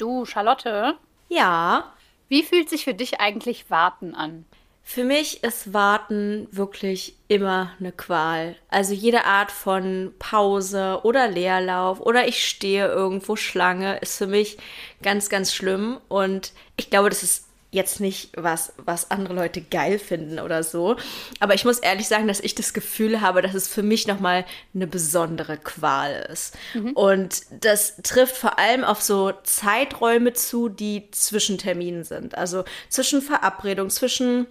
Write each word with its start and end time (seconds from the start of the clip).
Du, 0.00 0.24
Charlotte? 0.24 0.96
Ja. 1.28 1.92
Wie 2.28 2.42
fühlt 2.42 2.70
sich 2.70 2.84
für 2.84 2.94
dich 2.94 3.20
eigentlich 3.20 3.70
Warten 3.70 4.14
an? 4.14 4.46
Für 4.82 5.04
mich 5.04 5.44
ist 5.44 5.74
Warten 5.74 6.48
wirklich 6.50 7.16
immer 7.28 7.72
eine 7.78 7.92
Qual. 7.92 8.56
Also 8.70 8.94
jede 8.94 9.26
Art 9.26 9.52
von 9.52 10.14
Pause 10.18 11.00
oder 11.02 11.28
Leerlauf 11.28 12.00
oder 12.00 12.26
ich 12.26 12.48
stehe 12.48 12.88
irgendwo 12.88 13.36
Schlange 13.36 13.98
ist 13.98 14.16
für 14.16 14.26
mich 14.26 14.56
ganz, 15.02 15.28
ganz 15.28 15.52
schlimm. 15.52 16.00
Und 16.08 16.52
ich 16.78 16.88
glaube, 16.88 17.10
das 17.10 17.22
ist 17.22 17.49
jetzt 17.72 18.00
nicht 18.00 18.30
was, 18.36 18.72
was 18.76 19.10
andere 19.10 19.34
Leute 19.34 19.60
geil 19.60 19.98
finden 19.98 20.40
oder 20.40 20.64
so. 20.64 20.96
Aber 21.38 21.54
ich 21.54 21.64
muss 21.64 21.78
ehrlich 21.78 22.08
sagen, 22.08 22.26
dass 22.26 22.40
ich 22.40 22.54
das 22.54 22.72
Gefühl 22.72 23.20
habe, 23.20 23.42
dass 23.42 23.54
es 23.54 23.68
für 23.68 23.82
mich 23.82 24.06
nochmal 24.06 24.44
eine 24.74 24.86
besondere 24.88 25.56
Qual 25.56 26.26
ist. 26.32 26.56
Mhm. 26.74 26.92
Und 26.92 27.42
das 27.60 27.96
trifft 28.02 28.36
vor 28.36 28.58
allem 28.58 28.82
auf 28.82 29.02
so 29.02 29.32
Zeiträume 29.44 30.32
zu, 30.32 30.68
die 30.68 31.08
zwischen 31.12 31.58
Terminen 31.58 32.02
sind. 32.02 32.36
Also 32.36 32.64
zwischen 32.88 33.22
Verabredung, 33.22 33.88
zwischen 33.90 34.46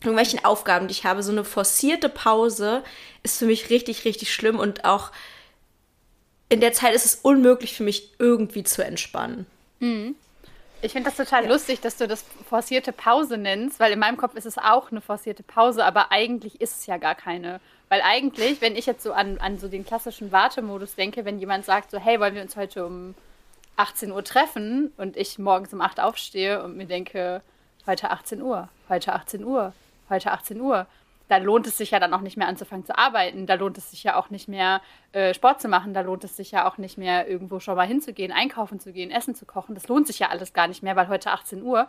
irgendwelchen 0.00 0.44
Aufgaben, 0.44 0.88
die 0.88 0.92
ich 0.92 1.04
habe. 1.04 1.22
So 1.22 1.32
eine 1.32 1.44
forcierte 1.44 2.08
Pause 2.08 2.82
ist 3.22 3.38
für 3.38 3.46
mich 3.46 3.70
richtig, 3.70 4.04
richtig 4.04 4.34
schlimm 4.34 4.58
und 4.58 4.84
auch 4.84 5.12
in 6.48 6.60
der 6.60 6.72
Zeit 6.72 6.94
ist 6.94 7.04
es 7.04 7.14
unmöglich 7.16 7.74
für 7.74 7.82
mich 7.82 8.12
irgendwie 8.18 8.64
zu 8.64 8.84
entspannen. 8.84 9.46
Mhm. 9.80 10.16
Ich 10.82 10.92
finde 10.92 11.10
das 11.10 11.16
total 11.16 11.44
ja. 11.44 11.50
lustig, 11.50 11.80
dass 11.80 11.96
du 11.96 12.06
das 12.06 12.24
forcierte 12.48 12.92
Pause 12.92 13.38
nennst, 13.38 13.80
weil 13.80 13.92
in 13.92 13.98
meinem 13.98 14.16
Kopf 14.16 14.34
ist 14.34 14.46
es 14.46 14.58
auch 14.58 14.90
eine 14.90 15.00
forcierte 15.00 15.42
Pause, 15.42 15.84
aber 15.84 16.12
eigentlich 16.12 16.60
ist 16.60 16.80
es 16.80 16.86
ja 16.86 16.98
gar 16.98 17.14
keine. 17.14 17.60
Weil 17.88 18.02
eigentlich, 18.02 18.60
wenn 18.60 18.76
ich 18.76 18.86
jetzt 18.86 19.02
so 19.02 19.12
an, 19.12 19.38
an 19.38 19.58
so 19.58 19.68
den 19.68 19.86
klassischen 19.86 20.32
Wartemodus 20.32 20.94
denke, 20.94 21.24
wenn 21.24 21.38
jemand 21.38 21.64
sagt 21.64 21.90
so, 21.90 21.98
hey, 21.98 22.20
wollen 22.20 22.34
wir 22.34 22.42
uns 22.42 22.56
heute 22.56 22.84
um 22.84 23.14
18 23.76 24.10
Uhr 24.12 24.24
treffen 24.24 24.92
und 24.96 25.16
ich 25.16 25.38
morgens 25.38 25.72
um 25.72 25.80
8 25.80 26.00
aufstehe 26.00 26.62
und 26.62 26.76
mir 26.76 26.86
denke, 26.86 27.42
heute 27.86 28.10
18 28.10 28.42
Uhr, 28.42 28.68
heute 28.88 29.12
18 29.12 29.44
Uhr, 29.44 29.72
heute 30.10 30.32
18 30.32 30.60
Uhr, 30.60 30.86
da 31.28 31.38
lohnt 31.38 31.66
es 31.66 31.76
sich 31.76 31.90
ja 31.90 32.00
dann 32.00 32.14
auch 32.14 32.20
nicht 32.20 32.36
mehr 32.36 32.48
anzufangen 32.48 32.84
zu 32.84 32.96
arbeiten. 32.96 33.46
Da 33.46 33.54
lohnt 33.54 33.78
es 33.78 33.90
sich 33.90 34.04
ja 34.04 34.16
auch 34.16 34.30
nicht 34.30 34.48
mehr 34.48 34.80
äh, 35.12 35.34
Sport 35.34 35.60
zu 35.60 35.68
machen. 35.68 35.94
Da 35.94 36.02
lohnt 36.02 36.24
es 36.24 36.36
sich 36.36 36.52
ja 36.52 36.68
auch 36.68 36.78
nicht 36.78 36.98
mehr 36.98 37.28
irgendwo 37.28 37.58
schon 37.60 37.76
mal 37.76 37.86
hinzugehen, 37.86 38.32
einkaufen 38.32 38.78
zu 38.78 38.92
gehen, 38.92 39.10
essen 39.10 39.34
zu 39.34 39.44
kochen. 39.44 39.74
Das 39.74 39.88
lohnt 39.88 40.06
sich 40.06 40.18
ja 40.18 40.28
alles 40.28 40.52
gar 40.52 40.68
nicht 40.68 40.82
mehr, 40.82 40.96
weil 40.96 41.08
heute 41.08 41.32
18 41.32 41.62
Uhr 41.62 41.88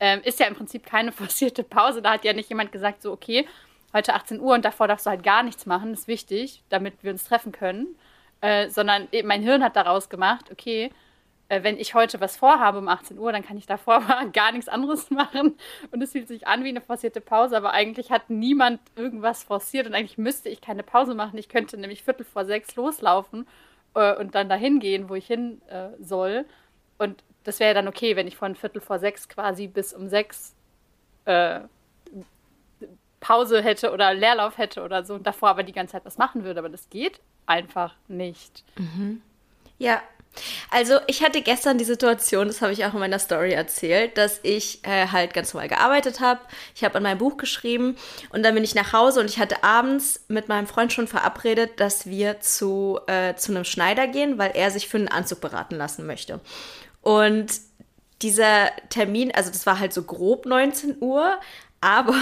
ähm, 0.00 0.20
ist 0.24 0.40
ja 0.40 0.46
im 0.46 0.54
Prinzip 0.54 0.86
keine 0.86 1.12
forcierte 1.12 1.62
Pause. 1.62 2.02
Da 2.02 2.12
hat 2.12 2.24
ja 2.24 2.32
nicht 2.32 2.48
jemand 2.48 2.72
gesagt, 2.72 3.02
so, 3.02 3.12
okay, 3.12 3.46
heute 3.92 4.14
18 4.14 4.40
Uhr 4.40 4.54
und 4.54 4.64
davor 4.64 4.88
darfst 4.88 5.06
du 5.06 5.10
halt 5.10 5.22
gar 5.22 5.42
nichts 5.42 5.66
machen. 5.66 5.90
Das 5.90 6.00
ist 6.00 6.08
wichtig, 6.08 6.62
damit 6.70 6.94
wir 7.02 7.12
uns 7.12 7.24
treffen 7.24 7.52
können. 7.52 7.86
Äh, 8.40 8.70
sondern 8.70 9.08
mein 9.24 9.42
Hirn 9.42 9.62
hat 9.62 9.76
daraus 9.76 10.08
gemacht, 10.08 10.46
okay, 10.50 10.90
äh, 11.50 11.64
wenn 11.64 11.78
ich 11.78 11.94
heute 11.94 12.20
was 12.20 12.36
vorhabe 12.36 12.78
um 12.78 12.88
18 12.88 13.18
Uhr, 13.18 13.32
dann 13.32 13.44
kann 13.44 13.58
ich 13.58 13.66
davor 13.66 14.00
gar 14.32 14.52
nichts 14.52 14.68
anderes 14.68 15.10
machen. 15.10 15.56
Und 15.90 16.00
es 16.00 16.12
fühlt 16.12 16.28
sich 16.28 16.46
an 16.46 16.64
wie 16.64 16.68
eine 16.68 16.80
forcierte 16.80 17.20
Pause, 17.20 17.56
aber 17.56 17.72
eigentlich 17.72 18.10
hat 18.10 18.30
niemand 18.30 18.80
irgendwas 18.94 19.42
forciert 19.42 19.86
und 19.86 19.94
eigentlich 19.94 20.16
müsste 20.16 20.48
ich 20.48 20.60
keine 20.60 20.84
Pause 20.84 21.14
machen. 21.14 21.36
Ich 21.38 21.48
könnte 21.48 21.76
nämlich 21.76 22.04
Viertel 22.04 22.24
vor 22.24 22.44
sechs 22.44 22.76
loslaufen 22.76 23.48
äh, 23.94 24.14
und 24.16 24.36
dann 24.36 24.48
dahin 24.48 24.78
gehen, 24.78 25.08
wo 25.08 25.16
ich 25.16 25.26
hin 25.26 25.60
äh, 25.68 25.88
soll. 25.98 26.46
Und 26.98 27.24
das 27.42 27.58
wäre 27.58 27.74
dann 27.74 27.88
okay, 27.88 28.14
wenn 28.14 28.28
ich 28.28 28.36
von 28.36 28.54
Viertel 28.54 28.80
vor 28.80 29.00
sechs 29.00 29.28
quasi 29.28 29.66
bis 29.66 29.92
um 29.92 30.08
sechs 30.08 30.54
äh, 31.24 31.60
Pause 33.18 33.60
hätte 33.60 33.92
oder 33.92 34.14
Leerlauf 34.14 34.56
hätte 34.56 34.82
oder 34.82 35.04
so 35.04 35.14
und 35.14 35.26
davor 35.26 35.50
aber 35.50 35.64
die 35.64 35.72
ganze 35.72 35.92
Zeit 35.92 36.04
was 36.04 36.16
machen 36.16 36.44
würde. 36.44 36.60
Aber 36.60 36.68
das 36.68 36.88
geht 36.90 37.20
einfach 37.46 37.96
nicht. 38.06 38.62
Mhm. 38.78 39.20
Ja, 39.78 40.00
also 40.70 40.98
ich 41.06 41.22
hatte 41.22 41.42
gestern 41.42 41.78
die 41.78 41.84
Situation, 41.84 42.46
das 42.46 42.62
habe 42.62 42.72
ich 42.72 42.84
auch 42.84 42.94
in 42.94 43.00
meiner 43.00 43.18
Story 43.18 43.52
erzählt, 43.52 44.16
dass 44.16 44.40
ich 44.42 44.84
äh, 44.84 45.08
halt 45.08 45.34
ganz 45.34 45.52
normal 45.52 45.68
gearbeitet 45.68 46.20
habe. 46.20 46.40
Ich 46.74 46.84
habe 46.84 46.96
an 46.96 47.02
meinem 47.02 47.18
Buch 47.18 47.36
geschrieben 47.36 47.96
und 48.30 48.42
dann 48.42 48.54
bin 48.54 48.64
ich 48.64 48.74
nach 48.74 48.92
Hause 48.92 49.20
und 49.20 49.26
ich 49.26 49.38
hatte 49.38 49.64
abends 49.64 50.24
mit 50.28 50.48
meinem 50.48 50.66
Freund 50.66 50.92
schon 50.92 51.08
verabredet, 51.08 51.80
dass 51.80 52.06
wir 52.06 52.40
zu, 52.40 53.00
äh, 53.06 53.34
zu 53.34 53.52
einem 53.52 53.64
Schneider 53.64 54.06
gehen, 54.06 54.38
weil 54.38 54.52
er 54.54 54.70
sich 54.70 54.88
für 54.88 54.98
einen 54.98 55.08
Anzug 55.08 55.40
beraten 55.40 55.76
lassen 55.76 56.06
möchte. 56.06 56.40
Und 57.02 57.50
dieser 58.22 58.70
Termin, 58.90 59.32
also 59.34 59.50
das 59.50 59.66
war 59.66 59.80
halt 59.80 59.92
so 59.92 60.02
grob 60.02 60.46
19 60.46 60.96
Uhr, 61.00 61.38
aber 61.80 62.16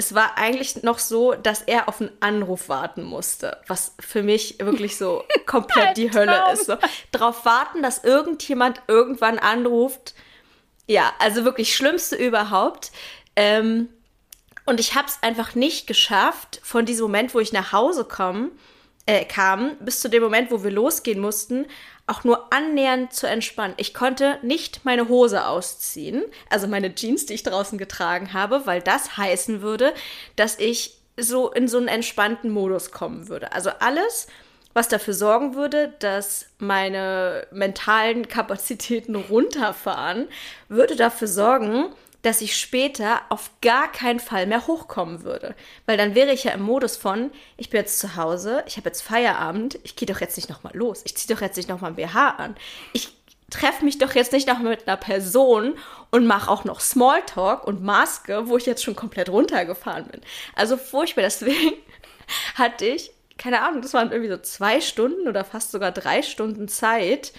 es 0.00 0.14
war 0.14 0.38
eigentlich 0.38 0.84
noch 0.84 1.00
so, 1.00 1.34
dass 1.34 1.60
er 1.62 1.88
auf 1.88 2.00
einen 2.00 2.12
Anruf 2.20 2.68
warten 2.68 3.02
musste, 3.02 3.58
was 3.66 3.96
für 3.98 4.22
mich 4.22 4.60
wirklich 4.60 4.96
so 4.96 5.24
komplett 5.46 5.96
die 5.96 6.12
Hölle 6.12 6.52
ist. 6.52 6.66
So. 6.66 6.76
Darauf 7.10 7.44
warten, 7.44 7.82
dass 7.82 8.04
irgendjemand 8.04 8.80
irgendwann 8.86 9.40
anruft. 9.40 10.14
Ja, 10.86 11.12
also 11.18 11.44
wirklich 11.44 11.74
schlimmste 11.74 12.14
überhaupt. 12.14 12.92
Ähm, 13.34 13.88
und 14.66 14.78
ich 14.78 14.94
habe 14.94 15.08
es 15.08 15.18
einfach 15.20 15.56
nicht 15.56 15.88
geschafft, 15.88 16.60
von 16.62 16.86
diesem 16.86 17.02
Moment, 17.06 17.34
wo 17.34 17.40
ich 17.40 17.52
nach 17.52 17.72
Hause 17.72 18.06
komm, 18.08 18.52
äh, 19.06 19.24
kam, 19.24 19.76
bis 19.80 20.00
zu 20.00 20.08
dem 20.08 20.22
Moment, 20.22 20.52
wo 20.52 20.62
wir 20.62 20.70
losgehen 20.70 21.18
mussten, 21.18 21.66
auch 22.08 22.24
nur 22.24 22.52
annähernd 22.52 23.12
zu 23.12 23.26
entspannen. 23.26 23.74
Ich 23.76 23.94
konnte 23.94 24.38
nicht 24.42 24.84
meine 24.84 25.08
Hose 25.08 25.46
ausziehen, 25.46 26.24
also 26.50 26.66
meine 26.66 26.94
Jeans, 26.94 27.26
die 27.26 27.34
ich 27.34 27.42
draußen 27.42 27.78
getragen 27.78 28.32
habe, 28.32 28.66
weil 28.66 28.80
das 28.80 29.16
heißen 29.16 29.60
würde, 29.60 29.92
dass 30.36 30.58
ich 30.58 30.98
so 31.16 31.50
in 31.50 31.68
so 31.68 31.78
einen 31.78 31.88
entspannten 31.88 32.50
Modus 32.50 32.90
kommen 32.90 33.28
würde. 33.28 33.52
Also 33.52 33.70
alles, 33.80 34.28
was 34.72 34.88
dafür 34.88 35.14
sorgen 35.14 35.54
würde, 35.54 35.94
dass 35.98 36.46
meine 36.58 37.46
mentalen 37.50 38.28
Kapazitäten 38.28 39.16
runterfahren, 39.16 40.28
würde 40.68 40.96
dafür 40.96 41.28
sorgen, 41.28 41.86
dass 42.22 42.40
ich 42.40 42.56
später 42.56 43.22
auf 43.28 43.50
gar 43.60 43.90
keinen 43.90 44.20
Fall 44.20 44.46
mehr 44.46 44.66
hochkommen 44.66 45.22
würde. 45.22 45.54
Weil 45.86 45.96
dann 45.96 46.14
wäre 46.14 46.32
ich 46.32 46.44
ja 46.44 46.52
im 46.52 46.62
Modus 46.62 46.96
von, 46.96 47.30
ich 47.56 47.70
bin 47.70 47.80
jetzt 47.80 48.00
zu 48.00 48.16
Hause, 48.16 48.64
ich 48.66 48.76
habe 48.76 48.88
jetzt 48.88 49.02
Feierabend, 49.02 49.78
ich 49.84 49.96
gehe 49.96 50.06
doch 50.06 50.20
jetzt 50.20 50.36
nicht 50.36 50.48
nochmal 50.48 50.76
los, 50.76 51.02
ich 51.04 51.16
ziehe 51.16 51.34
doch 51.34 51.42
jetzt 51.42 51.56
nicht 51.56 51.68
nochmal 51.68 51.92
ein 51.92 51.96
BH 51.96 52.30
an. 52.30 52.56
Ich 52.92 53.16
treffe 53.50 53.84
mich 53.84 53.98
doch 53.98 54.14
jetzt 54.14 54.32
nicht 54.32 54.46
noch 54.46 54.58
mit 54.58 54.86
einer 54.86 54.96
Person 54.96 55.74
und 56.10 56.26
mache 56.26 56.50
auch 56.50 56.64
noch 56.64 56.80
Smalltalk 56.80 57.66
und 57.66 57.82
Maske, 57.82 58.48
wo 58.48 58.56
ich 58.56 58.66
jetzt 58.66 58.84
schon 58.84 58.96
komplett 58.96 59.30
runtergefahren 59.30 60.06
bin. 60.08 60.20
Also 60.54 60.76
furchtbar. 60.76 61.22
Deswegen 61.22 61.72
hatte 62.56 62.86
ich, 62.86 63.10
keine 63.38 63.62
Ahnung, 63.62 63.80
das 63.80 63.94
waren 63.94 64.10
irgendwie 64.10 64.30
so 64.30 64.38
zwei 64.38 64.80
Stunden 64.80 65.28
oder 65.28 65.44
fast 65.44 65.70
sogar 65.70 65.92
drei 65.92 66.22
Stunden 66.22 66.68
Zeit. 66.68 67.32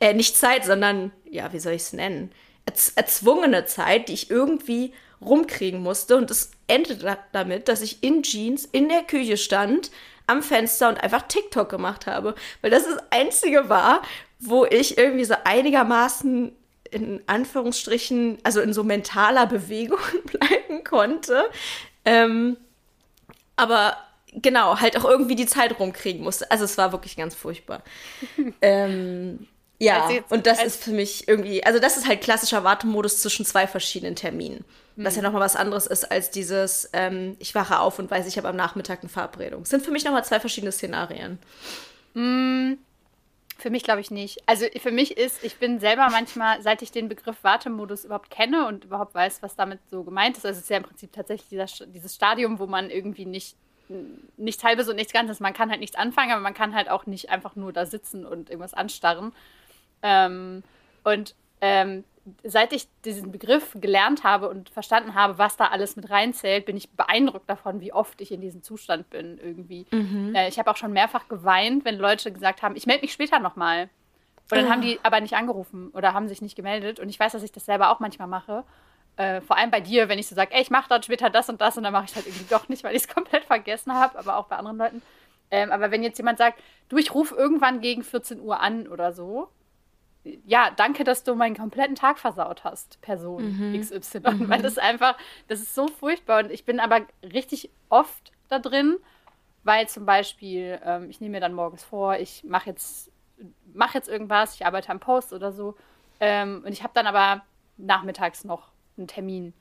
Äh, 0.00 0.14
nicht 0.14 0.36
Zeit, 0.36 0.64
sondern, 0.64 1.12
ja, 1.30 1.52
wie 1.52 1.60
soll 1.60 1.74
ich 1.74 1.82
es 1.82 1.92
nennen? 1.92 2.32
Erzwungene 2.66 3.66
Zeit, 3.66 4.08
die 4.08 4.14
ich 4.14 4.30
irgendwie 4.30 4.92
rumkriegen 5.20 5.82
musste. 5.82 6.16
Und 6.16 6.30
es 6.30 6.50
endete 6.66 7.18
damit, 7.32 7.68
dass 7.68 7.82
ich 7.82 8.02
in 8.02 8.22
Jeans 8.22 8.64
in 8.64 8.88
der 8.88 9.02
Küche 9.02 9.36
stand, 9.36 9.90
am 10.26 10.42
Fenster 10.42 10.88
und 10.88 11.02
einfach 11.02 11.22
TikTok 11.22 11.68
gemacht 11.68 12.06
habe. 12.06 12.34
Weil 12.62 12.70
das 12.70 12.84
das 12.84 12.98
Einzige 13.10 13.68
war, 13.68 14.02
wo 14.40 14.64
ich 14.64 14.98
irgendwie 14.98 15.24
so 15.24 15.34
einigermaßen 15.44 16.52
in 16.90 17.22
Anführungsstrichen, 17.26 18.38
also 18.44 18.60
in 18.60 18.72
so 18.72 18.84
mentaler 18.84 19.46
Bewegung 19.48 19.98
bleiben 20.24 20.84
konnte. 20.84 21.44
Ähm, 22.04 22.56
aber 23.56 23.96
genau, 24.32 24.80
halt 24.80 24.96
auch 24.96 25.04
irgendwie 25.04 25.36
die 25.36 25.46
Zeit 25.46 25.78
rumkriegen 25.78 26.22
musste. 26.22 26.50
Also 26.50 26.64
es 26.64 26.78
war 26.78 26.92
wirklich 26.92 27.16
ganz 27.16 27.34
furchtbar. 27.34 27.82
ähm, 28.62 29.46
ja, 29.78 30.10
jetzt, 30.10 30.30
und 30.30 30.46
das 30.46 30.62
ist 30.62 30.82
für 30.82 30.92
mich 30.92 31.26
irgendwie, 31.28 31.64
also 31.64 31.78
das 31.78 31.96
ist 31.96 32.06
halt 32.06 32.20
klassischer 32.20 32.64
Wartemodus 32.64 33.20
zwischen 33.20 33.44
zwei 33.44 33.66
verschiedenen 33.66 34.14
Terminen. 34.14 34.64
Mhm. 34.96 35.04
Was 35.04 35.16
ja 35.16 35.22
nochmal 35.22 35.40
was 35.40 35.56
anderes 35.56 35.86
ist 35.86 36.10
als 36.10 36.30
dieses, 36.30 36.88
ähm, 36.92 37.36
ich 37.40 37.54
wache 37.54 37.80
auf 37.80 37.98
und 37.98 38.10
weiß, 38.10 38.26
ich 38.26 38.36
habe 38.38 38.48
am 38.48 38.56
Nachmittag 38.56 39.00
eine 39.00 39.08
Verabredung. 39.08 39.62
Das 39.62 39.70
sind 39.70 39.84
für 39.84 39.90
mich 39.90 40.04
nochmal 40.04 40.24
zwei 40.24 40.40
verschiedene 40.40 40.72
Szenarien. 40.72 41.38
Mhm. 42.14 42.78
Für 43.56 43.70
mich 43.70 43.84
glaube 43.84 44.00
ich 44.00 44.10
nicht. 44.10 44.42
Also 44.46 44.66
für 44.80 44.90
mich 44.90 45.16
ist, 45.16 45.42
ich 45.44 45.56
bin 45.56 45.78
selber 45.78 46.08
manchmal, 46.10 46.60
seit 46.60 46.82
ich 46.82 46.90
den 46.90 47.08
Begriff 47.08 47.36
Wartemodus 47.42 48.04
überhaupt 48.04 48.30
kenne 48.30 48.66
und 48.66 48.84
überhaupt 48.84 49.14
weiß, 49.14 49.42
was 49.42 49.54
damit 49.54 49.78
so 49.90 50.02
gemeint 50.02 50.36
ist, 50.36 50.44
also 50.44 50.58
es 50.58 50.64
ist 50.64 50.70
ja 50.70 50.78
im 50.78 50.82
Prinzip 50.82 51.12
tatsächlich 51.12 51.48
dieser, 51.48 51.86
dieses 51.86 52.14
Stadium, 52.14 52.58
wo 52.58 52.66
man 52.66 52.90
irgendwie 52.90 53.26
nicht 53.26 53.56
nichts 54.36 54.64
halbes 54.64 54.88
und 54.88 54.96
nichts 54.96 55.12
Ganzes. 55.12 55.40
Man 55.40 55.52
kann 55.52 55.70
halt 55.70 55.80
nichts 55.80 55.96
anfangen, 55.96 56.32
aber 56.32 56.40
man 56.40 56.54
kann 56.54 56.74
halt 56.74 56.88
auch 56.88 57.06
nicht 57.06 57.30
einfach 57.30 57.54
nur 57.54 57.72
da 57.72 57.86
sitzen 57.86 58.24
und 58.24 58.50
irgendwas 58.50 58.74
anstarren. 58.74 59.32
Ähm, 60.04 60.62
und 61.02 61.34
ähm, 61.60 62.04
seit 62.42 62.72
ich 62.72 62.86
diesen 63.04 63.32
Begriff 63.32 63.72
gelernt 63.74 64.22
habe 64.22 64.48
und 64.48 64.70
verstanden 64.70 65.14
habe, 65.14 65.38
was 65.38 65.56
da 65.56 65.66
alles 65.66 65.96
mit 65.96 66.10
reinzählt, 66.10 66.66
bin 66.66 66.76
ich 66.76 66.90
beeindruckt 66.90 67.48
davon, 67.48 67.80
wie 67.80 67.92
oft 67.92 68.20
ich 68.20 68.30
in 68.30 68.40
diesem 68.40 68.62
Zustand 68.62 69.10
bin 69.10 69.38
irgendwie. 69.42 69.86
Mhm. 69.90 70.34
Äh, 70.34 70.48
ich 70.48 70.58
habe 70.58 70.70
auch 70.70 70.76
schon 70.76 70.92
mehrfach 70.92 71.28
geweint, 71.28 71.84
wenn 71.84 71.98
Leute 71.98 72.32
gesagt 72.32 72.62
haben, 72.62 72.76
ich 72.76 72.86
melde 72.86 73.02
mich 73.02 73.12
später 73.12 73.40
nochmal. 73.40 73.88
Und 74.50 74.58
dann 74.58 74.70
haben 74.70 74.82
die 74.82 75.00
aber 75.02 75.20
nicht 75.20 75.34
angerufen 75.34 75.88
oder 75.94 76.12
haben 76.12 76.28
sich 76.28 76.42
nicht 76.42 76.54
gemeldet. 76.54 77.00
Und 77.00 77.08
ich 77.08 77.18
weiß, 77.18 77.32
dass 77.32 77.42
ich 77.42 77.52
das 77.52 77.64
selber 77.64 77.90
auch 77.90 77.98
manchmal 77.98 78.28
mache. 78.28 78.64
Äh, 79.16 79.40
vor 79.40 79.56
allem 79.56 79.70
bei 79.70 79.80
dir, 79.80 80.08
wenn 80.08 80.18
ich 80.18 80.26
so 80.26 80.34
sage, 80.34 80.52
ey, 80.52 80.60
ich 80.60 80.70
mache 80.70 80.88
dann 80.88 81.02
später 81.02 81.30
das 81.30 81.48
und 81.48 81.60
das 81.60 81.78
und 81.78 81.84
dann 81.84 81.92
mache 81.92 82.06
ich 82.06 82.14
halt 82.14 82.26
irgendwie 82.26 82.46
doch 82.50 82.68
nicht, 82.68 82.84
weil 82.84 82.94
ich 82.94 83.02
es 83.02 83.08
komplett 83.14 83.44
vergessen 83.44 83.94
habe, 83.94 84.18
aber 84.18 84.36
auch 84.36 84.46
bei 84.46 84.56
anderen 84.56 84.78
Leuten. 84.78 85.02
Ähm, 85.50 85.72
aber 85.72 85.90
wenn 85.90 86.02
jetzt 86.02 86.18
jemand 86.18 86.38
sagt, 86.38 86.60
du, 86.88 86.98
ich 86.98 87.14
rufe 87.14 87.34
irgendwann 87.34 87.80
gegen 87.80 88.02
14 88.02 88.40
Uhr 88.40 88.60
an 88.60 88.86
oder 88.86 89.12
so, 89.12 89.48
ja, 90.46 90.70
danke, 90.70 91.04
dass 91.04 91.22
du 91.22 91.34
meinen 91.34 91.56
kompletten 91.56 91.94
Tag 91.94 92.18
versaut 92.18 92.64
hast, 92.64 93.00
Person 93.02 93.72
mhm. 93.72 93.80
XY. 93.80 94.20
Mhm. 94.24 94.48
Weil 94.48 94.62
das 94.62 94.78
einfach, 94.78 95.16
das 95.48 95.60
ist 95.60 95.74
so 95.74 95.88
furchtbar. 95.88 96.44
Und 96.44 96.50
ich 96.50 96.64
bin 96.64 96.80
aber 96.80 97.02
richtig 97.22 97.70
oft 97.90 98.32
da 98.48 98.58
drin, 98.58 98.96
weil 99.64 99.88
zum 99.88 100.06
Beispiel, 100.06 100.80
ähm, 100.84 101.10
ich 101.10 101.20
nehme 101.20 101.32
mir 101.32 101.40
dann 101.40 101.54
morgens 101.54 101.84
vor, 101.84 102.16
ich 102.16 102.42
mache 102.44 102.70
jetzt, 102.70 103.10
mach 103.72 103.94
jetzt 103.94 104.08
irgendwas, 104.08 104.54
ich 104.54 104.64
arbeite 104.66 104.90
am 104.90 105.00
Post 105.00 105.32
oder 105.32 105.52
so. 105.52 105.76
Ähm, 106.20 106.62
und 106.64 106.72
ich 106.72 106.82
habe 106.82 106.94
dann 106.94 107.06
aber 107.06 107.42
nachmittags 107.76 108.44
noch 108.44 108.68
einen 108.96 109.08
Termin. 109.08 109.52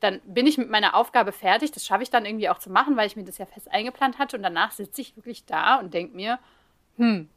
Dann 0.00 0.20
bin 0.24 0.46
ich 0.46 0.58
mit 0.58 0.70
meiner 0.70 0.94
Aufgabe 0.94 1.32
fertig. 1.32 1.72
Das 1.72 1.86
schaffe 1.86 2.02
ich 2.02 2.10
dann 2.10 2.26
irgendwie 2.26 2.48
auch 2.48 2.58
zu 2.58 2.70
machen, 2.70 2.96
weil 2.96 3.06
ich 3.06 3.16
mir 3.16 3.24
das 3.24 3.38
ja 3.38 3.46
fest 3.46 3.70
eingeplant 3.70 4.18
hatte. 4.18 4.36
Und 4.36 4.42
danach 4.42 4.72
sitze 4.72 5.00
ich 5.00 5.16
wirklich 5.16 5.44
da 5.46 5.76
und 5.76 5.94
denke 5.94 6.16
mir, 6.16 6.38
hm, 6.96 7.28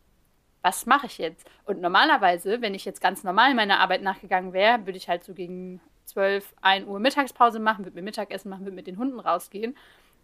was 0.63 0.85
mache 0.85 1.05
ich 1.05 1.19
jetzt? 1.19 1.47
Und 1.65 1.81
normalerweise, 1.81 2.61
wenn 2.61 2.73
ich 2.73 2.85
jetzt 2.85 3.01
ganz 3.01 3.23
normal 3.23 3.53
meiner 3.53 3.79
Arbeit 3.79 4.01
nachgegangen 4.01 4.53
wäre, 4.53 4.85
würde 4.85 4.97
ich 4.97 5.09
halt 5.09 5.23
so 5.23 5.33
gegen 5.33 5.81
12, 6.05 6.53
1 6.61 6.87
Uhr 6.87 6.99
Mittagspause 6.99 7.59
machen, 7.59 7.85
würde 7.85 7.95
mir 7.95 8.01
Mittagessen 8.01 8.49
machen, 8.49 8.65
würde 8.65 8.75
mit 8.75 8.87
den 8.87 8.97
Hunden 8.97 9.19
rausgehen. 9.19 9.75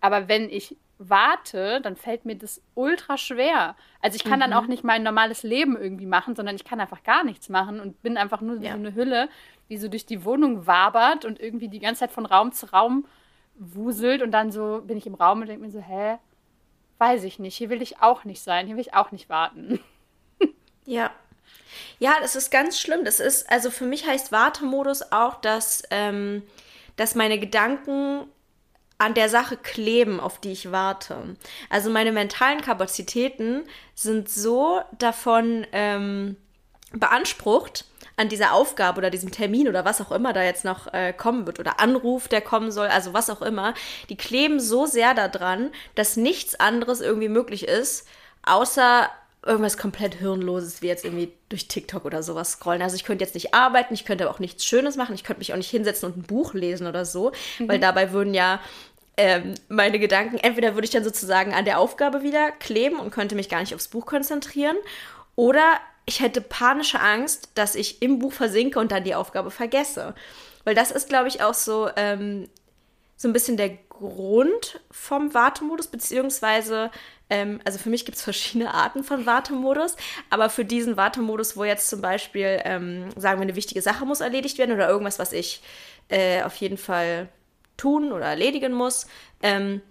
Aber 0.02 0.30
wenn 0.30 0.50
ich 0.50 0.78
warte, 0.98 1.82
dann 1.82 1.96
fällt 1.96 2.26
mir 2.26 2.36
das 2.36 2.62
ultra 2.74 3.18
schwer. 3.18 3.76
Also 4.02 4.16
ich 4.16 4.24
kann 4.24 4.40
mhm. 4.40 4.44
dann 4.44 4.54
auch 4.54 4.68
nicht 4.68 4.84
mein 4.84 5.04
normales 5.04 5.44
Leben 5.44 5.78
irgendwie 5.78 6.06
machen, 6.06 6.36
sondern 6.36 6.56
ich 6.56 6.64
kann 6.64 6.80
einfach 6.80 7.04
gar 7.04 7.24
nichts 7.24 7.50
machen 7.50 7.80
und 7.80 8.02
bin 8.02 8.18
einfach 8.18 8.42
nur 8.42 8.58
ja. 8.62 8.72
so 8.72 8.78
eine 8.78 8.96
Hülle, 8.96 9.30
die 9.70 9.78
so 9.78 9.90
durch 9.90 10.06
die 10.06 10.24
Wohnung 10.24 10.68
wabert 10.68 11.26
und 11.26 11.40
irgendwie 11.40 11.68
die 11.68 11.80
ganze 11.80 12.02
Zeit 12.02 12.12
von 12.12 12.26
Raum 12.26 12.54
zu 12.54 12.66
Raum 12.68 13.06
wuselt 13.56 14.22
und 14.22 14.32
dann 14.32 14.52
so 14.52 14.82
bin 14.86 14.98
ich 14.98 15.06
im 15.06 15.16
Raum 15.16 15.42
und 15.42 15.48
denke 15.48 15.66
mir 15.66 15.72
so, 15.72 15.82
hä, 15.82 16.18
weiß 16.98 17.24
ich 17.24 17.40
nicht, 17.40 17.56
hier 17.56 17.70
will 17.70 17.82
ich 17.82 18.02
auch 18.02 18.24
nicht 18.24 18.42
sein, 18.42 18.68
hier 18.68 18.76
will 18.76 18.82
ich 18.82 18.94
auch 18.94 19.12
nicht 19.12 19.30
warten. 19.30 19.80
Ja. 20.90 21.12
Ja, 22.00 22.16
das 22.20 22.36
ist 22.36 22.50
ganz 22.50 22.80
schlimm. 22.80 23.06
Das 23.06 23.20
ist, 23.20 23.50
also 23.52 23.70
für 23.70 23.86
mich 23.86 24.08
heißt 24.08 24.32
Wartemodus 24.32 25.12
auch, 25.12 25.40
dass, 25.40 25.84
ähm, 25.92 26.42
dass 26.96 27.14
meine 27.14 27.38
Gedanken 27.40 28.26
an 28.98 29.14
der 29.14 29.30
Sache 29.30 29.56
kleben, 29.56 30.20
auf 30.20 30.40
die 30.40 30.52
ich 30.52 30.72
warte. 30.72 31.36
Also 31.70 31.92
meine 31.92 32.12
mentalen 32.12 32.62
Kapazitäten 32.62 33.66
sind 33.94 34.30
so 34.30 34.82
davon 34.98 35.68
ähm, 35.74 36.38
beansprucht, 36.92 37.86
an 38.18 38.28
dieser 38.28 38.54
Aufgabe 38.54 38.98
oder 38.98 39.12
diesem 39.12 39.32
Termin 39.32 39.70
oder 39.70 39.86
was 39.86 40.02
auch 40.02 40.12
immer 40.12 40.34
da 40.34 40.44
jetzt 40.44 40.66
noch 40.66 40.92
äh, 40.92 41.14
kommen 41.14 41.46
wird 41.46 41.60
oder 41.60 41.80
Anruf, 41.80 42.28
der 42.28 42.42
kommen 42.42 42.72
soll, 42.72 42.88
also 42.88 43.14
was 43.14 43.30
auch 43.30 43.42
immer, 43.44 43.76
die 44.10 44.18
kleben 44.18 44.60
so 44.60 44.88
sehr 44.88 45.14
daran, 45.14 45.72
dass 45.96 46.18
nichts 46.18 46.60
anderes 46.60 47.00
irgendwie 47.00 47.30
möglich 47.30 47.66
ist, 47.68 48.08
außer 48.44 49.10
irgendwas 49.46 49.78
komplett 49.78 50.16
Hirnloses 50.16 50.82
wie 50.82 50.88
jetzt 50.88 51.06
irgendwie 51.06 51.32
durch 51.48 51.68
TikTok 51.68 52.06
oder 52.06 52.24
sowas 52.24 52.54
scrollen. 52.54 52.82
Also 52.82 52.96
ich 52.96 53.06
könnte 53.06 53.24
jetzt 53.24 53.36
nicht 53.36 53.54
arbeiten, 53.54 53.94
ich 53.94 54.06
könnte 54.06 54.26
aber 54.26 54.34
auch 54.34 54.40
nichts 54.40 54.66
Schönes 54.66 54.98
machen, 54.98 55.16
ich 55.16 55.24
könnte 55.24 55.40
mich 55.40 55.54
auch 55.54 55.58
nicht 55.58 55.70
hinsetzen 55.70 56.10
und 56.10 56.18
ein 56.18 56.24
Buch 56.24 56.54
lesen 56.54 56.88
oder 56.88 57.06
so, 57.06 57.32
mhm. 57.58 57.70
weil 57.70 57.80
dabei 57.80 58.12
würden 58.12 58.34
ja 58.34 58.60
ähm, 59.16 59.54
meine 59.70 60.00
Gedanken, 60.00 60.38
entweder 60.38 60.76
würde 60.76 60.86
ich 60.86 60.92
dann 60.92 61.04
sozusagen 61.04 61.54
an 61.54 61.66
der 61.66 61.80
Aufgabe 61.80 62.22
wieder 62.22 62.52
kleben 62.52 63.00
und 63.00 63.12
könnte 63.12 63.36
mich 63.36 63.50
gar 63.50 63.62
nicht 63.62 63.74
aufs 63.74 63.88
Buch 63.88 64.06
konzentrieren 64.06 64.78
oder 65.36 65.80
ich 66.06 66.20
hätte 66.20 66.42
panische 66.42 67.00
Angst, 67.00 67.50
dass 67.56 67.76
ich 67.76 68.02
im 68.02 68.20
Buch 68.20 68.34
versinke 68.34 68.80
und 68.80 68.92
dann 68.92 69.04
die 69.04 69.16
Aufgabe 69.16 69.52
vergesse. 69.52 70.16
Weil 70.64 70.76
das 70.76 70.92
ist, 70.92 71.08
glaube 71.08 71.28
ich, 71.28 71.44
auch 71.44 71.54
so, 71.54 71.90
ähm, 71.96 72.50
so 73.16 73.28
ein 73.28 73.34
bisschen 73.34 73.56
der 73.58 73.78
Grund 73.90 74.82
vom 74.90 75.34
Wartemodus, 75.34 75.88
beziehungsweise 75.88 76.90
ähm, 77.30 77.60
also 77.64 77.80
für 77.80 77.90
mich 77.90 78.06
gibt 78.06 78.18
es 78.18 78.24
verschiedene 78.24 78.74
Arten 78.74 79.04
von 79.04 79.26
Wartemodus, 79.26 79.96
aber 80.30 80.50
für 80.50 80.66
diesen 80.66 80.98
Wartemodus, 80.98 81.56
wo 81.56 81.64
jetzt 81.64 81.90
zum 81.90 82.02
Beispiel, 82.02 82.62
ähm, 82.66 83.10
sagen 83.16 83.40
wir, 83.40 83.44
eine 83.44 83.56
wichtige 83.56 83.82
Sache 83.82 84.06
muss 84.06 84.22
erledigt 84.22 84.58
werden 84.58 84.76
oder 84.76 84.90
irgendwas, 84.90 85.20
was 85.20 85.34
ich 85.34 85.62
äh, 86.10 86.44
auf 86.44 86.56
jeden 86.56 86.78
Fall 86.78 87.30
tun 87.78 88.12
oder 88.12 88.26
erledigen 88.26 88.74
muss, 88.74 89.08
ähm, 89.42 89.82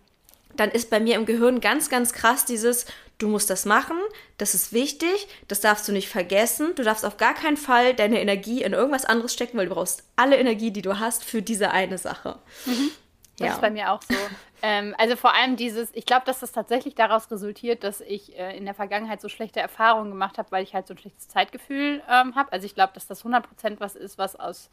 dann 0.56 0.70
ist 0.70 0.90
bei 0.90 1.00
mir 1.00 1.14
im 1.14 1.26
Gehirn 1.26 1.60
ganz, 1.60 1.88
ganz 1.88 2.12
krass 2.12 2.44
dieses, 2.44 2.86
du 3.18 3.28
musst 3.28 3.50
das 3.50 3.64
machen, 3.64 3.96
das 4.38 4.54
ist 4.54 4.72
wichtig, 4.72 5.28
das 5.46 5.60
darfst 5.60 5.86
du 5.88 5.92
nicht 5.92 6.08
vergessen, 6.08 6.74
du 6.74 6.82
darfst 6.82 7.04
auf 7.04 7.16
gar 7.16 7.34
keinen 7.34 7.56
Fall 7.56 7.94
deine 7.94 8.20
Energie 8.20 8.62
in 8.62 8.72
irgendwas 8.72 9.04
anderes 9.04 9.32
stecken, 9.32 9.58
weil 9.58 9.68
du 9.68 9.74
brauchst 9.74 10.04
alle 10.16 10.36
Energie, 10.36 10.70
die 10.70 10.82
du 10.82 10.98
hast, 10.98 11.24
für 11.24 11.42
diese 11.42 11.70
eine 11.70 11.98
Sache. 11.98 12.38
Mhm. 12.66 12.90
Das 13.38 13.46
ja. 13.46 13.54
ist 13.54 13.60
bei 13.60 13.70
mir 13.70 13.92
auch 13.92 14.02
so. 14.02 14.14
ähm, 14.62 14.94
also 14.98 15.16
vor 15.16 15.34
allem 15.34 15.56
dieses, 15.56 15.94
ich 15.94 16.06
glaube, 16.06 16.26
dass 16.26 16.40
das 16.40 16.52
tatsächlich 16.52 16.94
daraus 16.94 17.30
resultiert, 17.30 17.84
dass 17.84 18.00
ich 18.00 18.36
äh, 18.38 18.56
in 18.56 18.64
der 18.64 18.74
Vergangenheit 18.74 19.20
so 19.20 19.28
schlechte 19.28 19.60
Erfahrungen 19.60 20.10
gemacht 20.10 20.38
habe, 20.38 20.50
weil 20.50 20.64
ich 20.64 20.74
halt 20.74 20.86
so 20.86 20.94
ein 20.94 20.98
schlechtes 20.98 21.28
Zeitgefühl 21.28 22.02
ähm, 22.10 22.34
habe. 22.34 22.52
Also 22.52 22.66
ich 22.66 22.74
glaube, 22.74 22.92
dass 22.94 23.06
das 23.06 23.24
100% 23.24 23.44
was 23.78 23.94
ist, 23.94 24.18
was 24.18 24.36
aus 24.36 24.70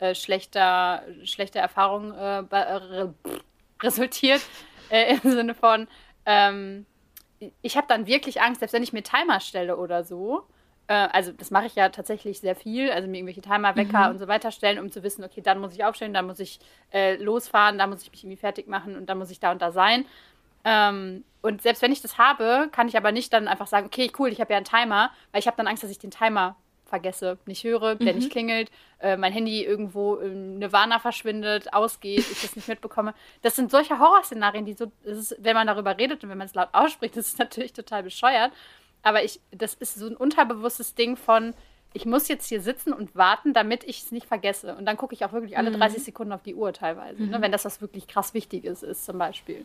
äh, 0.00 0.14
schlechter, 0.14 1.02
schlechter 1.24 1.60
Erfahrung 1.60 2.12
äh, 2.12 2.40
äh 2.40 3.08
resultiert. 3.82 4.42
Äh, 4.90 5.18
Im 5.22 5.32
Sinne 5.32 5.54
von, 5.54 5.86
ähm, 6.24 6.86
ich 7.60 7.76
habe 7.76 7.86
dann 7.86 8.06
wirklich 8.06 8.40
Angst, 8.40 8.60
selbst 8.60 8.72
wenn 8.72 8.82
ich 8.82 8.94
mir 8.94 9.02
Timer 9.02 9.38
stelle 9.40 9.76
oder 9.76 10.02
so, 10.02 10.46
äh, 10.88 11.08
also 11.12 11.32
das 11.32 11.50
mache 11.50 11.66
ich 11.66 11.74
ja 11.74 11.90
tatsächlich 11.90 12.40
sehr 12.40 12.56
viel, 12.56 12.90
also 12.90 13.06
mir 13.06 13.18
irgendwelche 13.18 13.42
Timer, 13.42 13.76
Wecker 13.76 14.06
mhm. 14.06 14.10
und 14.12 14.18
so 14.18 14.26
weiter 14.26 14.50
stellen, 14.50 14.78
um 14.78 14.90
zu 14.90 15.02
wissen, 15.02 15.22
okay, 15.22 15.40
dann 15.40 15.60
muss 15.60 15.74
ich 15.74 15.84
aufstehen, 15.84 16.12
dann 16.12 16.26
muss 16.26 16.40
ich 16.40 16.58
äh, 16.92 17.16
losfahren, 17.16 17.78
dann 17.78 17.90
muss 17.90 18.02
ich 18.02 18.10
mich 18.10 18.24
irgendwie 18.24 18.40
fertig 18.40 18.66
machen 18.66 18.96
und 18.96 19.06
dann 19.06 19.18
muss 19.18 19.30
ich 19.30 19.38
da 19.38 19.52
und 19.52 19.62
da 19.62 19.70
sein. 19.70 20.04
Ähm, 20.64 21.24
und 21.40 21.62
selbst 21.62 21.82
wenn 21.82 21.92
ich 21.92 22.02
das 22.02 22.18
habe, 22.18 22.68
kann 22.72 22.88
ich 22.88 22.96
aber 22.96 23.12
nicht 23.12 23.32
dann 23.32 23.48
einfach 23.48 23.68
sagen, 23.68 23.86
okay, 23.86 24.10
cool, 24.18 24.30
ich 24.30 24.40
habe 24.40 24.52
ja 24.52 24.56
einen 24.56 24.66
Timer, 24.66 25.10
weil 25.30 25.40
ich 25.40 25.46
habe 25.46 25.56
dann 25.56 25.66
Angst, 25.66 25.82
dass 25.82 25.90
ich 25.90 25.98
den 25.98 26.10
Timer 26.10 26.56
vergesse, 26.86 27.38
nicht 27.44 27.64
höre, 27.64 27.94
der 27.96 28.14
mhm. 28.14 28.18
nicht 28.18 28.32
klingelt, 28.32 28.70
äh, 29.00 29.16
mein 29.16 29.32
Handy 29.32 29.62
irgendwo 29.62 30.16
in 30.16 30.58
Nirvana 30.58 30.98
verschwindet, 30.98 31.72
ausgeht, 31.72 32.24
ich 32.32 32.42
das 32.42 32.56
nicht 32.56 32.66
mitbekomme. 32.66 33.14
Das 33.42 33.56
sind 33.56 33.70
solche 33.70 33.98
Horrorszenarien, 33.98 34.64
die 34.64 34.72
so, 34.72 34.90
ist, 35.04 35.36
wenn 35.38 35.54
man 35.54 35.66
darüber 35.66 35.98
redet 35.98 36.24
und 36.24 36.30
wenn 36.30 36.38
man 36.38 36.46
es 36.46 36.54
laut 36.54 36.70
ausspricht, 36.72 37.16
das 37.16 37.26
ist 37.26 37.38
natürlich 37.38 37.74
total 37.74 38.02
bescheuert. 38.02 38.52
Aber 39.02 39.24
ich, 39.24 39.40
das 39.50 39.74
ist 39.74 39.94
so 39.94 40.06
ein 40.06 40.16
unterbewusstes 40.16 40.94
Ding 40.94 41.16
von, 41.16 41.54
ich 41.92 42.04
muss 42.04 42.28
jetzt 42.28 42.48
hier 42.48 42.60
sitzen 42.60 42.92
und 42.92 43.16
warten, 43.16 43.54
damit 43.54 43.84
ich 43.84 44.02
es 44.02 44.12
nicht 44.12 44.26
vergesse. 44.26 44.74
Und 44.74 44.86
dann 44.86 44.96
gucke 44.96 45.14
ich 45.14 45.24
auch 45.24 45.32
wirklich 45.32 45.56
alle 45.56 45.70
mhm. 45.70 45.78
30 45.78 46.04
Sekunden 46.04 46.32
auf 46.32 46.42
die 46.42 46.54
Uhr 46.54 46.72
teilweise, 46.72 47.18
ne? 47.18 47.26
mhm. 47.26 47.30
ne, 47.32 47.42
wenn 47.42 47.52
das 47.52 47.64
was 47.64 47.80
wirklich 47.80 48.06
krass 48.06 48.34
Wichtiges 48.34 48.82
ist, 48.82 49.04
zum 49.04 49.18
Beispiel. 49.18 49.64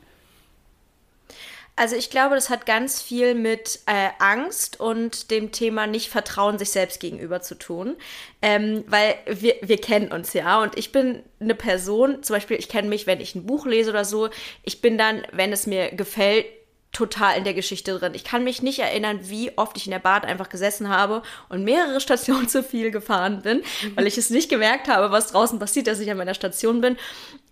Also 1.76 1.96
ich 1.96 2.12
glaube, 2.12 2.36
das 2.36 2.52
hat 2.52 2.68
ganz 2.68 3.02
viel 3.02 3.34
mit 3.34 3.80
äh, 3.88 4.10
Angst 4.20 4.80
und 4.80 5.32
dem 5.32 5.52
Thema 5.52 5.88
nicht 5.88 6.10
Vertrauen 6.10 6.60
sich 6.60 6.70
selbst 6.70 7.00
gegenüber 7.00 7.42
zu 7.42 7.56
tun. 7.56 7.96
Ähm, 8.44 8.84
weil 8.88 9.16
wir, 9.26 9.56
wir 9.62 9.82
kennen 9.82 10.12
uns 10.12 10.34
ja 10.34 10.62
und 10.62 10.78
ich 10.78 10.92
bin 10.92 11.24
eine 11.40 11.56
Person, 11.56 12.22
zum 12.22 12.36
Beispiel, 12.36 12.58
ich 12.58 12.70
kenne 12.70 12.90
mich, 12.90 13.08
wenn 13.08 13.20
ich 13.20 13.34
ein 13.34 13.48
Buch 13.48 13.66
lese 13.66 13.90
oder 13.90 14.06
so, 14.06 14.30
ich 14.62 14.82
bin 14.82 15.00
dann, 15.00 15.24
wenn 15.32 15.52
es 15.52 15.66
mir 15.66 15.90
gefällt, 15.90 16.46
total 16.94 17.38
in 17.38 17.44
der 17.44 17.56
Geschichte 17.56 17.98
drin. 17.98 18.14
Ich 18.14 18.24
kann 18.24 18.44
mich 18.44 18.62
nicht 18.62 18.80
erinnern, 18.80 19.20
wie 19.24 19.58
oft 19.58 19.76
ich 19.76 19.86
in 19.86 19.92
der 19.92 20.00
Bahn 20.00 20.24
einfach 20.24 20.48
gesessen 20.48 20.90
habe 20.90 21.24
und 21.50 21.64
mehrere 21.64 22.00
Stationen 22.00 22.48
zu 22.48 22.64
viel 22.64 22.92
gefahren 22.92 23.42
bin, 23.42 23.64
weil 23.96 24.08
ich 24.08 24.18
es 24.18 24.30
nicht 24.30 24.50
gemerkt 24.50 24.88
habe, 24.88 25.12
was 25.12 25.28
draußen 25.28 25.60
passiert, 25.60 25.88
dass 25.88 26.00
ich 26.00 26.10
an 26.10 26.18
meiner 26.18 26.36
Station 26.36 26.82
bin 26.82 26.98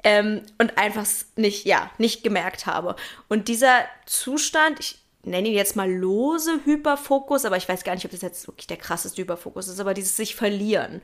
ähm, 0.03 0.43
und 0.59 0.77
einfach 0.77 1.05
nicht, 1.35 1.65
ja, 1.65 1.89
nicht 1.97 2.23
gemerkt 2.23 2.67
habe. 2.67 2.95
Und 3.27 3.47
dieser 3.47 3.79
Zustand, 4.05 4.79
ich 4.79 5.01
nenne 5.23 5.49
ihn 5.49 5.53
jetzt 5.53 5.75
mal 5.75 5.91
lose 5.91 6.59
Hyperfokus, 6.65 7.45
aber 7.45 7.57
ich 7.57 7.69
weiß 7.69 7.83
gar 7.83 7.93
nicht, 7.93 8.05
ob 8.05 8.11
das 8.11 8.21
jetzt 8.21 8.47
wirklich 8.47 8.67
der 8.67 8.77
krasseste 8.77 9.21
Hyperfokus 9.21 9.67
ist, 9.67 9.79
aber 9.79 9.93
dieses 9.93 10.17
sich 10.17 10.35
verlieren. 10.35 11.01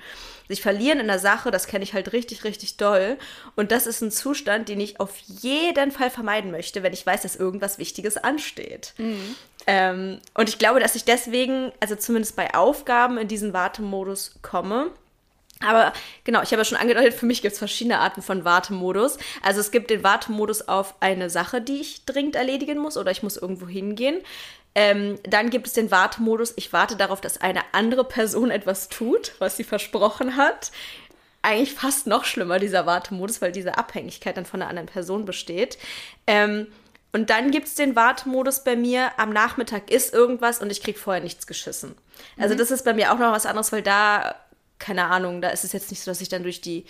Sich 0.48 0.62
verlieren 0.62 1.00
in 1.00 1.08
der 1.08 1.20
Sache, 1.20 1.52
das 1.52 1.68
kenne 1.68 1.84
ich 1.84 1.94
halt 1.94 2.14
richtig, 2.14 2.44
richtig 2.44 2.78
doll. 2.78 3.18
Und 3.56 3.72
das 3.72 3.86
ist 3.86 4.02
ein 4.02 4.12
Zustand, 4.12 4.70
den 4.70 4.80
ich 4.80 5.00
auf 5.00 5.18
jeden 5.18 5.92
Fall 5.92 6.10
vermeiden 6.10 6.52
möchte, 6.52 6.84
wenn 6.84 6.94
ich 6.94 7.06
weiß, 7.06 7.22
dass 7.22 7.36
irgendwas 7.36 7.78
Wichtiges 7.78 8.18
ansteht. 8.18 8.94
Mhm. 8.98 9.36
Ähm, 9.68 10.20
und 10.34 10.50
ich 10.50 10.58
glaube, 10.58 10.80
dass 10.80 10.96
ich 10.96 11.04
deswegen, 11.04 11.72
also 11.80 11.96
zumindest 11.96 12.36
bei 12.36 12.54
Aufgaben 12.54 13.18
in 13.18 13.28
diesen 13.28 13.54
Wartemodus 13.54 14.36
komme 14.42 14.92
aber 15.60 15.94
genau, 16.24 16.42
ich 16.42 16.52
habe 16.52 16.62
ja 16.62 16.66
schon 16.66 16.78
angedeutet, 16.78 17.14
für 17.14 17.26
mich 17.26 17.42
gibt 17.42 17.54
es 17.54 17.60
verschiedene 17.60 18.00
Arten 18.00 18.22
von 18.22 18.46
Wartemodus. 18.46 19.18
Also 19.42 19.60
es 19.60 19.72
gibt 19.72 19.90
den 19.90 20.04
Wartemodus 20.04 20.68
auf 20.68 20.96
eine 21.00 21.30
Sache, 21.30 21.62
die 21.62 21.82
ich 21.82 22.06
dringend 22.06 22.36
erledigen 22.36 22.78
muss 22.78 22.98
oder 22.98 23.12
ich 23.12 23.24
muss 23.24 23.38
irgendwo 23.38 23.68
hingehen. 23.68 24.22
Ähm, 24.76 25.18
dann 25.24 25.50
gibt 25.50 25.66
es 25.66 25.74
den 25.74 25.90
Wartemodus, 25.90 26.54
ich 26.56 26.72
warte 26.72 26.96
darauf, 26.96 27.20
dass 27.20 27.42
eine 27.42 27.62
andere 27.72 28.04
Person 28.04 28.52
etwas 28.52 28.90
tut, 28.90 29.34
was 29.40 29.58
sie 29.58 29.64
versprochen 29.64 30.38
hat. 30.38 30.72
Eigentlich 31.42 31.74
fast 31.74 32.08
noch 32.08 32.26
schlimmer, 32.26 32.60
dieser 32.60 32.86
Wartemodus, 32.86 33.42
weil 33.42 33.52
diese 33.52 33.78
Abhängigkeit 33.78 34.38
dann 34.38 34.46
von 34.46 34.62
einer 34.62 34.70
anderen 34.70 34.88
Person 34.88 35.26
besteht. 35.26 35.78
Ähm, 36.28 36.68
und 37.14 37.30
dann 37.30 37.52
gibt 37.52 37.68
es 37.68 37.76
den 37.76 37.96
Wartemodus 37.96 38.64
bei 38.64 38.76
mir, 38.76 39.12
am 39.18 39.32
Nachmittag 39.32 39.90
ist 39.90 40.14
irgendwas 40.14 40.60
und 40.60 40.72
ich 40.72 40.84
kriege 40.84 41.00
vorher 41.00 41.24
nichts 41.24 41.48
geschissen. 41.48 41.96
Also 42.38 42.54
mhm. 42.54 42.60
das 42.60 42.70
ist 42.70 42.86
bei 42.86 42.94
mir 42.94 43.12
auch 43.12 43.18
noch 43.18 43.32
was 43.32 43.46
anderes, 43.46 43.72
weil 43.72 43.82
da 43.82 44.36
keine 44.80 45.06
Ahnung, 45.06 45.42
da 45.42 45.50
ist 45.50 45.64
es 45.64 45.74
jetzt 45.74 45.90
nicht 45.92 46.02
so, 46.02 46.12
dass 46.12 46.22
ich 46.22 46.30
dann 46.30 46.44
durch 46.44 46.62
die, 46.62 46.86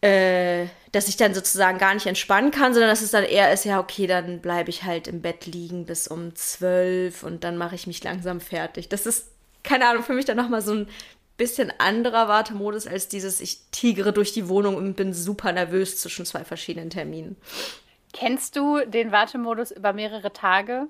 äh, 0.00 0.66
dass 0.92 1.08
ich 1.08 1.16
dann 1.16 1.34
sozusagen 1.34 1.78
gar 1.78 1.94
nicht 1.94 2.06
entspannen 2.06 2.50
kann, 2.50 2.74
sondern 2.74 2.90
dass 2.90 3.02
es 3.02 3.10
dann 3.10 3.24
eher 3.24 3.52
ist, 3.52 3.64
ja, 3.64 3.80
okay, 3.80 4.06
dann 4.06 4.40
bleibe 4.40 4.70
ich 4.70 4.84
halt 4.84 5.08
im 5.08 5.22
Bett 5.22 5.46
liegen 5.46 5.86
bis 5.86 6.08
um 6.08 6.34
zwölf 6.34 7.22
und 7.22 7.44
dann 7.44 7.56
mache 7.56 7.74
ich 7.74 7.86
mich 7.86 8.02
langsam 8.04 8.40
fertig. 8.40 8.88
Das 8.88 9.06
ist 9.06 9.28
keine 9.62 9.88
Ahnung, 9.88 10.04
für 10.04 10.12
mich 10.12 10.26
dann 10.26 10.36
nochmal 10.36 10.62
so 10.62 10.74
ein 10.74 10.88
bisschen 11.36 11.72
anderer 11.78 12.28
Wartemodus 12.28 12.86
als 12.86 13.08
dieses, 13.08 13.40
ich 13.40 13.58
tigere 13.72 14.12
durch 14.12 14.32
die 14.32 14.48
Wohnung 14.48 14.76
und 14.76 14.94
bin 14.94 15.12
super 15.12 15.50
nervös 15.50 15.98
zwischen 15.98 16.26
zwei 16.26 16.44
verschiedenen 16.44 16.90
Terminen. 16.90 17.36
Kennst 18.12 18.54
du 18.54 18.84
den 18.86 19.10
Wartemodus 19.10 19.72
über 19.72 19.92
mehrere 19.92 20.32
Tage? 20.32 20.86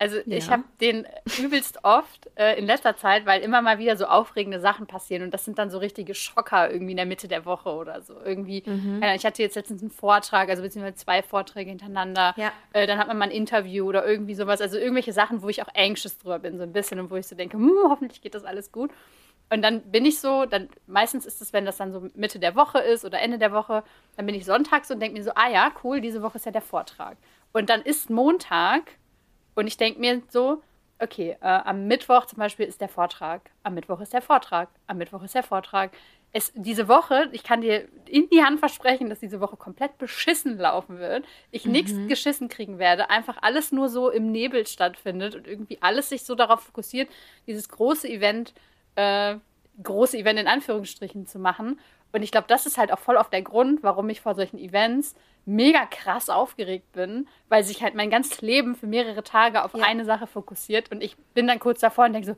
Also 0.00 0.16
ja. 0.16 0.38
ich 0.38 0.50
habe 0.50 0.64
den 0.80 1.06
übelst 1.38 1.84
oft 1.84 2.30
äh, 2.34 2.58
in 2.58 2.64
letzter 2.64 2.96
Zeit, 2.96 3.26
weil 3.26 3.42
immer 3.42 3.60
mal 3.60 3.78
wieder 3.78 3.98
so 3.98 4.06
aufregende 4.06 4.58
Sachen 4.58 4.86
passieren 4.86 5.22
und 5.24 5.34
das 5.34 5.44
sind 5.44 5.58
dann 5.58 5.70
so 5.70 5.76
richtige 5.76 6.14
Schocker 6.14 6.70
irgendwie 6.72 6.92
in 6.92 6.96
der 6.96 7.04
Mitte 7.04 7.28
der 7.28 7.44
Woche 7.44 7.68
oder 7.68 8.00
so. 8.00 8.14
Irgendwie, 8.24 8.62
mhm. 8.64 9.02
ich 9.14 9.26
hatte 9.26 9.42
jetzt 9.42 9.56
letztens 9.56 9.82
einen 9.82 9.90
Vortrag, 9.90 10.48
also 10.48 10.62
beziehungsweise 10.62 10.96
zwei 10.96 11.22
Vorträge 11.22 11.68
hintereinander. 11.68 12.32
Ja. 12.38 12.50
Äh, 12.72 12.86
dann 12.86 12.98
hat 12.98 13.08
man 13.08 13.18
mal 13.18 13.26
ein 13.26 13.30
Interview 13.30 13.86
oder 13.86 14.06
irgendwie 14.06 14.34
sowas. 14.34 14.62
Also 14.62 14.78
irgendwelche 14.78 15.12
Sachen, 15.12 15.42
wo 15.42 15.50
ich 15.50 15.62
auch 15.62 15.68
anxious 15.74 16.16
drüber 16.16 16.38
bin, 16.38 16.56
so 16.56 16.62
ein 16.62 16.72
bisschen 16.72 16.98
und 16.98 17.10
wo 17.10 17.16
ich 17.16 17.26
so 17.26 17.36
denke, 17.36 17.58
hm, 17.58 17.70
hoffentlich 17.84 18.22
geht 18.22 18.34
das 18.34 18.44
alles 18.44 18.72
gut. 18.72 18.90
Und 19.50 19.60
dann 19.60 19.82
bin 19.82 20.06
ich 20.06 20.18
so, 20.18 20.46
dann 20.46 20.70
meistens 20.86 21.26
ist 21.26 21.42
es, 21.42 21.52
wenn 21.52 21.66
das 21.66 21.76
dann 21.76 21.92
so 21.92 22.08
Mitte 22.14 22.38
der 22.38 22.56
Woche 22.56 22.78
ist 22.78 23.04
oder 23.04 23.20
Ende 23.20 23.36
der 23.36 23.52
Woche, 23.52 23.84
dann 24.16 24.24
bin 24.24 24.34
ich 24.34 24.46
sonntags 24.46 24.90
und 24.90 25.00
denke 25.00 25.18
mir 25.18 25.24
so, 25.24 25.32
ah 25.34 25.50
ja, 25.50 25.70
cool, 25.84 26.00
diese 26.00 26.22
Woche 26.22 26.36
ist 26.36 26.46
ja 26.46 26.52
der 26.52 26.62
Vortrag. 26.62 27.18
Und 27.52 27.68
dann 27.68 27.82
ist 27.82 28.08
Montag 28.08 28.92
und 29.54 29.66
ich 29.66 29.76
denke 29.76 30.00
mir 30.00 30.22
so, 30.28 30.62
okay, 31.00 31.36
äh, 31.40 31.46
am 31.46 31.86
Mittwoch 31.86 32.26
zum 32.26 32.38
Beispiel 32.38 32.66
ist 32.66 32.80
der 32.80 32.88
Vortrag, 32.88 33.50
am 33.62 33.74
Mittwoch 33.74 34.00
ist 34.00 34.12
der 34.12 34.22
Vortrag, 34.22 34.68
am 34.86 34.98
Mittwoch 34.98 35.22
ist 35.22 35.34
der 35.34 35.42
Vortrag. 35.42 35.92
Es, 36.32 36.52
diese 36.54 36.86
Woche, 36.86 37.28
ich 37.32 37.42
kann 37.42 37.60
dir 37.60 37.88
in 38.06 38.28
die 38.30 38.44
Hand 38.44 38.60
versprechen, 38.60 39.08
dass 39.08 39.18
diese 39.18 39.40
Woche 39.40 39.56
komplett 39.56 39.98
beschissen 39.98 40.58
laufen 40.58 40.98
wird. 40.98 41.24
Ich 41.50 41.64
mhm. 41.64 41.72
nichts 41.72 41.92
geschissen 42.06 42.48
kriegen 42.48 42.78
werde. 42.78 43.10
Einfach 43.10 43.38
alles 43.40 43.72
nur 43.72 43.88
so 43.88 44.10
im 44.10 44.30
Nebel 44.30 44.64
stattfindet 44.66 45.34
und 45.34 45.48
irgendwie 45.48 45.78
alles 45.80 46.08
sich 46.08 46.22
so 46.22 46.36
darauf 46.36 46.60
fokussiert, 46.60 47.08
dieses 47.48 47.68
große 47.68 48.08
Event, 48.08 48.54
äh, 48.94 49.36
große 49.82 50.18
Event 50.18 50.38
in 50.38 50.46
Anführungsstrichen 50.46 51.26
zu 51.26 51.40
machen. 51.40 51.80
Und 52.12 52.22
ich 52.22 52.32
glaube, 52.32 52.46
das 52.48 52.66
ist 52.66 52.78
halt 52.78 52.92
auch 52.92 52.98
voll 52.98 53.16
auf 53.16 53.30
der 53.30 53.42
Grund, 53.42 53.82
warum 53.82 54.08
ich 54.08 54.20
vor 54.20 54.34
solchen 54.34 54.58
Events 54.58 55.14
mega 55.46 55.86
krass 55.86 56.28
aufgeregt 56.28 56.92
bin, 56.92 57.28
weil 57.48 57.64
sich 57.64 57.82
halt 57.82 57.94
mein 57.94 58.10
ganzes 58.10 58.40
Leben 58.40 58.74
für 58.74 58.86
mehrere 58.86 59.22
Tage 59.22 59.64
auf 59.64 59.74
ja. 59.74 59.84
eine 59.84 60.04
Sache 60.04 60.26
fokussiert 60.26 60.90
und 60.90 61.02
ich 61.02 61.16
bin 61.34 61.46
dann 61.46 61.58
kurz 61.58 61.80
davor 61.80 62.04
und 62.04 62.12
denke 62.12 62.28
so, 62.28 62.36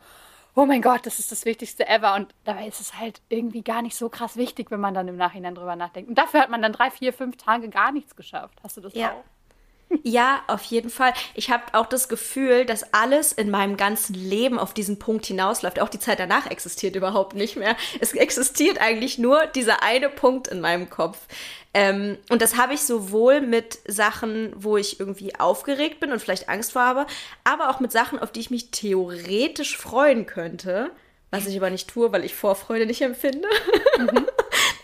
oh 0.55 0.67
mein 0.67 0.83
Gott, 0.83 1.07
das 1.07 1.19
ist 1.19 1.33
das 1.33 1.45
Wichtigste 1.45 1.89
ever 1.89 2.15
und 2.15 2.35
dabei 2.45 2.67
ist 2.67 2.81
es 2.81 2.99
halt 2.99 3.23
irgendwie 3.29 3.63
gar 3.63 3.83
nicht 3.83 3.97
so 3.97 4.09
krass 4.09 4.37
wichtig, 4.37 4.71
wenn 4.71 4.81
man 4.81 4.95
dann 4.95 5.09
im 5.09 5.17
Nachhinein 5.17 5.55
drüber 5.55 5.77
nachdenkt. 5.77 6.11
Und 6.11 6.19
dafür 6.19 6.41
hat 6.41 6.51
man 6.51 6.63
dann 6.63 6.73
drei, 6.73 6.91
vier, 6.91 7.13
fünf 7.13 7.37
Tage 7.37 7.69
gar 7.69 7.91
nichts 7.93 8.17
geschafft. 8.17 8.59
Hast 8.63 8.77
du 8.77 8.83
das 8.83 8.95
ja. 8.95 9.13
auch? 9.13 9.25
Ja, 10.05 10.43
auf 10.49 10.63
jeden 10.65 10.91
Fall. 10.91 11.13
Ich 11.35 11.51
habe 11.51 11.63
auch 11.73 11.87
das 11.87 12.09
Gefühl, 12.09 12.65
dass 12.65 12.93
alles 12.93 13.31
in 13.33 13.51
meinem 13.51 13.77
ganzen 13.77 14.15
Leben 14.15 14.59
auf 14.59 14.75
diesen 14.75 14.99
Punkt 14.99 15.27
hinausläuft. 15.27 15.81
Auch 15.81 15.89
die 15.89 16.01
Zeit 16.01 16.19
danach 16.19 16.51
existiert 16.51 16.97
überhaupt 16.97 17.35
nicht 17.35 17.57
mehr. 17.57 17.77
Es 18.01 18.13
existiert 18.13 18.81
eigentlich 18.81 19.19
nur 19.19 19.47
dieser 19.47 19.83
eine 19.85 20.09
Punkt 20.09 20.49
in 20.49 20.61
meinem 20.61 20.91
Kopf. 20.91 21.19
Ähm, 21.73 22.19
und 22.29 22.43
das 22.43 22.57
habe 22.57 22.75
ich 22.75 22.81
sowohl 22.81 23.41
mit 23.41 23.79
Sachen, 23.87 24.53
wo 24.57 24.77
ich 24.77 24.99
irgendwie 24.99 25.37
aufgeregt 25.37 26.01
bin 26.01 26.11
und 26.11 26.19
vielleicht 26.19 26.49
Angst 26.49 26.73
vor 26.73 26.83
habe, 26.83 27.07
aber 27.45 27.71
auch 27.71 27.79
mit 27.79 27.93
Sachen, 27.93 28.19
auf 28.19 28.33
die 28.33 28.41
ich 28.41 28.51
mich 28.51 28.71
theoretisch 28.73 29.77
freuen 29.77 30.27
könnte. 30.27 30.91
Was 31.31 31.47
ich 31.47 31.57
aber 31.57 31.71
nicht 31.71 31.89
tue, 31.89 32.13
weil 32.13 32.25
ich 32.25 32.35
Vorfreude 32.35 32.85
nicht 32.87 33.01
empfinde. 33.01 33.49
Mhm. 33.99 34.27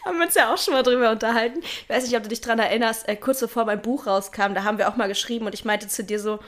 haben 0.09 0.19
wir 0.19 0.27
uns 0.27 0.35
ja 0.35 0.53
auch 0.53 0.59
schon 0.59 0.75
mal 0.75 0.83
drüber 0.83 1.11
unterhalten. 1.11 1.61
Ich 1.63 1.89
weiß 1.89 2.05
nicht, 2.05 2.17
ob 2.17 2.23
du 2.23 2.29
dich 2.29 2.41
daran 2.41 2.59
erinnerst, 2.59 3.09
äh, 3.09 3.17
kurz 3.17 3.41
bevor 3.41 3.65
mein 3.65 3.83
Buch 3.83 4.07
rauskam, 4.07 4.55
da 4.55 4.65
haben 4.65 4.79
wir 4.79 4.89
auch 4.89 4.97
mal 4.97 5.09
geschrieben 5.09 5.47
und 5.47 5.55
ich 5.55 5.65
meinte 5.65 5.87
zu 5.87 6.03
dir 6.03 6.19
so, 6.19 6.41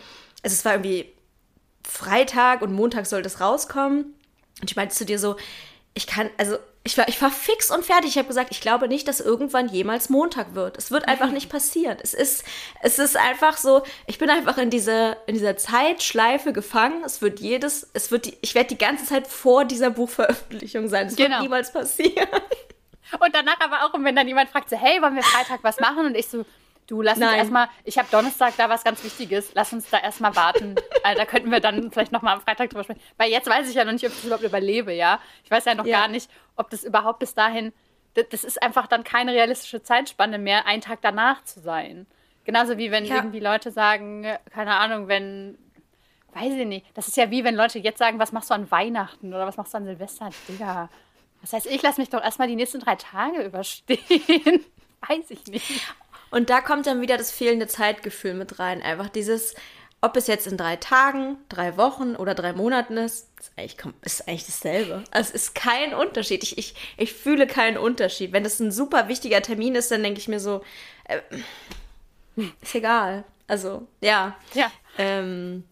also 0.43 0.55
es 0.55 0.65
war 0.65 0.73
irgendwie 0.73 1.13
Freitag 1.87 2.63
und 2.63 2.73
Montag 2.73 3.07
sollte 3.07 3.29
es 3.29 3.41
rauskommen. 3.41 4.15
Und 4.61 4.71
ich 4.71 4.77
meinte 4.77 4.95
zu 4.95 5.05
dir 5.05 5.19
so, 5.19 5.37
ich 5.95 6.07
kann, 6.07 6.31
also 6.39 6.57
ich 6.83 6.97
war, 6.97 7.09
ich 7.09 7.21
war 7.21 7.31
fix 7.31 7.71
und 7.71 7.85
fertig. 7.85 8.11
Ich 8.11 8.19
habe 8.19 8.29
gesagt, 8.29 8.51
ich 8.53 8.61
glaube 8.61 8.89
nicht, 8.89 9.07
dass 9.07 9.21
irgendwann 9.21 9.69
jemals 9.69 10.09
Montag 10.09 10.55
wird. 10.55 10.79
Es 10.79 10.91
wird 10.91 11.09
einfach 11.09 11.31
nicht 11.33 11.51
passieren. 11.51 11.99
Es 12.03 12.15
ist, 12.15 12.45
es 12.83 12.99
ist 12.99 13.17
einfach 13.17 13.57
so, 13.57 13.83
ich 14.07 14.19
bin 14.19 14.31
einfach 14.31 14.57
in, 14.59 14.71
diese, 14.71 15.17
in 15.27 15.35
dieser 15.35 15.57
Zeitschleife 15.57 16.53
gefangen. 16.53 17.03
Es 17.05 17.21
wird 17.21 17.41
jedes, 17.41 17.91
es 17.93 18.11
wird, 18.11 18.27
die, 18.27 18.39
ich 18.41 18.55
werde 18.55 18.69
die 18.69 18.79
ganze 18.79 19.05
Zeit 19.05 19.27
vor 19.27 19.65
dieser 19.65 19.91
Buchveröffentlichung 19.91 20.89
sein. 20.89 21.09
Es 21.09 21.17
genau. 21.17 21.31
wird 21.31 21.43
niemals 21.43 21.73
passieren. 21.73 22.29
Und 23.19 23.35
danach 23.35 23.61
aber 23.61 23.85
auch, 23.85 23.93
wenn 23.99 24.15
dann 24.15 24.29
jemand 24.29 24.51
fragt, 24.51 24.71
so, 24.71 24.77
hey, 24.77 25.01
wollen 25.03 25.17
wir 25.17 25.23
Freitag 25.23 25.61
was 25.63 25.81
machen? 25.81 26.07
Und 26.07 26.17
ich 26.17 26.29
so, 26.29 26.45
Du, 26.91 27.03
lass 27.03 27.19
uns 27.19 27.33
erstmal, 27.33 27.69
ich 27.85 27.99
habe 27.99 28.09
Donnerstag 28.11 28.55
da 28.57 28.69
was 28.69 28.83
ganz 28.83 29.05
Wichtiges, 29.05 29.53
lass 29.55 29.73
uns 29.73 29.89
da 29.91 29.99
erstmal 29.99 30.35
warten. 30.35 30.75
also, 31.05 31.21
da 31.21 31.25
könnten 31.25 31.53
wir 31.53 31.61
dann 31.61 31.93
vielleicht 31.93 32.11
nochmal 32.11 32.35
am 32.35 32.41
Freitag 32.41 32.69
drüber 32.69 32.83
sprechen. 32.83 33.01
Weil 33.17 33.31
jetzt 33.31 33.49
weiß 33.49 33.69
ich 33.69 33.77
ja 33.77 33.85
noch 33.85 33.93
nicht, 33.93 34.05
ob 34.05 34.11
ich 34.11 34.25
überhaupt 34.25 34.43
überlebe, 34.43 34.93
ja. 34.93 35.21
Ich 35.45 35.51
weiß 35.53 35.67
ja 35.67 35.77
noch 35.77 35.87
ja. 35.87 36.01
gar 36.01 36.09
nicht, 36.09 36.29
ob 36.57 36.69
das 36.69 36.83
überhaupt 36.83 37.21
bis 37.21 37.33
dahin, 37.33 37.73
das, 38.15 38.25
das, 38.31 38.43
ist 38.43 38.61
einfach 38.61 38.89
dann 38.89 39.05
keine 39.05 39.33
realistische 39.33 39.85
Zeitspanne 39.85 40.39
mehr, 40.39 40.67
einen 40.67 40.83
Tag 40.83 40.99
danach 41.01 41.45
zu 41.45 41.61
sein. 41.61 42.09
Genauso 42.43 42.77
wie 42.77 42.91
wenn 42.91 43.05
ja. 43.05 43.15
irgendwie 43.15 43.39
Leute 43.39 43.71
sagen, 43.71 44.27
keine 44.53 44.75
Ahnung, 44.75 45.07
wenn, 45.07 45.59
weiß 46.35 46.55
ich 46.55 46.67
nicht, 46.67 46.87
das 46.95 47.07
ist 47.07 47.17
ja 47.17 47.31
wie 47.31 47.45
wenn 47.45 47.55
Leute 47.55 47.79
jetzt 47.79 47.99
sagen, 47.99 48.19
was 48.19 48.33
machst 48.33 48.51
du 48.51 48.55
an 48.55 48.69
Weihnachten 48.69 49.33
oder 49.33 49.47
was 49.47 49.57
machst 49.57 49.75
du 49.75 49.79
an 49.79 49.85
Silvester? 49.85 50.31
Digga. 50.49 50.89
Das 51.41 51.53
heißt, 51.53 51.67
ich 51.67 51.83
lasse 51.83 52.01
mich 52.01 52.11
doch 52.11 52.23
erstmal 52.23 52.49
die 52.49 52.57
nächsten 52.57 52.81
drei 52.81 52.97
Tage 52.97 53.43
überstehen. 53.45 54.65
weiß 55.09 55.31
ich 55.31 55.47
nicht. 55.47 55.71
Und 56.31 56.51
da 56.51 56.61
kommt 56.61 56.87
dann 56.87 57.01
wieder 57.01 57.17
das 57.17 57.31
fehlende 57.31 57.67
Zeitgefühl 57.67 58.35
mit 58.35 58.59
rein. 58.59 58.83
Einfach 58.83 59.09
dieses, 59.09 59.55
ob 60.01 60.17
es 60.17 60.27
jetzt 60.27 60.47
in 60.47 60.57
drei 60.57 60.77
Tagen, 60.77 61.39
drei 61.49 61.77
Wochen 61.77 62.17
oder 62.17 62.35
drei 62.35 62.53
Monaten 62.53 62.97
ist, 62.97 63.29
ist 63.41 63.53
eigentlich, 63.57 63.77
ist 64.03 64.29
eigentlich 64.29 64.47
dasselbe. 64.47 65.05
Also 65.11 65.31
es 65.35 65.43
ist 65.43 65.55
kein 65.55 65.95
Unterschied. 65.95 66.43
Ich, 66.43 66.57
ich, 66.57 66.75
ich 66.97 67.13
fühle 67.13 67.47
keinen 67.47 67.77
Unterschied. 67.77 68.33
Wenn 68.33 68.45
das 68.45 68.61
ein 68.61 68.71
super 68.71 69.09
wichtiger 69.09 69.43
Termin 69.43 69.75
ist, 69.75 69.91
dann 69.91 70.03
denke 70.03 70.21
ich 70.21 70.29
mir 70.29 70.41
so, 70.41 70.63
äh, 71.05 71.21
ist 72.63 72.75
egal. 72.75 73.25
Also, 73.49 73.87
ja. 74.01 74.37
Ja. 74.55 74.71
Ähm, 74.97 75.65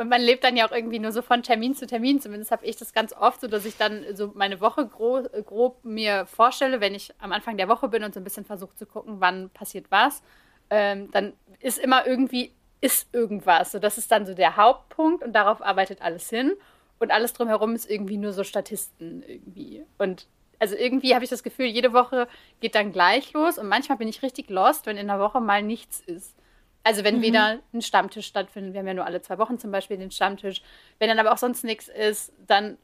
und 0.00 0.08
man 0.08 0.22
lebt 0.22 0.44
dann 0.44 0.56
ja 0.56 0.66
auch 0.66 0.72
irgendwie 0.72 0.98
nur 0.98 1.12
so 1.12 1.20
von 1.20 1.42
Termin 1.42 1.74
zu 1.74 1.86
Termin. 1.86 2.22
Zumindest 2.22 2.50
habe 2.50 2.64
ich 2.64 2.74
das 2.76 2.94
ganz 2.94 3.12
oft 3.12 3.38
so, 3.42 3.48
dass 3.48 3.66
ich 3.66 3.76
dann 3.76 4.02
so 4.16 4.32
meine 4.34 4.62
Woche 4.62 4.86
grob, 4.86 5.30
grob 5.44 5.84
mir 5.84 6.24
vorstelle, 6.24 6.80
wenn 6.80 6.94
ich 6.94 7.12
am 7.18 7.32
Anfang 7.32 7.58
der 7.58 7.68
Woche 7.68 7.86
bin 7.88 8.02
und 8.02 8.14
so 8.14 8.20
ein 8.20 8.24
bisschen 8.24 8.46
versuche 8.46 8.74
zu 8.74 8.86
gucken, 8.86 9.16
wann 9.20 9.50
passiert 9.50 9.90
was. 9.90 10.22
Ähm, 10.70 11.10
dann 11.10 11.34
ist 11.58 11.78
immer 11.78 12.06
irgendwie, 12.06 12.54
ist 12.80 13.14
irgendwas. 13.14 13.72
So, 13.72 13.78
das 13.78 13.98
ist 13.98 14.10
dann 14.10 14.24
so 14.24 14.32
der 14.32 14.56
Hauptpunkt 14.56 15.22
und 15.22 15.34
darauf 15.34 15.60
arbeitet 15.60 16.00
alles 16.00 16.30
hin. 16.30 16.54
Und 16.98 17.10
alles 17.10 17.34
drumherum 17.34 17.74
ist 17.74 17.90
irgendwie 17.90 18.16
nur 18.16 18.32
so 18.32 18.42
Statisten 18.42 19.22
irgendwie. 19.22 19.84
Und 19.98 20.28
also 20.58 20.76
irgendwie 20.76 21.14
habe 21.14 21.24
ich 21.24 21.30
das 21.30 21.42
Gefühl, 21.42 21.66
jede 21.66 21.92
Woche 21.92 22.26
geht 22.60 22.74
dann 22.74 22.92
gleich 22.92 23.34
los 23.34 23.58
und 23.58 23.68
manchmal 23.68 23.98
bin 23.98 24.08
ich 24.08 24.22
richtig 24.22 24.48
lost, 24.48 24.86
wenn 24.86 24.96
in 24.96 25.08
der 25.08 25.20
Woche 25.20 25.42
mal 25.42 25.62
nichts 25.62 26.00
ist. 26.00 26.39
Also 26.82 27.04
wenn 27.04 27.18
mhm. 27.18 27.22
wieder 27.22 27.58
ein 27.72 27.82
Stammtisch 27.82 28.26
stattfindet, 28.26 28.72
wir 28.72 28.80
haben 28.80 28.86
ja 28.86 28.94
nur 28.94 29.04
alle 29.04 29.20
zwei 29.20 29.38
Wochen 29.38 29.58
zum 29.58 29.70
Beispiel 29.70 29.98
den 29.98 30.10
Stammtisch, 30.10 30.62
wenn 30.98 31.08
dann 31.08 31.18
aber 31.18 31.32
auch 31.32 31.38
sonst 31.38 31.62
nichts 31.62 31.88
ist, 31.88 32.32
dann 32.46 32.78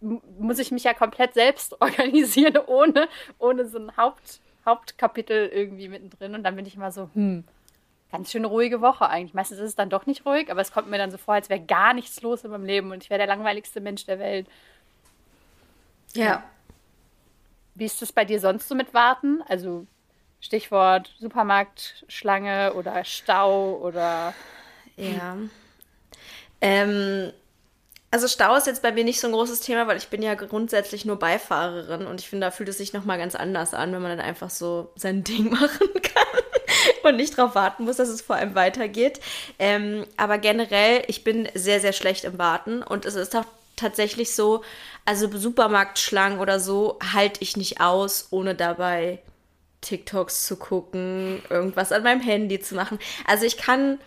muss 0.00 0.58
ich 0.58 0.70
mich 0.70 0.84
ja 0.84 0.94
komplett 0.94 1.34
selbst 1.34 1.76
organisieren, 1.80 2.58
ohne, 2.66 3.08
ohne 3.38 3.66
so 3.66 3.78
ein 3.78 3.96
Haupt, 3.96 4.40
Hauptkapitel 4.66 5.48
irgendwie 5.48 5.88
mittendrin. 5.88 6.34
Und 6.34 6.42
dann 6.42 6.56
bin 6.56 6.66
ich 6.66 6.76
immer 6.76 6.92
so, 6.92 7.08
hm, 7.14 7.44
ganz 8.10 8.30
schön 8.30 8.44
ruhige 8.44 8.80
Woche 8.80 9.08
eigentlich. 9.08 9.34
Meistens 9.34 9.58
ist 9.58 9.70
es 9.70 9.74
dann 9.74 9.90
doch 9.90 10.06
nicht 10.06 10.26
ruhig, 10.26 10.50
aber 10.50 10.60
es 10.60 10.72
kommt 10.72 10.90
mir 10.90 10.98
dann 10.98 11.10
so 11.10 11.18
vor, 11.18 11.34
als 11.34 11.48
wäre 11.48 11.60
gar 11.60 11.94
nichts 11.94 12.20
los 12.20 12.44
in 12.44 12.50
meinem 12.50 12.66
Leben 12.66 12.90
und 12.92 13.02
ich 13.02 13.10
wäre 13.10 13.18
der 13.18 13.26
langweiligste 13.26 13.80
Mensch 13.80 14.04
der 14.04 14.18
Welt. 14.18 14.46
Ja. 16.14 16.44
Wie 17.74 17.86
ist 17.86 18.02
das 18.02 18.12
bei 18.12 18.26
dir 18.26 18.38
sonst 18.38 18.68
so 18.68 18.74
mit 18.74 18.92
Warten? 18.92 19.42
Also 19.48 19.86
Stichwort 20.42 21.14
Supermarktschlange 21.20 22.74
oder 22.74 23.04
Stau 23.04 23.78
oder. 23.78 24.34
Ja. 24.96 25.36
Ähm, 26.60 27.32
also 28.10 28.28
Stau 28.28 28.56
ist 28.56 28.66
jetzt 28.66 28.82
bei 28.82 28.92
mir 28.92 29.04
nicht 29.04 29.20
so 29.20 29.28
ein 29.28 29.32
großes 29.32 29.60
Thema, 29.60 29.86
weil 29.86 29.96
ich 29.96 30.08
bin 30.08 30.20
ja 30.20 30.34
grundsätzlich 30.34 31.04
nur 31.04 31.18
Beifahrerin 31.18 32.06
und 32.06 32.20
ich 32.20 32.28
finde, 32.28 32.46
da 32.46 32.50
fühlt 32.50 32.68
es 32.68 32.76
sich 32.76 32.92
nochmal 32.92 33.18
ganz 33.18 33.34
anders 33.36 33.72
an, 33.72 33.92
wenn 33.92 34.02
man 34.02 34.18
dann 34.18 34.26
einfach 34.26 34.50
so 34.50 34.90
sein 34.96 35.24
Ding 35.24 35.50
machen 35.50 35.88
kann 36.02 36.42
und 37.04 37.16
nicht 37.16 37.38
darauf 37.38 37.54
warten 37.54 37.84
muss, 37.84 37.96
dass 37.96 38.08
es 38.08 38.20
vor 38.20 38.36
allem 38.36 38.56
weitergeht. 38.56 39.20
Ähm, 39.60 40.04
aber 40.16 40.38
generell, 40.38 41.04
ich 41.06 41.22
bin 41.24 41.48
sehr, 41.54 41.80
sehr 41.80 41.92
schlecht 41.92 42.24
im 42.24 42.38
Warten 42.38 42.82
und 42.82 43.06
es 43.06 43.14
ist 43.14 43.34
auch 43.36 43.46
tatsächlich 43.76 44.34
so, 44.34 44.62
also 45.04 45.34
Supermarktschlangen 45.34 46.40
oder 46.40 46.58
so 46.58 46.98
halte 47.12 47.40
ich 47.42 47.56
nicht 47.56 47.80
aus, 47.80 48.26
ohne 48.30 48.56
dabei 48.56 49.20
TikToks 49.82 50.46
zu 50.46 50.56
gucken, 50.56 51.42
irgendwas 51.50 51.92
an 51.92 52.02
meinem 52.02 52.20
Handy 52.20 52.60
zu 52.60 52.74
machen. 52.74 52.98
Also 53.26 53.44
ich 53.44 53.58
kann 53.58 53.98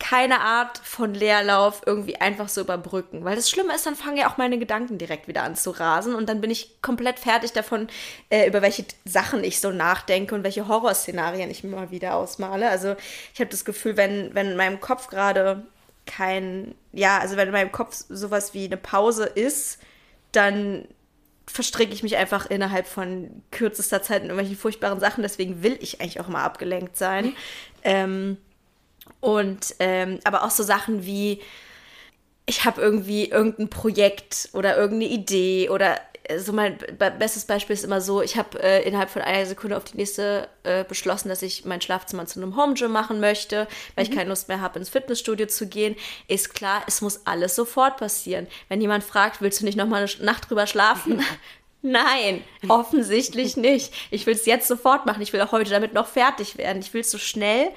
keine 0.00 0.40
Art 0.40 0.78
von 0.78 1.14
Leerlauf 1.14 1.82
irgendwie 1.86 2.16
einfach 2.16 2.48
so 2.48 2.60
überbrücken. 2.60 3.24
Weil 3.24 3.36
das 3.36 3.48
Schlimme 3.48 3.74
ist, 3.74 3.86
dann 3.86 3.94
fangen 3.94 4.16
ja 4.16 4.30
auch 4.30 4.36
meine 4.36 4.58
Gedanken 4.58 4.98
direkt 4.98 5.28
wieder 5.28 5.44
an 5.44 5.56
zu 5.56 5.70
rasen 5.70 6.14
und 6.14 6.28
dann 6.28 6.40
bin 6.40 6.50
ich 6.50 6.82
komplett 6.82 7.18
fertig 7.18 7.52
davon, 7.52 7.88
äh, 8.28 8.46
über 8.46 8.60
welche 8.60 8.84
Sachen 9.04 9.44
ich 9.44 9.60
so 9.60 9.70
nachdenke 9.70 10.34
und 10.34 10.44
welche 10.44 10.68
Horrorszenarien 10.68 11.50
ich 11.50 11.64
mir 11.64 11.70
mal 11.70 11.90
wieder 11.90 12.16
ausmale. 12.16 12.68
Also 12.68 12.96
ich 13.32 13.40
habe 13.40 13.50
das 13.50 13.64
Gefühl, 13.64 13.96
wenn, 13.96 14.34
wenn 14.34 14.50
in 14.50 14.56
meinem 14.56 14.80
Kopf 14.80 15.06
gerade 15.06 15.64
kein, 16.06 16.74
ja, 16.92 17.18
also 17.18 17.36
wenn 17.36 17.48
in 17.48 17.54
meinem 17.54 17.72
Kopf 17.72 18.04
sowas 18.08 18.52
wie 18.52 18.66
eine 18.66 18.76
Pause 18.76 19.24
ist, 19.24 19.78
dann 20.32 20.86
verstricke 21.46 21.92
ich 21.92 22.02
mich 22.02 22.16
einfach 22.16 22.46
innerhalb 22.46 22.86
von 22.86 23.42
kürzester 23.50 24.02
Zeit 24.02 24.22
in 24.22 24.28
irgendwelchen 24.28 24.56
furchtbaren 24.56 25.00
Sachen. 25.00 25.22
Deswegen 25.22 25.62
will 25.62 25.78
ich 25.80 26.00
eigentlich 26.00 26.20
auch 26.20 26.28
mal 26.28 26.44
abgelenkt 26.44 26.96
sein. 26.96 27.34
Ähm, 27.82 28.38
und 29.20 29.74
ähm, 29.78 30.18
aber 30.24 30.44
auch 30.44 30.50
so 30.50 30.62
Sachen 30.62 31.04
wie, 31.04 31.40
ich 32.46 32.64
habe 32.64 32.80
irgendwie 32.80 33.26
irgendein 33.28 33.68
Projekt 33.68 34.48
oder 34.52 34.76
irgendeine 34.76 35.12
Idee 35.12 35.68
oder 35.68 35.98
so 36.38 36.52
mein 36.52 36.78
bestes 37.18 37.44
Beispiel 37.44 37.74
ist 37.74 37.84
immer 37.84 38.00
so, 38.00 38.22
ich 38.22 38.36
habe 38.36 38.62
äh, 38.62 38.86
innerhalb 38.86 39.10
von 39.10 39.22
einer 39.22 39.44
Sekunde 39.46 39.76
auf 39.76 39.84
die 39.84 39.96
nächste 39.96 40.48
äh, 40.62 40.84
beschlossen, 40.84 41.28
dass 41.28 41.42
ich 41.42 41.64
mein 41.64 41.80
Schlafzimmer 41.80 42.26
zu 42.26 42.40
einem 42.40 42.56
Home 42.56 42.74
Gym 42.74 42.92
machen 42.92 43.20
möchte, 43.20 43.68
weil 43.94 44.04
mhm. 44.04 44.10
ich 44.10 44.16
keine 44.16 44.30
Lust 44.30 44.48
mehr 44.48 44.60
habe, 44.60 44.78
ins 44.78 44.88
Fitnessstudio 44.88 45.46
zu 45.46 45.66
gehen. 45.66 45.96
Ist 46.26 46.54
klar, 46.54 46.82
es 46.86 47.02
muss 47.02 47.26
alles 47.26 47.54
sofort 47.54 47.98
passieren. 47.98 48.46
Wenn 48.68 48.80
jemand 48.80 49.04
fragt, 49.04 49.42
willst 49.42 49.60
du 49.60 49.64
nicht 49.64 49.76
noch 49.76 49.86
mal 49.86 50.02
eine 50.02 50.24
Nacht 50.24 50.48
drüber 50.48 50.66
schlafen? 50.66 51.22
Nein, 51.82 52.42
offensichtlich 52.68 53.58
nicht. 53.58 53.92
Ich 54.10 54.24
will 54.24 54.34
es 54.34 54.46
jetzt 54.46 54.68
sofort 54.68 55.04
machen. 55.04 55.20
Ich 55.20 55.34
will 55.34 55.42
auch 55.42 55.52
heute 55.52 55.70
damit 55.70 55.92
noch 55.92 56.06
fertig 56.06 56.56
werden. 56.56 56.80
Ich 56.80 56.94
will 56.94 57.02
es 57.02 57.10
so 57.10 57.18
schnell 57.18 57.68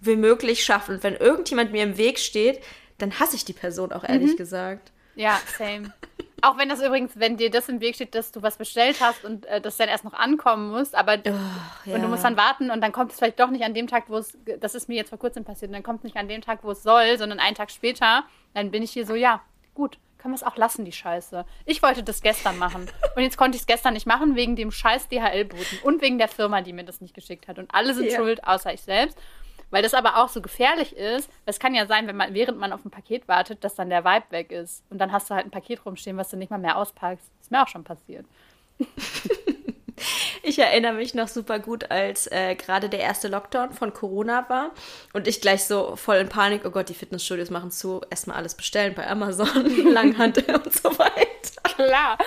wie 0.00 0.14
möglich 0.14 0.64
schaffen. 0.64 0.96
Und 0.96 1.02
wenn 1.02 1.16
irgendjemand 1.16 1.72
mir 1.72 1.82
im 1.82 1.96
Weg 1.96 2.20
steht, 2.20 2.60
dann 2.98 3.18
hasse 3.18 3.34
ich 3.34 3.44
die 3.44 3.52
Person 3.52 3.92
auch 3.92 4.04
ehrlich 4.04 4.32
mhm. 4.32 4.36
gesagt. 4.36 4.92
Ja, 5.16 5.40
same. 5.58 5.92
Auch 6.42 6.58
wenn 6.58 6.68
das 6.68 6.82
übrigens, 6.82 7.12
wenn 7.18 7.36
dir 7.36 7.50
das 7.50 7.68
im 7.68 7.80
Weg 7.80 7.94
steht, 7.94 8.14
dass 8.14 8.30
du 8.30 8.42
was 8.42 8.56
bestellt 8.58 9.00
hast 9.00 9.24
und 9.24 9.46
äh, 9.46 9.60
das 9.60 9.76
dann 9.78 9.88
erst 9.88 10.04
noch 10.04 10.12
ankommen 10.12 10.70
muss, 10.70 10.92
aber 10.92 11.18
oh, 11.26 11.30
ja. 11.86 11.94
und 11.94 12.02
du 12.02 12.08
musst 12.08 12.24
dann 12.24 12.36
warten 12.36 12.70
und 12.70 12.82
dann 12.82 12.92
kommt 12.92 13.12
es 13.12 13.18
vielleicht 13.18 13.40
doch 13.40 13.50
nicht 13.50 13.64
an 13.64 13.72
dem 13.72 13.86
Tag, 13.86 14.04
wo 14.08 14.18
es, 14.18 14.36
das 14.60 14.74
ist 14.74 14.88
mir 14.88 14.96
jetzt 14.96 15.08
vor 15.08 15.18
kurzem 15.18 15.44
passiert, 15.44 15.70
und 15.70 15.74
dann 15.74 15.82
kommt 15.82 16.00
es 16.00 16.04
nicht 16.04 16.16
an 16.16 16.28
dem 16.28 16.42
Tag, 16.42 16.60
wo 16.62 16.72
es 16.72 16.82
soll, 16.82 17.16
sondern 17.16 17.40
einen 17.40 17.56
Tag 17.56 17.70
später, 17.70 18.24
dann 18.52 18.70
bin 18.70 18.82
ich 18.82 18.90
hier 18.90 19.06
so, 19.06 19.14
ja, 19.14 19.40
gut, 19.74 19.98
können 20.18 20.34
wir 20.34 20.36
es 20.36 20.42
auch 20.42 20.56
lassen, 20.56 20.84
die 20.84 20.92
Scheiße. 20.92 21.44
Ich 21.64 21.82
wollte 21.82 22.02
das 22.02 22.20
gestern 22.20 22.58
machen 22.58 22.90
und 23.14 23.22
jetzt 23.22 23.36
konnte 23.36 23.56
ich 23.56 23.62
es 23.62 23.66
gestern 23.66 23.94
nicht 23.94 24.06
machen 24.06 24.36
wegen 24.36 24.56
dem 24.56 24.70
scheiß 24.70 25.08
DHL-Boten 25.08 25.78
und 25.84 26.02
wegen 26.02 26.18
der 26.18 26.28
Firma, 26.28 26.60
die 26.60 26.72
mir 26.72 26.84
das 26.84 27.00
nicht 27.00 27.14
geschickt 27.14 27.48
hat 27.48 27.58
und 27.58 27.72
alle 27.72 27.94
sind 27.94 28.10
ja. 28.10 28.16
schuld, 28.16 28.44
außer 28.44 28.74
ich 28.74 28.82
selbst. 28.82 29.18
Weil 29.70 29.82
das 29.82 29.94
aber 29.94 30.18
auch 30.18 30.28
so 30.28 30.40
gefährlich 30.40 30.96
ist. 30.96 31.30
Es 31.44 31.58
kann 31.58 31.74
ja 31.74 31.86
sein, 31.86 32.06
wenn 32.06 32.16
man, 32.16 32.34
während 32.34 32.58
man 32.58 32.72
auf 32.72 32.84
ein 32.84 32.90
Paket 32.90 33.26
wartet, 33.28 33.64
dass 33.64 33.74
dann 33.74 33.90
der 33.90 34.04
Vibe 34.04 34.26
weg 34.30 34.52
ist. 34.52 34.84
Und 34.90 34.98
dann 34.98 35.12
hast 35.12 35.28
du 35.28 35.34
halt 35.34 35.46
ein 35.46 35.50
Paket 35.50 35.84
rumstehen, 35.84 36.16
was 36.16 36.30
du 36.30 36.36
nicht 36.36 36.50
mal 36.50 36.58
mehr 36.58 36.76
auspackst. 36.76 37.30
Ist 37.40 37.50
mir 37.50 37.62
auch 37.62 37.68
schon 37.68 37.84
passiert. 37.84 38.26
Ich 40.42 40.58
erinnere 40.58 40.92
mich 40.92 41.14
noch 41.14 41.26
super 41.26 41.58
gut, 41.58 41.90
als 41.90 42.30
äh, 42.30 42.54
gerade 42.54 42.88
der 42.88 43.00
erste 43.00 43.26
Lockdown 43.26 43.72
von 43.72 43.92
Corona 43.92 44.48
war 44.48 44.70
und 45.12 45.26
ich 45.26 45.40
gleich 45.40 45.64
so 45.64 45.96
voll 45.96 46.16
in 46.18 46.28
Panik, 46.28 46.62
oh 46.64 46.70
Gott, 46.70 46.88
die 46.88 46.94
Fitnessstudios 46.94 47.50
machen 47.50 47.72
zu, 47.72 48.02
erstmal 48.10 48.36
alles 48.36 48.54
bestellen 48.54 48.94
bei 48.94 49.08
Amazon, 49.08 49.66
Langhandel 49.92 50.44
und 50.54 50.72
so 50.72 50.96
weiter. 50.98 51.62
Klar. 51.74 52.18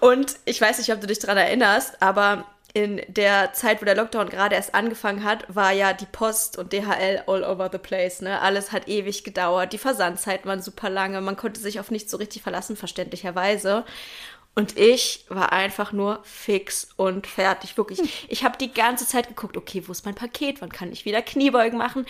Und 0.00 0.36
ich 0.44 0.60
weiß 0.60 0.78
nicht, 0.78 0.92
ob 0.92 1.00
du 1.00 1.06
dich 1.06 1.18
daran 1.18 1.38
erinnerst, 1.38 2.02
aber 2.02 2.44
in 2.74 3.00
der 3.06 3.52
Zeit, 3.52 3.80
wo 3.80 3.84
der 3.84 3.94
Lockdown 3.94 4.28
gerade 4.28 4.56
erst 4.56 4.74
angefangen 4.74 5.22
hat, 5.22 5.44
war 5.48 5.70
ja 5.70 5.92
die 5.92 6.06
Post 6.06 6.58
und 6.58 6.72
DHL 6.72 7.22
all 7.28 7.44
over 7.44 7.70
the 7.70 7.78
place. 7.78 8.20
Ne? 8.20 8.40
Alles 8.40 8.72
hat 8.72 8.88
ewig 8.88 9.22
gedauert. 9.22 9.72
Die 9.72 9.78
Versandzeiten 9.78 10.48
waren 10.48 10.60
super 10.60 10.90
lange. 10.90 11.20
Man 11.20 11.36
konnte 11.36 11.60
sich 11.60 11.78
auf 11.78 11.92
nichts 11.92 12.10
so 12.10 12.16
richtig 12.16 12.42
verlassen, 12.42 12.76
verständlicherweise. 12.76 13.84
Und 14.56 14.78
ich 14.78 15.24
war 15.28 15.52
einfach 15.52 15.92
nur 15.92 16.20
fix 16.22 16.88
und 16.96 17.26
fertig. 17.26 17.76
Wirklich. 17.76 17.98
Hm. 17.98 18.08
Ich 18.28 18.44
habe 18.44 18.56
die 18.56 18.72
ganze 18.72 19.06
Zeit 19.06 19.26
geguckt, 19.26 19.56
okay, 19.56 19.82
wo 19.86 19.92
ist 19.92 20.04
mein 20.04 20.14
Paket? 20.14 20.60
Wann 20.60 20.70
kann 20.70 20.92
ich 20.92 21.04
wieder 21.04 21.22
Kniebeugen 21.22 21.76
machen? 21.76 22.06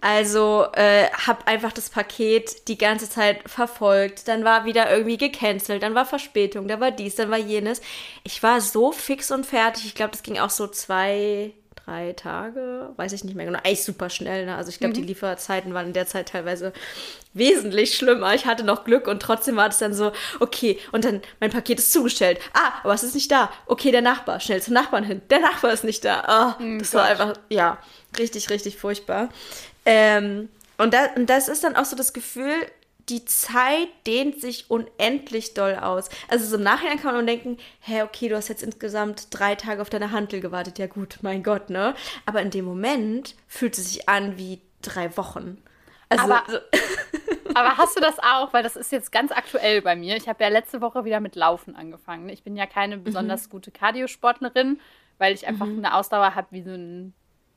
Also 0.00 0.66
äh, 0.74 1.10
habe 1.10 1.48
einfach 1.48 1.72
das 1.72 1.90
Paket 1.90 2.68
die 2.68 2.78
ganze 2.78 3.10
Zeit 3.10 3.48
verfolgt. 3.48 4.28
Dann 4.28 4.44
war 4.44 4.64
wieder 4.64 4.88
irgendwie 4.90 5.16
gecancelt, 5.16 5.82
dann 5.82 5.96
war 5.96 6.06
Verspätung, 6.06 6.68
dann 6.68 6.80
war 6.80 6.92
dies, 6.92 7.16
dann 7.16 7.30
war 7.30 7.38
jenes. 7.38 7.80
Ich 8.22 8.40
war 8.42 8.60
so 8.60 8.92
fix 8.92 9.32
und 9.32 9.44
fertig. 9.44 9.86
Ich 9.86 9.96
glaube, 9.96 10.12
das 10.12 10.22
ging 10.22 10.38
auch 10.38 10.50
so 10.50 10.68
zwei, 10.68 11.52
drei 11.84 12.12
Tage, 12.12 12.90
weiß 12.96 13.12
ich 13.12 13.24
nicht 13.24 13.34
mehr 13.34 13.46
genau. 13.46 13.58
Eigentlich 13.58 13.84
super 13.84 14.10
schnell. 14.10 14.46
Ne? 14.46 14.56
Also 14.56 14.70
ich 14.70 14.78
glaube, 14.78 14.92
mhm. 14.92 15.00
die 15.00 15.06
Lieferzeiten 15.06 15.74
waren 15.74 15.88
in 15.88 15.92
der 15.92 16.06
Zeit 16.06 16.28
teilweise 16.28 16.72
wesentlich 17.34 17.96
schlimmer. 17.96 18.34
Ich 18.34 18.46
hatte 18.46 18.64
noch 18.64 18.84
Glück 18.84 19.06
und 19.06 19.20
trotzdem 19.20 19.56
war 19.56 19.68
es 19.68 19.78
dann 19.78 19.94
so, 19.94 20.12
okay, 20.40 20.78
und 20.92 21.04
dann 21.04 21.22
mein 21.40 21.50
Paket 21.50 21.78
ist 21.78 21.92
zugestellt. 21.92 22.38
Ah, 22.52 22.72
aber 22.82 22.94
es 22.94 23.02
ist 23.02 23.14
nicht 23.14 23.30
da. 23.30 23.50
Okay, 23.66 23.90
der 23.90 24.02
Nachbar, 24.02 24.40
schnell 24.40 24.62
zum 24.62 24.74
Nachbarn 24.74 25.04
hin. 25.04 25.22
Der 25.30 25.40
Nachbar 25.40 25.72
ist 25.72 25.84
nicht 25.84 26.04
da. 26.04 26.56
Oh, 26.58 26.62
mhm, 26.62 26.78
das 26.80 26.92
Gott. 26.92 27.00
war 27.00 27.08
einfach, 27.08 27.34
ja, 27.48 27.78
richtig, 28.18 28.50
richtig 28.50 28.76
furchtbar. 28.76 29.28
Ähm, 29.86 30.48
und, 30.78 30.94
da, 30.94 31.06
und 31.16 31.28
das 31.28 31.48
ist 31.48 31.64
dann 31.64 31.76
auch 31.76 31.84
so 31.84 31.96
das 31.96 32.12
Gefühl, 32.12 32.54
die 33.10 33.24
Zeit 33.24 33.88
dehnt 34.06 34.40
sich 34.40 34.70
unendlich 34.70 35.54
doll 35.54 35.74
aus. 35.74 36.08
Also 36.28 36.46
so 36.46 36.56
im 36.56 36.62
Nachhinein 36.62 37.00
kann 37.00 37.14
man 37.14 37.26
denken, 37.26 37.58
hä, 37.80 38.02
okay, 38.02 38.28
du 38.28 38.36
hast 38.36 38.48
jetzt 38.48 38.62
insgesamt 38.62 39.26
drei 39.30 39.56
Tage 39.56 39.82
auf 39.82 39.90
deine 39.90 40.12
Handel 40.12 40.40
gewartet. 40.40 40.78
Ja 40.78 40.86
gut, 40.86 41.18
mein 41.22 41.42
Gott, 41.42 41.70
ne? 41.70 41.94
Aber 42.24 42.40
in 42.40 42.50
dem 42.50 42.64
Moment 42.64 43.34
fühlt 43.48 43.76
es 43.76 43.92
sich 43.92 44.08
an 44.08 44.38
wie 44.38 44.60
drei 44.80 45.16
Wochen. 45.16 45.58
Also, 46.08 46.24
aber, 46.24 46.44
aber 47.54 47.76
hast 47.78 47.96
du 47.96 48.00
das 48.00 48.18
auch? 48.20 48.52
Weil 48.52 48.62
das 48.62 48.76
ist 48.76 48.92
jetzt 48.92 49.10
ganz 49.10 49.32
aktuell 49.32 49.82
bei 49.82 49.96
mir. 49.96 50.16
Ich 50.16 50.28
habe 50.28 50.42
ja 50.42 50.48
letzte 50.48 50.80
Woche 50.80 51.04
wieder 51.04 51.18
mit 51.18 51.34
Laufen 51.34 51.74
angefangen. 51.74 52.28
Ich 52.28 52.44
bin 52.44 52.56
ja 52.56 52.66
keine 52.66 52.96
mhm. 52.96 53.04
besonders 53.04 53.46
mhm. 53.46 53.50
gute 53.50 53.72
Kardiosportlerin, 53.72 54.80
weil 55.18 55.34
ich 55.34 55.48
einfach 55.48 55.66
mhm. 55.66 55.78
eine 55.78 55.94
Ausdauer 55.94 56.36
habe 56.36 56.46
wie 56.50 56.62
so 56.62 56.70
ein. 56.70 57.12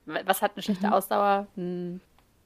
Was 0.06 0.42
hat 0.42 0.54
eine 0.56 0.64
schlechte 0.64 0.88
mhm. 0.88 0.94
Ausdauer? 0.94 1.48
Ein 1.56 2.02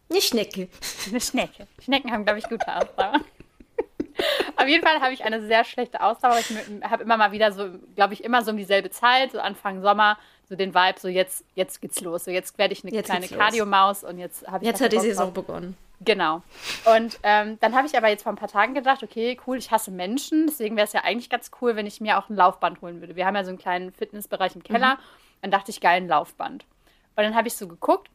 eine 0.10 0.22
Schnecke. 0.22 0.70
Eine 1.08 1.22
Schnecke. 1.22 1.68
Schnecken 1.84 2.12
haben, 2.12 2.26
glaube 2.26 2.40
ich, 2.40 2.48
gute 2.48 2.68
Ausdauer. 2.68 3.14
Auf 4.56 4.68
jeden 4.68 4.84
Fall 4.84 5.00
habe 5.00 5.14
ich 5.14 5.24
eine 5.24 5.46
sehr 5.46 5.64
schlechte 5.64 6.02
Ausdauer. 6.02 6.40
Ich 6.40 6.52
habe 6.84 7.04
immer 7.04 7.18
mal 7.18 7.32
wieder 7.32 7.52
so, 7.52 7.70
glaube 7.96 8.14
ich, 8.14 8.24
immer 8.24 8.44
so 8.44 8.52
um 8.52 8.58
dieselbe 8.58 8.90
Zeit, 8.90 9.32
so 9.32 9.40
Anfang 9.40 9.82
Sommer, 9.82 10.18
so 10.50 10.56
den 10.56 10.74
Vibe, 10.74 11.00
so 11.00 11.08
jetzt, 11.08 11.46
jetzt 11.54 11.82
geht's 11.82 12.02
los. 12.02 12.26
So 12.26 12.32
jetzt 12.32 12.58
werde 12.58 12.74
ich 12.74 12.84
eine 12.84 12.94
jetzt 12.94 13.06
kleine 13.06 13.28
Kardiomaus 13.28 14.04
und 14.04 14.18
jetzt 14.18 14.48
habe 14.48 14.64
ich. 14.64 14.72
Jetzt 14.72 14.82
hat 14.82 14.92
die 14.92 15.00
Saison 15.00 15.34
begonnen. 15.34 15.78
Genau. 16.00 16.42
Und 16.86 17.20
ähm, 17.24 17.58
dann 17.60 17.76
habe 17.76 17.88
ich 17.88 17.98
aber 17.98 18.08
jetzt 18.08 18.24
vor 18.24 18.32
ein 18.32 18.38
paar 18.38 18.48
Tagen 18.48 18.76
gedacht, 18.76 19.04
okay, 19.04 19.38
cool, 19.48 19.58
ich 19.58 19.72
hasse 19.72 19.90
Menschen, 19.90 20.48
deswegen 20.48 20.76
wäre 20.76 20.86
es 20.86 20.94
ja 20.94 21.04
eigentlich 21.04 21.30
ganz 21.30 21.50
cool, 21.62 21.76
wenn 21.76 21.88
ich 21.88 22.02
mir 22.02 22.20
auch 22.20 22.30
ein 22.30 22.36
Laufband 22.36 22.82
holen 22.82 23.02
würde. 23.02 23.16
Wir 23.16 23.26
haben 23.26 23.36
ja 23.36 23.44
so 23.44 23.50
einen 23.50 23.58
kleinen 23.58 23.92
Fitnessbereich 23.92 24.56
im 24.56 24.64
Keller. 24.64 24.96
Mhm. 24.96 25.42
Dann 25.42 25.52
dachte 25.52 25.72
ich, 25.72 25.82
geil, 25.82 25.98
ein 25.98 26.08
Laufband. 26.08 26.66
Und 27.16 27.24
dann 27.24 27.36
habe 27.36 27.48
ich 27.48 27.56
so 27.56 27.68
geguckt 27.68 28.10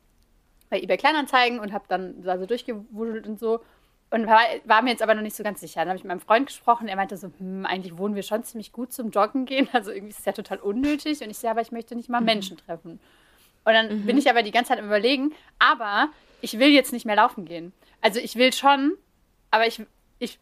bei 0.72 0.80
eBay 0.80 0.96
Kleinanzeigen 0.96 1.60
und 1.60 1.72
habe 1.72 1.84
dann 1.86 2.22
da 2.22 2.38
so 2.38 2.46
durchgewuschelt 2.46 3.26
und 3.26 3.38
so. 3.38 3.60
Und 4.10 4.26
war, 4.26 4.40
war, 4.64 4.82
mir 4.82 4.90
jetzt 4.90 5.02
aber 5.02 5.14
noch 5.14 5.22
nicht 5.22 5.36
so 5.36 5.44
ganz 5.44 5.60
sicher. 5.60 5.80
Dann 5.80 5.88
habe 5.88 5.98
ich 5.98 6.04
mit 6.04 6.08
meinem 6.08 6.20
Freund 6.20 6.46
gesprochen. 6.46 6.88
Er 6.88 6.96
meinte 6.96 7.16
so, 7.16 7.30
hm, 7.38 7.66
eigentlich 7.66 7.96
wohnen 7.96 8.14
wir 8.14 8.22
schon 8.22 8.42
ziemlich 8.42 8.72
gut 8.72 8.92
zum 8.92 9.10
Joggen 9.10 9.44
gehen. 9.44 9.68
Also 9.72 9.90
irgendwie 9.90 10.10
ist 10.10 10.20
es 10.20 10.24
ja 10.24 10.32
total 10.32 10.58
unnötig. 10.58 11.22
Und 11.22 11.30
ich 11.30 11.38
sehe, 11.38 11.50
aber 11.50 11.60
ich 11.60 11.72
möchte 11.72 11.94
nicht 11.94 12.08
mal 12.08 12.20
mhm. 12.20 12.26
Menschen 12.26 12.56
treffen. 12.56 13.00
Und 13.64 13.72
dann 13.72 14.00
mhm. 14.00 14.06
bin 14.06 14.18
ich 14.18 14.28
aber 14.28 14.42
die 14.42 14.50
ganze 14.50 14.70
Zeit 14.70 14.78
im 14.78 14.86
Überlegen, 14.86 15.32
aber 15.58 16.08
ich 16.40 16.58
will 16.58 16.68
jetzt 16.68 16.92
nicht 16.92 17.04
mehr 17.04 17.16
laufen 17.16 17.44
gehen. 17.44 17.72
Also 18.00 18.18
ich 18.18 18.36
will 18.36 18.52
schon, 18.52 18.96
aber 19.50 19.66
ich, 19.66 19.82
ich, 20.18 20.38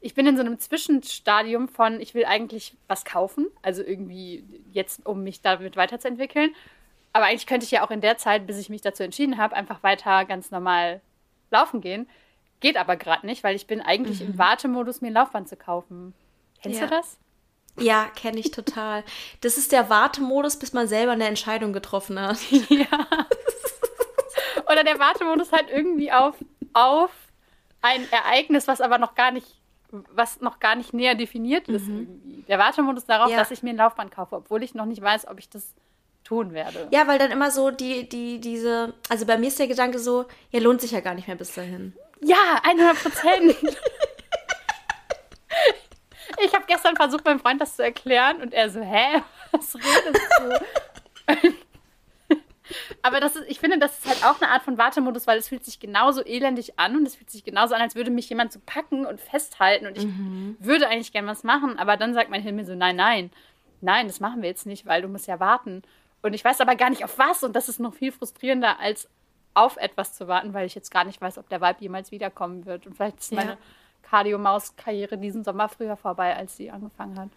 ich 0.00 0.14
bin 0.14 0.26
in 0.26 0.36
so 0.36 0.42
einem 0.42 0.58
Zwischenstadium 0.58 1.68
von, 1.68 2.00
ich 2.00 2.14
will 2.14 2.24
eigentlich 2.24 2.74
was 2.88 3.04
kaufen. 3.04 3.46
Also 3.62 3.82
irgendwie 3.82 4.44
jetzt, 4.72 5.06
um 5.06 5.22
mich 5.22 5.40
damit 5.40 5.76
weiterzuentwickeln. 5.76 6.52
Aber 7.12 7.26
eigentlich 7.26 7.46
könnte 7.46 7.64
ich 7.64 7.70
ja 7.70 7.84
auch 7.84 7.90
in 7.90 8.00
der 8.00 8.16
Zeit, 8.18 8.46
bis 8.46 8.58
ich 8.58 8.70
mich 8.70 8.80
dazu 8.80 9.02
entschieden 9.02 9.38
habe, 9.38 9.54
einfach 9.54 9.82
weiter 9.82 10.24
ganz 10.24 10.50
normal 10.50 11.00
laufen 11.50 11.80
gehen. 11.80 12.08
Geht 12.60 12.76
aber 12.76 12.96
gerade 12.96 13.26
nicht, 13.26 13.44
weil 13.44 13.56
ich 13.56 13.66
bin 13.66 13.80
eigentlich 13.80 14.20
mhm. 14.20 14.28
im 14.28 14.38
Wartemodus, 14.38 15.00
mir 15.00 15.08
ein 15.08 15.14
Laufband 15.14 15.48
zu 15.48 15.56
kaufen. 15.56 16.14
Kennst 16.62 16.80
ja. 16.80 16.86
du 16.86 16.94
das? 16.94 17.18
Ja, 17.78 18.06
kenne 18.14 18.38
ich 18.38 18.50
total. 18.50 19.02
Das 19.40 19.56
ist 19.58 19.72
der 19.72 19.88
Wartemodus, 19.88 20.58
bis 20.58 20.72
man 20.72 20.86
selber 20.86 21.12
eine 21.12 21.26
Entscheidung 21.26 21.72
getroffen 21.72 22.20
hat. 22.20 22.38
Ja. 22.70 23.06
Oder 24.70 24.84
der 24.84 24.98
Wartemodus 24.98 25.52
halt 25.52 25.68
irgendwie 25.70 26.12
auf, 26.12 26.34
auf 26.72 27.10
ein 27.82 28.10
Ereignis, 28.10 28.68
was 28.68 28.80
aber 28.80 28.96
noch 28.96 29.14
gar 29.14 29.30
nicht, 29.30 29.46
was 29.90 30.40
noch 30.40 30.60
gar 30.60 30.76
nicht 30.76 30.94
näher 30.94 31.14
definiert 31.14 31.68
ist. 31.68 31.88
Mhm. 31.88 32.44
Der 32.48 32.58
Wartemodus 32.58 33.04
darauf, 33.04 33.30
ja. 33.30 33.36
dass 33.36 33.50
ich 33.50 33.62
mir 33.62 33.70
ein 33.70 33.76
Laufband 33.76 34.12
kaufe, 34.12 34.36
obwohl 34.36 34.62
ich 34.62 34.74
noch 34.74 34.86
nicht 34.86 35.02
weiß, 35.02 35.26
ob 35.28 35.38
ich 35.38 35.50
das 35.50 35.74
tun 36.24 36.52
werde. 36.52 36.88
Ja, 36.90 37.06
weil 37.06 37.18
dann 37.18 37.30
immer 37.30 37.50
so 37.50 37.70
die, 37.70 38.08
die, 38.08 38.40
diese, 38.40 38.94
also 39.08 39.26
bei 39.26 39.38
mir 39.38 39.48
ist 39.48 39.58
der 39.58 39.68
Gedanke 39.68 39.98
so, 39.98 40.26
ja, 40.50 40.60
lohnt 40.60 40.80
sich 40.80 40.92
ja 40.92 41.00
gar 41.00 41.14
nicht 41.14 41.28
mehr 41.28 41.36
bis 41.36 41.54
dahin. 41.54 41.94
Ja, 42.20 42.60
100 42.62 43.02
Prozent. 43.02 43.56
ich 46.44 46.54
habe 46.54 46.64
gestern 46.66 46.96
versucht, 46.96 47.24
meinem 47.24 47.40
Freund 47.40 47.60
das 47.60 47.76
zu 47.76 47.82
erklären 47.82 48.40
und 48.40 48.54
er 48.54 48.70
so, 48.70 48.80
hä, 48.80 49.22
was 49.50 49.74
redest 49.74 50.20
du? 50.38 51.54
Aber 53.02 53.20
das 53.20 53.36
ist, 53.36 53.44
ich 53.48 53.58
finde, 53.58 53.78
das 53.78 53.98
ist 53.98 54.06
halt 54.06 54.24
auch 54.24 54.40
eine 54.40 54.50
Art 54.50 54.62
von 54.62 54.78
Wartemodus, 54.78 55.26
weil 55.26 55.38
es 55.38 55.48
fühlt 55.48 55.64
sich 55.64 55.80
genauso 55.80 56.24
elendig 56.24 56.78
an 56.78 56.96
und 56.96 57.06
es 57.06 57.16
fühlt 57.16 57.30
sich 57.30 57.44
genauso 57.44 57.74
an, 57.74 57.82
als 57.82 57.94
würde 57.94 58.10
mich 58.10 58.28
jemand 58.28 58.52
so 58.52 58.60
packen 58.64 59.04
und 59.04 59.20
festhalten 59.20 59.86
und 59.86 59.98
ich 59.98 60.06
mhm. 60.06 60.56
würde 60.58 60.88
eigentlich 60.88 61.12
gern 61.12 61.26
was 61.26 61.44
machen, 61.44 61.78
aber 61.78 61.96
dann 61.96 62.14
sagt 62.14 62.30
mein 62.30 62.42
Himmel 62.42 62.64
so, 62.64 62.74
nein, 62.74 62.96
nein, 62.96 63.30
nein, 63.80 64.06
das 64.06 64.20
machen 64.20 64.42
wir 64.42 64.48
jetzt 64.48 64.66
nicht, 64.66 64.86
weil 64.86 65.02
du 65.02 65.08
musst 65.08 65.26
ja 65.26 65.40
warten. 65.40 65.82
Und 66.22 66.34
ich 66.34 66.44
weiß 66.44 66.60
aber 66.60 66.76
gar 66.76 66.90
nicht 66.90 67.04
auf 67.04 67.18
was. 67.18 67.42
Und 67.42 67.54
das 67.54 67.68
ist 67.68 67.80
noch 67.80 67.94
viel 67.94 68.12
frustrierender, 68.12 68.78
als 68.78 69.08
auf 69.54 69.76
etwas 69.76 70.14
zu 70.14 70.28
warten, 70.28 70.54
weil 70.54 70.66
ich 70.66 70.74
jetzt 70.74 70.90
gar 70.90 71.04
nicht 71.04 71.20
weiß, 71.20 71.38
ob 71.38 71.48
der 71.48 71.60
Vibe 71.60 71.80
jemals 71.80 72.10
wiederkommen 72.10 72.64
wird. 72.64 72.86
Und 72.86 72.94
vielleicht 72.94 73.20
ist 73.20 73.32
meine 73.32 73.58
Cardio-Maus-Karriere 74.02 75.18
diesen 75.18 75.44
Sommer 75.44 75.68
früher 75.68 75.96
vorbei, 75.96 76.34
als 76.36 76.56
sie 76.56 76.70
angefangen 76.70 77.18
hat. 77.18 77.28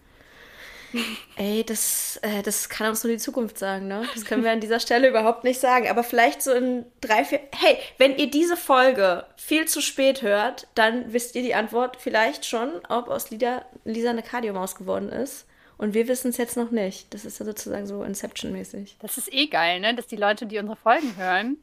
Ey, 1.35 1.63
das, 1.65 2.17
äh, 2.21 2.41
das 2.41 2.69
kann 2.69 2.87
uns 2.87 3.03
nur 3.03 3.11
die 3.11 3.19
Zukunft 3.19 3.57
sagen, 3.57 3.87
ne? 3.87 4.07
Das 4.13 4.23
können 4.23 4.43
wir 4.43 4.51
an 4.51 4.61
dieser 4.61 4.79
Stelle 4.79 5.09
überhaupt 5.09 5.43
nicht 5.43 5.59
sagen. 5.59 5.89
Aber 5.89 6.03
vielleicht 6.03 6.41
so 6.41 6.53
in 6.53 6.85
drei, 7.01 7.25
vier. 7.25 7.41
Hey, 7.53 7.77
wenn 7.97 8.15
ihr 8.17 8.29
diese 8.29 8.55
Folge 8.55 9.25
viel 9.35 9.65
zu 9.67 9.81
spät 9.81 10.21
hört, 10.21 10.67
dann 10.75 11.11
wisst 11.11 11.35
ihr 11.35 11.41
die 11.41 11.55
Antwort 11.55 11.97
vielleicht 11.97 12.45
schon, 12.45 12.69
ob 12.87 13.09
aus 13.09 13.29
Lisa, 13.29 13.65
Lisa 13.83 14.11
eine 14.11 14.23
Kardiomaus 14.23 14.75
geworden 14.75 15.09
ist. 15.09 15.45
Und 15.77 15.93
wir 15.93 16.07
wissen 16.07 16.29
es 16.29 16.37
jetzt 16.37 16.57
noch 16.57 16.71
nicht. 16.71 17.13
Das 17.13 17.25
ist 17.25 17.39
ja 17.39 17.45
sozusagen 17.45 17.85
so 17.85 18.03
Inception-mäßig. 18.03 18.97
Das 18.99 19.17
ist 19.17 19.31
eh 19.33 19.47
geil, 19.47 19.79
ne? 19.81 19.93
Dass 19.93 20.07
die 20.07 20.15
Leute, 20.15 20.45
die 20.45 20.57
unsere 20.57 20.77
Folgen 20.77 21.15
hören, 21.17 21.57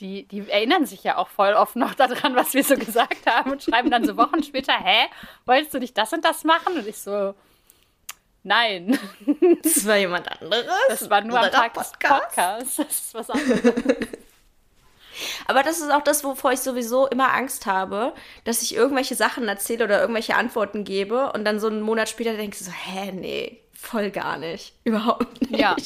die, 0.00 0.26
die 0.28 0.48
erinnern 0.48 0.86
sich 0.86 1.04
ja 1.04 1.16
auch 1.16 1.28
voll 1.28 1.52
oft 1.54 1.76
noch 1.76 1.94
daran, 1.96 2.34
was 2.34 2.54
wir 2.54 2.64
so 2.64 2.76
gesagt 2.76 3.26
haben 3.26 3.52
und 3.52 3.62
schreiben 3.62 3.90
dann 3.90 4.04
so 4.04 4.16
Wochen 4.16 4.42
später, 4.42 4.72
hä, 4.72 5.06
wolltest 5.44 5.74
du 5.74 5.78
nicht 5.78 5.96
das 5.98 6.12
und 6.12 6.24
das 6.24 6.44
machen? 6.44 6.76
Und 6.76 6.86
ich 6.86 6.98
so, 6.98 7.34
nein. 8.42 8.98
Das 9.62 9.86
war 9.86 9.96
jemand 9.96 10.30
anderes. 10.30 10.66
Das 10.88 11.10
war 11.10 11.20
nur 11.22 11.38
am 11.38 11.50
Tag 11.50 11.74
Podcast. 11.74 12.02
des 12.02 12.08
Podcasts. 12.08 12.76
Das 12.76 12.86
ist 12.88 13.14
was 13.14 13.30
anderes. 13.30 13.74
Aber 15.46 15.62
das 15.62 15.80
ist 15.80 15.90
auch 15.92 16.02
das, 16.02 16.24
wovor 16.24 16.52
ich 16.52 16.60
sowieso 16.60 17.06
immer 17.06 17.32
Angst 17.34 17.66
habe, 17.66 18.14
dass 18.44 18.62
ich 18.62 18.74
irgendwelche 18.74 19.14
Sachen 19.14 19.48
erzähle 19.48 19.84
oder 19.84 20.00
irgendwelche 20.00 20.36
Antworten 20.36 20.84
gebe 20.84 21.32
und 21.32 21.44
dann 21.44 21.60
so 21.60 21.68
einen 21.68 21.82
Monat 21.82 22.08
später 22.08 22.34
denke 22.34 22.56
ich 22.58 22.64
so, 22.64 22.72
hä, 22.72 23.12
nee, 23.12 23.60
voll 23.72 24.10
gar 24.10 24.38
nicht. 24.38 24.74
Überhaupt 24.84 25.50
nicht. 25.50 25.60
Ja, 25.60 25.76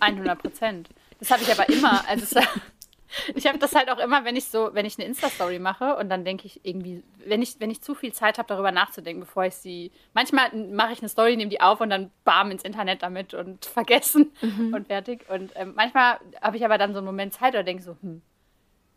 100 0.00 0.38
Prozent. 0.38 0.88
Das 1.18 1.30
habe 1.30 1.42
ich 1.42 1.52
aber 1.52 1.68
immer. 1.68 2.06
Also 2.08 2.40
ich 3.34 3.46
habe 3.46 3.58
das 3.58 3.74
halt 3.74 3.90
auch 3.90 3.98
immer, 3.98 4.24
wenn 4.24 4.36
ich 4.36 4.46
so, 4.46 4.70
wenn 4.72 4.86
ich 4.86 4.98
eine 4.98 5.06
Insta-Story 5.06 5.58
mache 5.58 5.96
und 5.96 6.08
dann 6.08 6.24
denke 6.24 6.46
ich 6.46 6.64
irgendwie, 6.64 7.02
wenn 7.24 7.42
ich, 7.42 7.60
wenn 7.60 7.70
ich 7.70 7.82
zu 7.82 7.94
viel 7.94 8.12
Zeit 8.12 8.38
habe, 8.38 8.48
darüber 8.48 8.72
nachzudenken, 8.72 9.20
bevor 9.20 9.44
ich 9.44 9.54
sie. 9.54 9.92
Manchmal 10.14 10.52
mache 10.52 10.92
ich 10.92 11.00
eine 11.00 11.08
Story, 11.08 11.36
nehme 11.36 11.50
die 11.50 11.60
auf 11.60 11.80
und 11.80 11.90
dann 11.90 12.10
bam 12.24 12.50
ins 12.50 12.64
Internet 12.64 13.02
damit 13.02 13.34
und 13.34 13.64
vergessen 13.66 14.32
mhm. 14.40 14.74
und 14.74 14.86
fertig. 14.86 15.28
Und 15.28 15.52
ähm, 15.54 15.74
manchmal 15.76 16.18
habe 16.40 16.56
ich 16.56 16.64
aber 16.64 16.78
dann 16.78 16.92
so 16.92 16.98
einen 16.98 17.06
Moment 17.06 17.34
Zeit 17.34 17.54
oder 17.54 17.64
denke 17.64 17.82
so, 17.82 17.96
hm, 18.00 18.22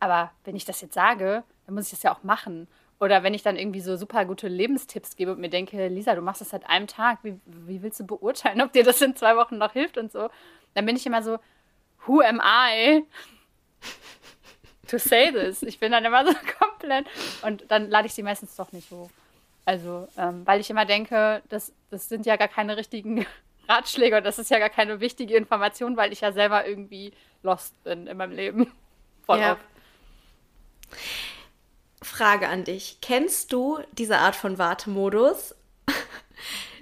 aber 0.05 0.31
wenn 0.43 0.55
ich 0.55 0.65
das 0.65 0.81
jetzt 0.81 0.93
sage, 0.93 1.43
dann 1.65 1.75
muss 1.75 1.85
ich 1.85 1.91
das 1.91 2.03
ja 2.03 2.13
auch 2.13 2.23
machen. 2.23 2.67
Oder 2.99 3.23
wenn 3.23 3.33
ich 3.33 3.43
dann 3.43 3.57
irgendwie 3.57 3.81
so 3.81 3.97
super 3.97 4.23
gute 4.23 4.47
Lebenstipps 4.47 5.15
gebe 5.15 5.31
und 5.33 5.39
mir 5.39 5.49
denke, 5.49 5.87
Lisa, 5.87 6.15
du 6.15 6.21
machst 6.21 6.41
das 6.41 6.51
seit 6.51 6.69
einem 6.69 6.87
Tag, 6.87 7.19
wie, 7.23 7.39
wie 7.45 7.81
willst 7.81 7.99
du 7.99 8.05
beurteilen, 8.05 8.61
ob 8.61 8.71
dir 8.71 8.83
das 8.83 9.01
in 9.01 9.15
zwei 9.15 9.35
Wochen 9.35 9.57
noch 9.57 9.73
hilft 9.73 9.97
und 9.97 10.11
so, 10.11 10.29
dann 10.75 10.85
bin 10.85 10.95
ich 10.95 11.05
immer 11.05 11.23
so, 11.23 11.39
who 12.05 12.21
am 12.21 12.39
I 12.39 13.03
to 14.87 14.97
say 14.97 15.31
this? 15.31 15.63
Ich 15.63 15.79
bin 15.79 15.91
dann 15.91 16.05
immer 16.05 16.25
so 16.25 16.33
komplett 16.59 17.07
und 17.41 17.65
dann 17.69 17.89
lade 17.89 18.07
ich 18.07 18.13
sie 18.13 18.23
meistens 18.23 18.55
doch 18.55 18.71
nicht 18.71 18.91
hoch. 18.91 19.09
Also, 19.65 20.07
ähm, 20.17 20.45
weil 20.45 20.61
ich 20.61 20.69
immer 20.69 20.85
denke, 20.85 21.41
das, 21.49 21.73
das 21.89 22.07
sind 22.07 22.27
ja 22.27 22.35
gar 22.37 22.47
keine 22.47 22.77
richtigen 22.77 23.25
Ratschläge 23.67 24.17
und 24.17 24.23
das 24.23 24.37
ist 24.37 24.51
ja 24.51 24.59
gar 24.59 24.69
keine 24.69 24.99
wichtige 24.99 25.35
Information, 25.35 25.97
weil 25.97 26.13
ich 26.13 26.21
ja 26.21 26.31
selber 26.31 26.67
irgendwie 26.67 27.11
lost 27.41 27.83
bin 27.83 28.07
in 28.07 28.15
meinem 28.15 28.33
Leben. 28.33 28.71
Voll 29.25 29.39
ja. 29.39 29.53
oft. 29.53 29.74
Frage 32.01 32.47
an 32.47 32.63
dich. 32.63 32.99
Kennst 33.01 33.51
du 33.51 33.79
diese 33.93 34.17
Art 34.17 34.35
von 34.35 34.57
Wartemodus? 34.57 35.55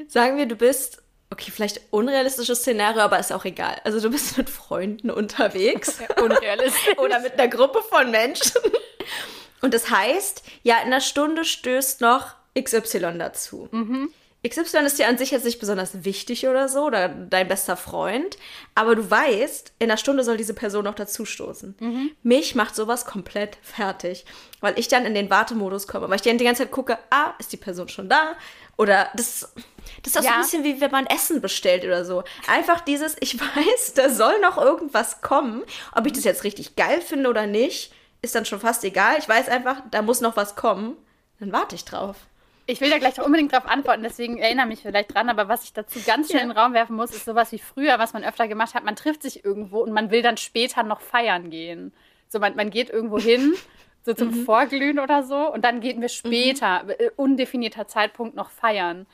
Sagen 0.07 0.37
wir, 0.37 0.45
du 0.45 0.55
bist, 0.55 1.01
okay, 1.29 1.51
vielleicht 1.51 1.81
unrealistisches 1.91 2.59
Szenario, 2.59 3.01
aber 3.01 3.19
ist 3.19 3.31
auch 3.31 3.45
egal. 3.45 3.79
Also 3.83 3.99
du 3.99 4.09
bist 4.09 4.37
mit 4.37 4.49
Freunden 4.49 5.09
unterwegs. 5.09 5.99
Unrealistisch. 6.21 6.97
Oder 6.97 7.19
mit 7.19 7.33
einer 7.33 7.47
Gruppe 7.47 7.81
von 7.89 8.11
Menschen. 8.11 8.61
Und 9.61 9.73
das 9.73 9.89
heißt, 9.89 10.43
ja, 10.63 10.77
in 10.79 10.87
einer 10.87 11.01
Stunde 11.01 11.45
stößt 11.45 12.01
noch 12.01 12.35
XY 12.59 13.17
dazu. 13.17 13.69
Mhm. 13.71 14.13
XY 14.47 14.85
ist 14.85 14.99
dir 14.99 15.07
an 15.07 15.17
sich 15.17 15.31
jetzt 15.31 15.45
nicht 15.45 15.59
besonders 15.59 16.03
wichtig 16.03 16.47
oder 16.47 16.67
so, 16.67 16.85
oder 16.85 17.07
dein 17.07 17.47
bester 17.47 17.77
Freund, 17.77 18.37
aber 18.75 18.95
du 18.95 19.09
weißt, 19.09 19.71
in 19.79 19.89
einer 19.89 19.97
Stunde 19.97 20.23
soll 20.23 20.35
diese 20.35 20.53
Person 20.53 20.83
noch 20.83 20.95
dazustoßen. 20.95 21.75
Mhm. 21.79 22.11
Mich 22.23 22.53
macht 22.53 22.75
sowas 22.75 23.05
komplett 23.05 23.57
fertig, 23.61 24.25
weil 24.59 24.77
ich 24.77 24.89
dann 24.89 25.05
in 25.05 25.13
den 25.13 25.29
Wartemodus 25.29 25.87
komme, 25.87 26.09
weil 26.09 26.17
ich 26.17 26.21
dann 26.23 26.37
die 26.37 26.43
ganze 26.43 26.63
Zeit 26.63 26.71
gucke, 26.71 26.97
ah, 27.09 27.33
ist 27.39 27.53
die 27.53 27.57
Person 27.57 27.87
schon 27.87 28.09
da? 28.09 28.35
Oder 28.75 29.09
das, 29.15 29.53
das 30.01 30.13
ist 30.13 30.17
auch 30.19 30.23
ja. 30.23 30.31
so 30.31 30.35
ein 30.35 30.41
bisschen 30.41 30.63
wie 30.65 30.81
wenn 30.81 30.91
man 30.91 31.05
Essen 31.05 31.39
bestellt 31.39 31.85
oder 31.85 32.03
so. 32.03 32.23
Einfach 32.47 32.81
dieses, 32.81 33.15
ich 33.21 33.39
weiß, 33.39 33.93
da 33.93 34.09
soll 34.09 34.39
noch 34.41 34.57
irgendwas 34.57 35.21
kommen. 35.21 35.63
Ob 35.93 36.05
ich 36.05 36.13
das 36.13 36.25
jetzt 36.25 36.43
richtig 36.43 36.75
geil 36.75 36.99
finde 36.99 37.29
oder 37.29 37.47
nicht, 37.47 37.93
ist 38.21 38.35
dann 38.35 38.45
schon 38.45 38.59
fast 38.59 38.83
egal. 38.83 39.17
Ich 39.19 39.29
weiß 39.29 39.47
einfach, 39.47 39.77
da 39.91 40.01
muss 40.01 40.21
noch 40.21 40.35
was 40.35 40.55
kommen. 40.55 40.97
Dann 41.39 41.51
warte 41.51 41.75
ich 41.75 41.85
drauf. 41.85 42.17
Ich 42.65 42.79
will 42.79 42.89
da 42.89 42.97
gleich 42.97 43.19
unbedingt 43.19 43.51
drauf 43.51 43.65
antworten, 43.67 44.03
deswegen 44.03 44.37
erinnere 44.37 44.67
mich 44.67 44.81
vielleicht 44.81 45.13
dran. 45.13 45.29
Aber 45.29 45.49
was 45.49 45.65
ich 45.65 45.73
dazu 45.73 45.99
ganz 46.05 46.27
schnell 46.27 46.39
ja. 46.39 46.43
in 46.43 46.49
den 46.49 46.57
Raum 46.57 46.73
werfen 46.73 46.95
muss, 46.95 47.11
ist 47.11 47.25
sowas 47.25 47.51
wie 47.51 47.59
früher, 47.59 47.99
was 47.99 48.13
man 48.13 48.23
öfter 48.23 48.47
gemacht 48.47 48.73
hat. 48.73 48.83
Man 48.83 48.95
trifft 48.95 49.21
sich 49.21 49.43
irgendwo 49.43 49.79
und 49.79 49.91
man 49.91 50.11
will 50.11 50.21
dann 50.21 50.37
später 50.37 50.83
noch 50.83 51.01
feiern 51.01 51.49
gehen. 51.49 51.91
So, 52.29 52.39
man, 52.39 52.55
man 52.55 52.69
geht 52.69 52.89
irgendwo 52.89 53.19
hin, 53.19 53.53
so 54.05 54.13
zum 54.13 54.29
mhm. 54.29 54.45
Vorglühen 54.45 54.99
oder 54.99 55.23
so, 55.23 55.51
und 55.53 55.63
dann 55.63 55.81
gehen 55.81 56.01
wir 56.01 56.09
später, 56.09 56.83
mhm. 56.83 56.93
Undefinierter 57.15 57.87
Zeitpunkt, 57.87 58.35
noch 58.35 58.49
feiern. 58.49 59.05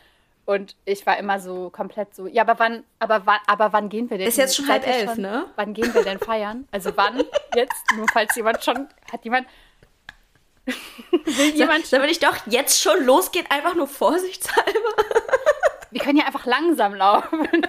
Und 0.46 0.76
ich 0.86 1.06
war 1.06 1.18
immer 1.20 1.40
so 1.40 1.70
komplett 1.70 2.16
so, 2.16 2.26
ja, 2.26 2.42
aber 2.42 2.58
wann, 2.58 2.84
aber 2.98 3.22
wann, 3.26 3.40
aber 3.46 3.72
wann 3.72 3.90
gehen 3.90 4.10
wir 4.10 4.18
denn? 4.18 4.28
Ist 4.28 4.38
jetzt 4.38 4.56
schon 4.56 4.68
halb 4.68 4.88
elf, 4.88 5.14
schon, 5.14 5.22
ne? 5.22 5.46
Wann 5.56 5.76
gehen 5.76 5.94
wir 5.94 6.04
denn 6.04 6.18
feiern? 6.18 6.68
Also 6.72 6.92
wann 6.96 7.24
jetzt? 7.56 7.84
Nur 7.96 8.08
falls 8.12 8.36
jemand 8.36 8.64
schon, 8.64 8.88
hat 9.12 9.24
jemand, 9.24 9.48
Will 11.12 11.56
jemand. 11.56 11.86
So, 11.86 11.98
will 11.98 12.10
ich 12.10 12.20
doch 12.20 12.36
jetzt 12.48 12.82
schon 12.82 13.04
losgehen, 13.06 13.46
einfach 13.50 13.76
nur 13.76 13.88
vorsichtshalber. 13.88 14.70
Wir 15.92 16.02
können 16.02 16.18
ja 16.18 16.26
einfach 16.26 16.46
langsam 16.46 16.96
laufen. 16.96 17.48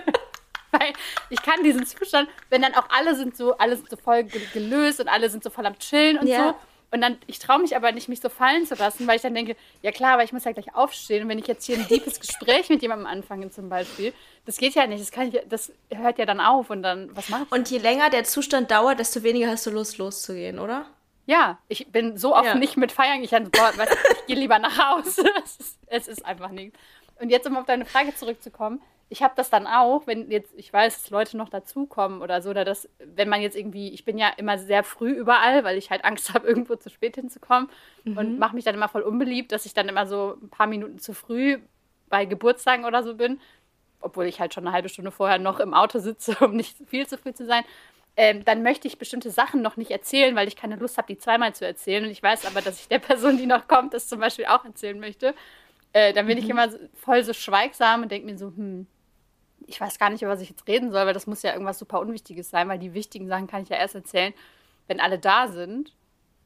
Weil 0.72 0.92
ich 1.30 1.42
kann 1.42 1.64
diesen 1.64 1.84
Zustand, 1.84 2.28
wenn 2.48 2.62
dann 2.62 2.74
auch 2.74 2.88
alle 2.90 3.16
sind 3.16 3.36
so, 3.36 3.56
alle 3.58 3.76
sind 3.76 3.90
so 3.90 3.96
voll 3.96 4.24
gelöst 4.24 5.00
und 5.00 5.08
alle 5.08 5.28
sind 5.28 5.42
so 5.42 5.50
voll 5.50 5.66
am 5.66 5.78
Chillen 5.78 6.18
und 6.18 6.28
ja. 6.28 6.50
so. 6.50 6.54
Und 6.92 7.00
dann, 7.02 7.18
ich 7.26 7.38
traue 7.38 7.60
mich 7.60 7.76
aber 7.76 7.92
nicht, 7.92 8.08
mich 8.08 8.20
so 8.20 8.28
fallen 8.28 8.66
zu 8.66 8.74
lassen, 8.74 9.06
weil 9.06 9.16
ich 9.16 9.22
dann 9.22 9.34
denke, 9.34 9.56
ja 9.82 9.92
klar, 9.92 10.14
aber 10.14 10.24
ich 10.24 10.32
muss 10.32 10.44
ja 10.44 10.52
gleich 10.52 10.74
aufstehen. 10.74 11.22
Und 11.22 11.28
wenn 11.28 11.38
ich 11.38 11.46
jetzt 11.46 11.64
hier 11.64 11.76
ein 11.76 11.86
deepes 11.86 12.18
Gespräch 12.18 12.68
mit 12.68 12.82
jemandem 12.82 13.06
anfange 13.06 13.50
zum 13.50 13.68
Beispiel, 13.68 14.12
das 14.44 14.56
geht 14.56 14.74
ja 14.74 14.86
nicht. 14.86 15.00
Das, 15.00 15.12
kann 15.12 15.28
ich, 15.28 15.40
das 15.48 15.72
hört 15.90 16.18
ja 16.18 16.26
dann 16.26 16.40
auf 16.40 16.68
und 16.70 16.82
dann, 16.82 17.14
was 17.14 17.28
mache 17.28 17.44
ich? 17.44 17.52
Und 17.52 17.70
je 17.70 17.78
länger 17.78 18.10
der 18.10 18.24
Zustand 18.24 18.70
dauert, 18.72 18.98
desto 18.98 19.22
weniger 19.22 19.48
hast 19.48 19.66
du 19.66 19.70
Lust, 19.70 19.98
loszugehen, 19.98 20.58
oder? 20.58 20.86
Ja, 21.30 21.58
ich 21.68 21.86
bin 21.92 22.16
so 22.16 22.34
oft 22.34 22.44
ja. 22.44 22.54
nicht 22.56 22.76
mit 22.76 22.90
feiern. 22.90 23.22
Ich, 23.22 23.30
boah, 23.30 23.72
weißt, 23.76 23.96
ich 24.14 24.26
gehe 24.26 24.34
lieber 24.34 24.58
nach 24.58 24.76
Hause. 24.76 25.22
es, 25.44 25.56
ist, 25.58 25.78
es 25.86 26.08
ist 26.08 26.26
einfach 26.26 26.50
nichts. 26.50 26.76
Und 27.20 27.30
jetzt, 27.30 27.46
um 27.46 27.56
auf 27.56 27.66
deine 27.66 27.84
Frage 27.84 28.12
zurückzukommen, 28.16 28.82
ich 29.08 29.22
habe 29.22 29.34
das 29.36 29.48
dann 29.48 29.68
auch, 29.68 30.08
wenn 30.08 30.28
jetzt, 30.32 30.52
ich 30.56 30.72
weiß, 30.72 31.02
dass 31.02 31.10
Leute 31.10 31.36
noch 31.36 31.48
dazukommen 31.48 32.20
oder 32.20 32.42
so, 32.42 32.50
oder 32.50 32.64
das, 32.64 32.88
wenn 32.98 33.28
man 33.28 33.42
jetzt 33.42 33.56
irgendwie, 33.56 33.90
ich 33.90 34.04
bin 34.04 34.18
ja 34.18 34.28
immer 34.38 34.58
sehr 34.58 34.82
früh 34.82 35.12
überall, 35.12 35.62
weil 35.62 35.78
ich 35.78 35.90
halt 35.92 36.04
Angst 36.04 36.34
habe, 36.34 36.48
irgendwo 36.48 36.74
zu 36.74 36.90
spät 36.90 37.14
hinzukommen 37.14 37.70
mhm. 38.02 38.18
und 38.18 38.38
mache 38.40 38.56
mich 38.56 38.64
dann 38.64 38.74
immer 38.74 38.88
voll 38.88 39.02
unbeliebt, 39.02 39.52
dass 39.52 39.66
ich 39.66 39.74
dann 39.74 39.88
immer 39.88 40.08
so 40.08 40.36
ein 40.42 40.50
paar 40.50 40.66
Minuten 40.66 40.98
zu 40.98 41.14
früh 41.14 41.58
bei 42.08 42.24
Geburtstagen 42.24 42.84
oder 42.84 43.04
so 43.04 43.14
bin, 43.14 43.40
obwohl 44.00 44.26
ich 44.26 44.40
halt 44.40 44.52
schon 44.52 44.66
eine 44.66 44.74
halbe 44.74 44.88
Stunde 44.88 45.12
vorher 45.12 45.38
noch 45.38 45.60
im 45.60 45.74
Auto 45.74 46.00
sitze, 46.00 46.36
um 46.44 46.56
nicht 46.56 46.76
viel 46.88 47.06
zu 47.06 47.18
früh 47.18 47.32
zu 47.32 47.46
sein 47.46 47.62
ähm, 48.20 48.44
dann 48.44 48.62
möchte 48.62 48.86
ich 48.86 48.98
bestimmte 48.98 49.30
Sachen 49.30 49.62
noch 49.62 49.78
nicht 49.78 49.90
erzählen, 49.90 50.36
weil 50.36 50.46
ich 50.46 50.54
keine 50.54 50.76
Lust 50.76 50.98
habe, 50.98 51.06
die 51.06 51.16
zweimal 51.16 51.54
zu 51.54 51.64
erzählen. 51.64 52.04
Und 52.04 52.10
ich 52.10 52.22
weiß 52.22 52.44
aber, 52.44 52.60
dass 52.60 52.78
ich 52.78 52.86
der 52.86 52.98
Person, 53.08 53.38
die 53.38 53.46
noch 53.46 53.66
kommt, 53.66 53.94
das 53.94 54.08
zum 54.08 54.20
Beispiel 54.20 54.44
auch 54.44 54.62
erzählen 54.62 55.00
möchte. 55.00 55.34
Äh, 55.94 56.12
dann 56.12 56.26
bin 56.26 56.36
mhm. 56.36 56.44
ich 56.44 56.50
immer 56.50 56.68
voll 57.02 57.24
so 57.24 57.32
schweigsam 57.32 58.02
und 58.02 58.12
denke 58.12 58.30
mir 58.30 58.36
so, 58.36 58.48
hm, 58.48 58.86
ich 59.66 59.80
weiß 59.80 59.98
gar 59.98 60.10
nicht, 60.10 60.20
über 60.20 60.32
was 60.32 60.42
ich 60.42 60.50
jetzt 60.50 60.68
reden 60.68 60.90
soll, 60.90 61.06
weil 61.06 61.14
das 61.14 61.26
muss 61.26 61.40
ja 61.40 61.54
irgendwas 61.54 61.78
super 61.78 61.98
Unwichtiges 61.98 62.50
sein, 62.50 62.68
weil 62.68 62.78
die 62.78 62.92
wichtigen 62.92 63.26
Sachen 63.26 63.46
kann 63.46 63.62
ich 63.62 63.70
ja 63.70 63.78
erst 63.78 63.94
erzählen, 63.94 64.34
wenn 64.86 65.00
alle 65.00 65.18
da 65.18 65.48
sind. 65.48 65.94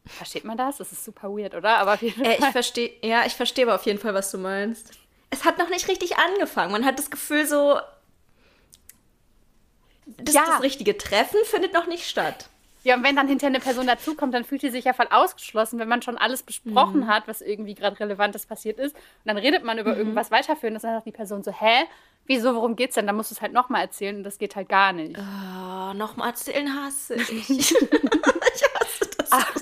Versteht 0.07 0.45
man 0.45 0.57
das? 0.57 0.77
Das 0.77 0.93
ist 0.93 1.05
super 1.05 1.31
weird, 1.31 1.57
oder? 1.57 1.79
Aber 1.79 2.01
äh, 2.01 2.37
ich 2.39 2.45
verstehe, 2.53 2.93
ja, 3.03 3.27
ich 3.27 3.35
verstehe 3.35 3.65
aber 3.65 3.75
auf 3.75 3.87
jeden 3.87 3.99
Fall, 3.99 4.15
was 4.15 4.31
du 4.31 4.39
meinst. 4.39 4.93
Es 5.31 5.45
hat 5.45 5.59
noch 5.59 5.71
nicht 5.71 5.89
richtig 5.89 6.19
angefangen. 6.19 6.71
Man 6.71 6.85
hat 6.85 7.01
das 7.01 7.11
Gefühl 7.11 7.47
so, 7.47 7.81
das, 10.07 10.35
ja. 10.35 10.45
das 10.47 10.63
richtige 10.63 10.97
Treffen 10.97 11.39
findet 11.45 11.73
noch 11.73 11.87
nicht 11.87 12.09
statt. 12.09 12.49
Ja, 12.85 12.97
und 12.97 13.03
wenn 13.03 13.17
dann 13.17 13.29
hinterher 13.29 13.49
eine 13.49 13.65
Person 13.65 13.87
dazukommt, 13.87 14.35
dann 14.35 14.45
fühlt 14.45 14.61
sie 14.61 14.69
sich 14.69 14.85
ja 14.85 14.93
voll 14.93 15.09
ausgeschlossen, 15.11 15.79
wenn 15.79 15.89
man 15.89 16.03
schon 16.03 16.19
alles 16.19 16.43
besprochen 16.43 17.01
mhm. 17.01 17.07
hat, 17.07 17.27
was 17.27 17.41
irgendwie 17.41 17.75
gerade 17.75 17.99
Relevantes 17.99 18.45
passiert 18.45 18.79
ist. 18.79 18.95
Und 18.95 19.03
dann 19.25 19.39
redet 19.39 19.65
man 19.65 19.79
über 19.79 19.93
mhm. 19.93 19.99
irgendwas 19.99 20.31
weiterführen. 20.31 20.75
Und 20.75 20.85
dann 20.85 20.97
sagt 20.97 21.07
die 21.07 21.13
Person 21.13 21.43
so, 21.43 21.51
hä? 21.51 21.85
Wieso, 22.27 22.55
worum 22.55 22.77
geht's 22.77 22.95
denn? 22.95 23.07
Dann 23.07 23.17
musst 23.17 23.31
du 23.31 23.35
es 23.35 23.41
halt 23.41 23.55
nochmal 23.55 23.83
erzählen 23.83 24.17
und 24.17 24.23
das 24.23 24.39
geht 24.39 24.55
halt 24.55 24.69
gar 24.69 24.93
nicht. 24.93 25.17
Oh, 25.19 25.95
nochmal 25.95 26.29
erzählen 26.31 26.69
hasse 26.75 27.15
ich. 27.15 27.49
ich 27.51 27.75
hasse 27.75 29.11
das 29.17 29.31
Ach, 29.31 29.55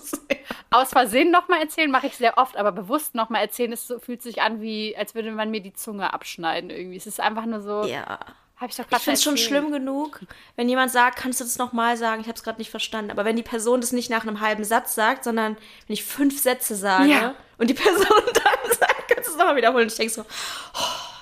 Aus 0.70 0.90
Versehen 0.90 1.31
nochmal 1.31 1.61
erzählen 1.61 1.90
mache 1.90 2.09
ich 2.09 2.16
sehr 2.16 2.38
oft, 2.38 2.57
aber 2.57 2.72
bewusst 2.72 3.14
nochmal 3.14 3.42
erzählen, 3.42 3.72
es 3.72 3.87
so, 3.87 4.00
fühlt 4.00 4.22
sich 4.22 4.42
an, 4.42 4.61
wie 4.61 4.96
als 4.96 5.14
würde 5.14 5.31
man 5.31 5.50
mir 5.50 5.61
die 5.61 5.72
Zunge 5.72 6.12
abschneiden 6.12 6.70
irgendwie. 6.70 6.96
Es 6.96 7.07
ist 7.07 7.20
einfach 7.20 7.46
nur 7.46 7.61
so. 7.61 7.85
Ja 7.85 8.18
Hab 8.62 8.70
ich 8.70 8.77
doch 8.77 8.85
Ich 8.90 8.98
finde 8.98 9.14
es 9.14 9.22
schon 9.25 9.37
schlimm 9.37 9.72
genug, 9.72 10.20
wenn 10.55 10.68
jemand 10.68 10.92
sagt, 10.92 11.18
kannst 11.18 11.40
du 11.40 11.44
das 11.44 11.59
nochmal 11.59 11.96
sagen? 11.96 12.20
Ich 12.20 12.29
habe 12.29 12.37
es 12.37 12.44
gerade 12.44 12.59
nicht 12.61 12.70
verstanden. 12.70 13.11
Aber 13.11 13.25
wenn 13.25 13.35
die 13.35 13.42
Person 13.42 13.81
das 13.81 13.90
nicht 13.90 14.09
nach 14.09 14.22
einem 14.22 14.40
halben 14.40 14.62
Satz 14.62 14.94
sagt, 14.94 15.25
sondern 15.25 15.57
wenn 15.88 15.94
ich 15.94 16.05
fünf 16.05 16.40
Sätze 16.40 16.77
sage 16.77 17.11
Ja. 17.11 17.35
und 17.59 17.68
die 17.68 17.75
Person 17.75 18.07
dann 18.07 18.70
sagt, 18.79 19.09
kannst 19.09 19.29
du 19.29 19.33
es 19.33 19.37
nochmal 19.37 19.57
wiederholen? 19.57 19.88
Ich 19.88 19.96
denke 19.96 20.12
so, 20.14 20.25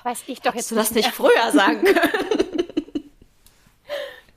Weiß 0.03 0.22
ich 0.26 0.40
doch 0.42 0.55
jetzt 0.55 0.64
hast 0.64 0.70
du 0.70 0.74
das 0.76 0.90
mehr. 0.90 1.03
nicht 1.05 1.14
früher 1.14 1.50
sagen 1.53 1.83
können? 1.83 2.64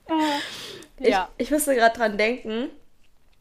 Ja. 1.00 1.28
Ich, 1.36 1.46
ich 1.46 1.50
musste 1.50 1.74
gerade 1.74 1.96
dran 1.96 2.16
denken. 2.16 2.70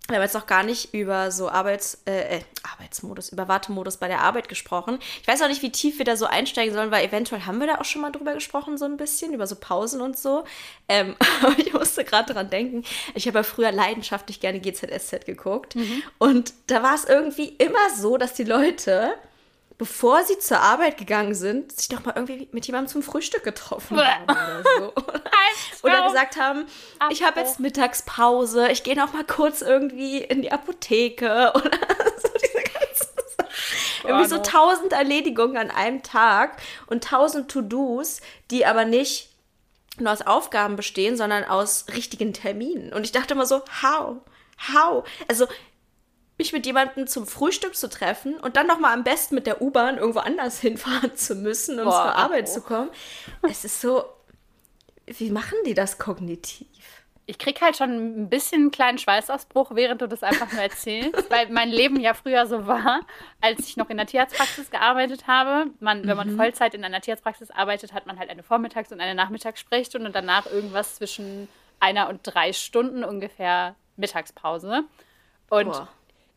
Wir 0.10 0.18
haben 0.18 0.24
jetzt 0.24 0.34
noch 0.34 0.48
gar 0.48 0.64
nicht 0.64 0.94
über 0.94 1.32
so 1.32 1.48
Arbeits, 1.48 2.02
äh, 2.06 2.40
äh, 2.40 2.42
Arbeitsmodus, 2.74 3.30
über 3.30 3.48
Wartemodus 3.48 3.96
bei 3.96 4.10
der 4.10 4.20
Arbeit 4.20 4.50
gesprochen. 4.50 5.00
Ich 5.22 5.28
weiß 5.30 5.42
auch 5.42 5.48
nicht, 5.48 5.62
wie 5.62 5.72
tief 5.72 5.98
wir 5.98 6.04
da 6.04 6.18
so 6.18 6.26
einsteigen 6.26 6.74
sollen, 6.74 6.92
weil 6.92 7.06
eventuell 7.06 7.46
haben 7.46 7.62
wir 7.62 7.68
da 7.68 7.76
auch 7.76 7.86
schon 7.86 8.02
mal 8.02 8.12
drüber 8.12 8.34
gesprochen, 8.34 8.78
so 8.78 8.84
ein 8.84 8.98
bisschen, 8.98 9.34
über 9.34 9.48
so 9.48 9.56
Pausen 9.56 10.02
und 10.02 10.18
so. 10.18 10.44
Ähm, 10.90 11.16
aber 11.42 11.58
ich 11.58 11.72
musste 11.72 12.04
gerade 12.04 12.34
dran 12.34 12.50
denken. 12.50 12.84
Ich 13.16 13.28
habe 13.28 13.40
ja 13.40 13.44
früher 13.44 13.72
leidenschaftlich 13.72 14.42
gerne 14.42 14.60
GZSZ 14.60 15.26
geguckt. 15.26 15.76
Und 16.18 16.54
da 16.68 16.84
war 16.84 16.96
es 16.96 17.06
irgendwie 17.06 17.48
immer 17.58 17.90
so, 17.96 18.18
dass 18.18 18.34
die 18.34 18.44
Leute, 18.44 19.14
bevor 19.84 20.24
sie 20.24 20.40
zur 20.40 20.62
Arbeit 20.62 20.96
gegangen 20.96 21.36
sind, 21.36 21.74
sich 21.74 21.90
doch 21.90 22.06
mal 22.06 22.14
irgendwie 22.16 22.48
mit 22.54 22.66
jemandem 22.66 22.90
zum 22.90 23.04
Frühstück 23.04 23.44
getroffen 23.44 24.00
haben 24.00 24.24
oder 24.24 24.64
so. 24.64 24.94
Oder 25.84 26.08
gesagt 26.08 26.38
haben, 26.38 26.66
ich 27.12 27.22
habe 27.22 27.42
jetzt 27.42 27.60
Mittagspause, 27.60 28.70
ich 28.70 28.84
gehe 28.84 28.96
noch 28.96 29.12
mal 29.12 29.26
kurz 29.26 29.62
irgendwie 29.62 30.20
in 30.20 30.42
die 30.42 30.54
Apotheke 30.54 31.52
oder 31.54 31.70
so 32.18 32.30
diese 32.42 32.64
ganzen 32.64 33.14
Sachen. 33.38 34.08
Irgendwie 34.08 34.30
so 34.30 34.38
tausend 34.38 34.94
Erledigungen 34.94 35.58
an 35.58 35.70
einem 35.70 36.02
Tag 36.02 36.62
und 36.88 37.04
tausend 37.04 37.52
To-Dos, 37.52 38.22
die 38.52 38.66
aber 38.66 38.86
nicht 38.86 39.32
nur 40.00 40.14
aus 40.14 40.22
Aufgaben 40.22 40.78
bestehen, 40.78 41.18
sondern 41.18 41.44
aus 41.44 41.88
richtigen 41.94 42.32
Terminen. 42.32 42.94
Und 42.94 43.04
ich 43.04 43.12
dachte 43.12 43.34
immer 43.34 43.46
so, 43.46 43.62
how? 43.82 44.22
How? 44.74 45.04
Also 45.28 45.48
mich 46.38 46.52
mit 46.54 46.66
jemandem 46.66 47.08
zum 47.08 47.28
Frühstück 47.28 47.76
zu 47.76 47.90
treffen 47.90 48.36
und 48.40 48.56
dann 48.56 48.68
noch 48.68 48.80
mal 48.80 48.94
am 48.94 49.04
besten 49.04 49.36
mit 49.36 49.46
der 49.46 49.62
U-Bahn 49.62 49.98
irgendwo 49.98 50.20
anders 50.20 50.60
hinfahren 50.62 51.16
zu 51.16 51.36
müssen, 51.36 51.80
um 51.80 51.86
Boah, 51.86 51.92
zur 51.92 52.16
Arbeit 52.16 52.44
Abbruch. 52.44 52.54
zu 52.54 52.62
kommen. 52.62 52.90
Es 53.44 53.66
ist 53.66 53.82
so, 53.82 54.06
wie 55.06 55.32
machen 55.32 55.58
die 55.66 55.74
das 55.74 55.98
kognitiv? 55.98 56.68
Ich 57.26 57.38
krieg 57.38 57.62
halt 57.62 57.78
schon 57.78 58.24
ein 58.24 58.30
bisschen 58.30 58.64
einen 58.64 58.72
kleinen 58.72 58.98
Schweißausbruch, 58.98 59.76
während 59.76 60.02
du 60.02 60.10
das 60.10 60.24
einfach 60.24 60.52
nur 60.52 60.62
erzählst, 60.62 61.14
weil 61.32 61.50
mein 61.50 61.70
Leben 61.70 62.02
ja 62.02 62.14
früher 62.14 62.46
so 62.48 62.68
war, 62.68 63.00
als 63.40 63.62
ich 63.62 63.78
noch 63.78 63.90
in 63.90 63.96
der 63.96 64.08
Tierarztpraxis 64.08 64.70
gearbeitet 64.70 65.26
habe. 65.26 65.68
Man, 65.80 66.06
wenn 66.06 66.18
man 66.18 66.36
Vollzeit 66.36 66.74
in 66.74 66.84
einer 66.84 67.00
Tierarztpraxis 67.00 67.50
arbeitet, 67.50 67.94
hat 67.94 68.08
man 68.08 68.20
halt 68.20 68.30
eine 68.30 68.44
Vormittags- 68.44 68.92
und 68.92 69.00
eine 69.00 69.16
Nachmittagssprechstunde 69.16 70.08
und 70.08 70.14
danach 70.14 70.48
irgendwas 70.48 70.96
zwischen 70.96 71.48
einer 71.80 72.10
und 72.10 72.22
drei 72.24 72.52
Stunden 72.52 73.06
ungefähr 73.06 73.76
Mittagspause. 73.96 74.84
Und 75.50 75.72
Boah. 75.72 75.88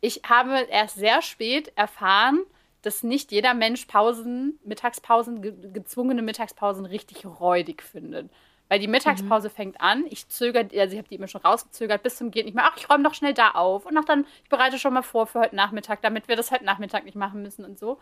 Ich 0.06 0.22
habe 0.28 0.66
erst 0.70 0.96
sehr 0.96 1.20
spät 1.20 1.72
erfahren, 1.74 2.44
dass 2.82 3.02
nicht 3.02 3.32
jeder 3.32 3.54
Mensch 3.54 3.86
Pausen, 3.86 4.60
Mittagspausen, 4.64 5.42
ge 5.42 5.52
gezwungene 5.72 6.22
Mittagspausen 6.22 6.86
richtig 6.86 7.26
räudig 7.26 7.82
findet. 7.82 8.30
Weil 8.68 8.78
die 8.78 8.88
Mittagspause 8.88 9.50
fängt 9.50 9.80
an, 9.80 10.04
ich 10.08 10.28
zögere, 10.28 10.68
also 10.78 10.92
ich 10.92 10.98
habe 10.98 11.08
die 11.08 11.16
immer 11.16 11.28
schon 11.28 11.40
rausgezögert 11.40 12.02
bis 12.04 12.16
zum 12.16 12.30
Geht 12.30 12.46
nicht 12.46 12.54
mehr. 12.54 12.64
Ach, 12.66 12.76
ich 12.76 12.88
räume 12.88 13.02
doch 13.02 13.14
schnell 13.14 13.34
da 13.34 13.50
auf. 13.52 13.86
Und 13.86 13.96
ach 13.96 14.04
dann, 14.04 14.26
ich 14.44 14.48
bereite 14.48 14.78
schon 14.78 14.94
mal 14.94 15.02
vor 15.02 15.26
für 15.26 15.40
heute 15.40 15.56
Nachmittag, 15.56 16.02
damit 16.02 16.28
wir 16.28 16.36
das 16.36 16.50
heute 16.52 16.64
Nachmittag 16.64 17.04
nicht 17.04 17.16
machen 17.16 17.42
müssen 17.42 17.64
und 17.64 17.78
so. 17.78 17.98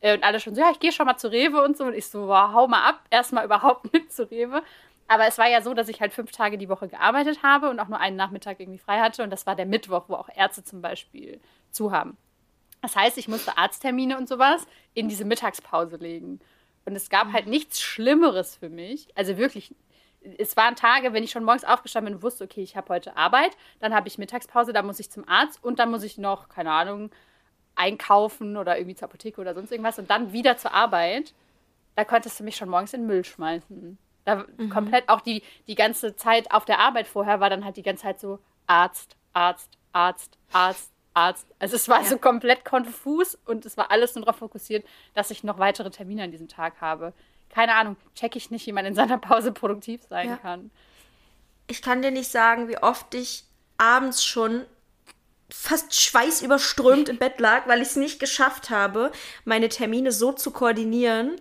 Äh, 0.00 0.14
Und 0.14 0.24
alle 0.24 0.38
schon 0.40 0.54
so, 0.54 0.60
ja, 0.60 0.70
ich 0.70 0.80
gehe 0.80 0.92
schon 0.92 1.06
mal 1.06 1.16
zu 1.16 1.30
Rewe 1.30 1.62
und 1.62 1.76
so. 1.76 1.84
Und 1.84 1.94
ich 1.94 2.06
so, 2.06 2.28
wow, 2.28 2.52
hau 2.52 2.68
mal 2.68 2.88
ab, 2.88 3.00
erstmal 3.10 3.44
überhaupt 3.44 3.92
nicht 3.92 4.12
zu 4.12 4.28
Rewe. 4.30 4.62
Aber 5.08 5.26
es 5.26 5.38
war 5.38 5.48
ja 5.48 5.62
so, 5.62 5.72
dass 5.72 5.88
ich 5.88 6.00
halt 6.00 6.12
fünf 6.12 6.32
Tage 6.32 6.58
die 6.58 6.68
Woche 6.68 6.86
gearbeitet 6.86 7.42
habe 7.42 7.70
und 7.70 7.80
auch 7.80 7.88
nur 7.88 7.98
einen 7.98 8.16
Nachmittag 8.16 8.60
irgendwie 8.60 8.78
frei 8.78 9.00
hatte. 9.00 9.22
Und 9.22 9.30
das 9.30 9.46
war 9.46 9.56
der 9.56 9.66
Mittwoch, 9.66 10.04
wo 10.08 10.14
auch 10.14 10.28
Ärzte 10.34 10.62
zum 10.62 10.82
Beispiel 10.82 11.40
zu 11.70 11.90
haben. 11.90 12.16
Das 12.82 12.94
heißt, 12.94 13.18
ich 13.18 13.26
musste 13.26 13.56
Arzttermine 13.56 14.18
und 14.18 14.28
sowas 14.28 14.66
in 14.94 15.08
diese 15.08 15.24
Mittagspause 15.24 15.96
legen. 15.96 16.40
Und 16.84 16.94
es 16.94 17.08
gab 17.08 17.32
halt 17.32 17.46
nichts 17.46 17.80
Schlimmeres 17.80 18.56
für 18.56 18.68
mich. 18.68 19.08
Also 19.16 19.38
wirklich, 19.38 19.74
es 20.36 20.56
waren 20.56 20.76
Tage, 20.76 21.12
wenn 21.12 21.24
ich 21.24 21.30
schon 21.30 21.44
morgens 21.44 21.64
aufgestanden 21.64 22.12
bin 22.12 22.16
und 22.18 22.22
wusste, 22.22 22.44
okay, 22.44 22.62
ich 22.62 22.76
habe 22.76 22.90
heute 22.90 23.16
Arbeit, 23.16 23.56
dann 23.80 23.94
habe 23.94 24.08
ich 24.08 24.18
Mittagspause, 24.18 24.72
dann 24.72 24.86
muss 24.86 25.00
ich 25.00 25.10
zum 25.10 25.26
Arzt 25.26 25.62
und 25.64 25.78
dann 25.78 25.90
muss 25.90 26.02
ich 26.02 26.18
noch, 26.18 26.48
keine 26.48 26.70
Ahnung, 26.70 27.10
einkaufen 27.74 28.56
oder 28.56 28.76
irgendwie 28.76 28.96
zur 28.96 29.08
Apotheke 29.08 29.40
oder 29.40 29.54
sonst 29.54 29.72
irgendwas 29.72 29.98
und 29.98 30.10
dann 30.10 30.32
wieder 30.32 30.56
zur 30.58 30.74
Arbeit. 30.74 31.34
Da 31.96 32.04
konntest 32.04 32.38
du 32.38 32.44
mich 32.44 32.56
schon 32.56 32.68
morgens 32.68 32.92
in 32.92 33.02
den 33.02 33.06
Müll 33.06 33.24
schmeißen. 33.24 33.98
Da 34.28 34.44
komplett 34.68 35.08
auch 35.08 35.22
die, 35.22 35.42
die 35.66 35.74
ganze 35.74 36.14
Zeit 36.14 36.50
auf 36.52 36.66
der 36.66 36.80
Arbeit 36.80 37.06
vorher 37.08 37.40
war 37.40 37.48
dann 37.48 37.64
halt 37.64 37.78
die 37.78 37.82
ganze 37.82 38.02
Zeit 38.02 38.20
so 38.20 38.38
Arzt, 38.66 39.16
Arzt, 39.32 39.78
Arzt, 39.92 40.36
Arzt, 40.52 40.92
Arzt. 41.14 41.46
Also 41.58 41.76
es 41.76 41.88
war 41.88 42.04
so 42.04 42.18
komplett 42.18 42.62
konfus 42.64 43.38
und 43.46 43.64
es 43.64 43.78
war 43.78 43.90
alles 43.90 44.14
nur 44.14 44.26
darauf 44.26 44.38
fokussiert, 44.38 44.86
dass 45.14 45.30
ich 45.30 45.44
noch 45.44 45.58
weitere 45.58 45.90
Termine 45.90 46.24
an 46.24 46.30
diesem 46.30 46.48
Tag 46.48 46.74
habe. 46.82 47.14
Keine 47.48 47.74
Ahnung, 47.74 47.96
check 48.14 48.36
ich 48.36 48.50
nicht, 48.50 48.66
wie 48.66 48.72
man 48.72 48.84
in 48.84 48.94
seiner 48.94 49.16
Pause 49.18 49.50
produktiv 49.50 50.02
sein 50.10 50.28
Ja. 50.28 50.36
kann. 50.36 50.70
Ich 51.66 51.80
kann 51.80 52.02
dir 52.02 52.10
nicht 52.10 52.30
sagen, 52.30 52.68
wie 52.68 52.76
oft 52.78 53.14
ich 53.14 53.44
abends 53.78 54.22
schon 54.24 54.66
fast 55.50 55.98
schweißüberströmt 55.98 57.08
im 57.08 57.16
Bett 57.16 57.40
lag, 57.40 57.66
weil 57.66 57.80
ich 57.80 57.88
es 57.88 57.96
nicht 57.96 58.20
geschafft 58.20 58.68
habe, 58.68 59.10
meine 59.46 59.70
Termine 59.70 60.12
so 60.12 60.32
zu 60.32 60.50
koordinieren, 60.50 61.40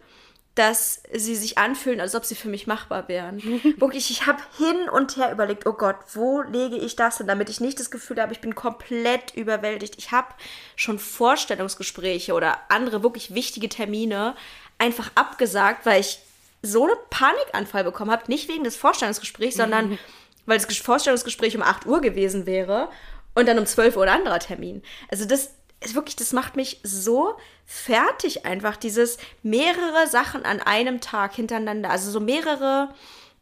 dass 0.57 1.01
sie 1.13 1.35
sich 1.35 1.57
anfühlen, 1.57 2.01
als 2.01 2.15
ob 2.15 2.25
sie 2.25 2.35
für 2.35 2.47
mich 2.49 2.65
machbar 2.65 3.07
wären. 3.07 3.37
Wirklich, 3.77 4.09
ich 4.09 4.25
habe 4.25 4.41
hin 4.57 4.89
und 4.89 5.15
her 5.17 5.31
überlegt, 5.31 5.65
oh 5.67 5.73
Gott, 5.73 5.97
wo 6.13 6.41
lege 6.41 6.75
ich 6.77 6.95
das 6.95 7.17
denn, 7.17 7.27
damit 7.27 7.49
ich 7.49 7.59
nicht 7.59 7.79
das 7.79 7.91
Gefühl 7.91 8.21
habe, 8.21 8.33
ich 8.33 8.41
bin 8.41 8.55
komplett 8.55 9.35
überwältigt. 9.35 9.95
Ich 9.97 10.11
habe 10.11 10.27
schon 10.75 10.97
Vorstellungsgespräche 10.99 12.33
oder 12.33 12.57
andere 12.69 13.03
wirklich 13.03 13.33
wichtige 13.33 13.69
Termine 13.69 14.35
einfach 14.79 15.11
abgesagt, 15.15 15.85
weil 15.85 16.01
ich 16.01 16.19
so 16.63 16.85
einen 16.85 16.95
Panikanfall 17.09 17.83
bekommen 17.83 18.11
habe, 18.11 18.23
nicht 18.27 18.49
wegen 18.49 18.63
des 18.63 18.75
Vorstellungsgesprächs, 18.75 19.57
sondern 19.57 19.99
weil 20.45 20.57
das 20.57 20.67
Ges- 20.67 20.83
Vorstellungsgespräch 20.83 21.55
um 21.55 21.61
8 21.61 21.85
Uhr 21.85 22.01
gewesen 22.01 22.45
wäre 22.45 22.89
und 23.35 23.47
dann 23.47 23.59
um 23.59 23.65
12 23.65 23.95
Uhr 23.95 24.03
ein 24.03 24.09
anderer 24.09 24.39
Termin. 24.39 24.81
Also 25.09 25.25
das 25.25 25.51
ist 25.79 25.95
wirklich, 25.95 26.15
das 26.15 26.33
macht 26.33 26.55
mich 26.55 26.79
so 26.83 27.35
fertig 27.65 28.45
einfach, 28.45 28.77
dieses 28.77 29.17
mehrere 29.43 30.07
Sachen 30.07 30.45
an 30.45 30.59
einem 30.61 31.01
Tag 31.01 31.35
hintereinander, 31.35 31.89
also 31.89 32.09
so 32.11 32.19
mehrere 32.19 32.89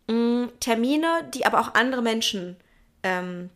mh, 0.08 0.50
Termine, 0.60 1.30
die 1.34 1.46
aber 1.46 1.60
auch 1.60 1.76
andere 1.76 2.02
Menschen 2.02 2.58
ähm, 3.04 3.50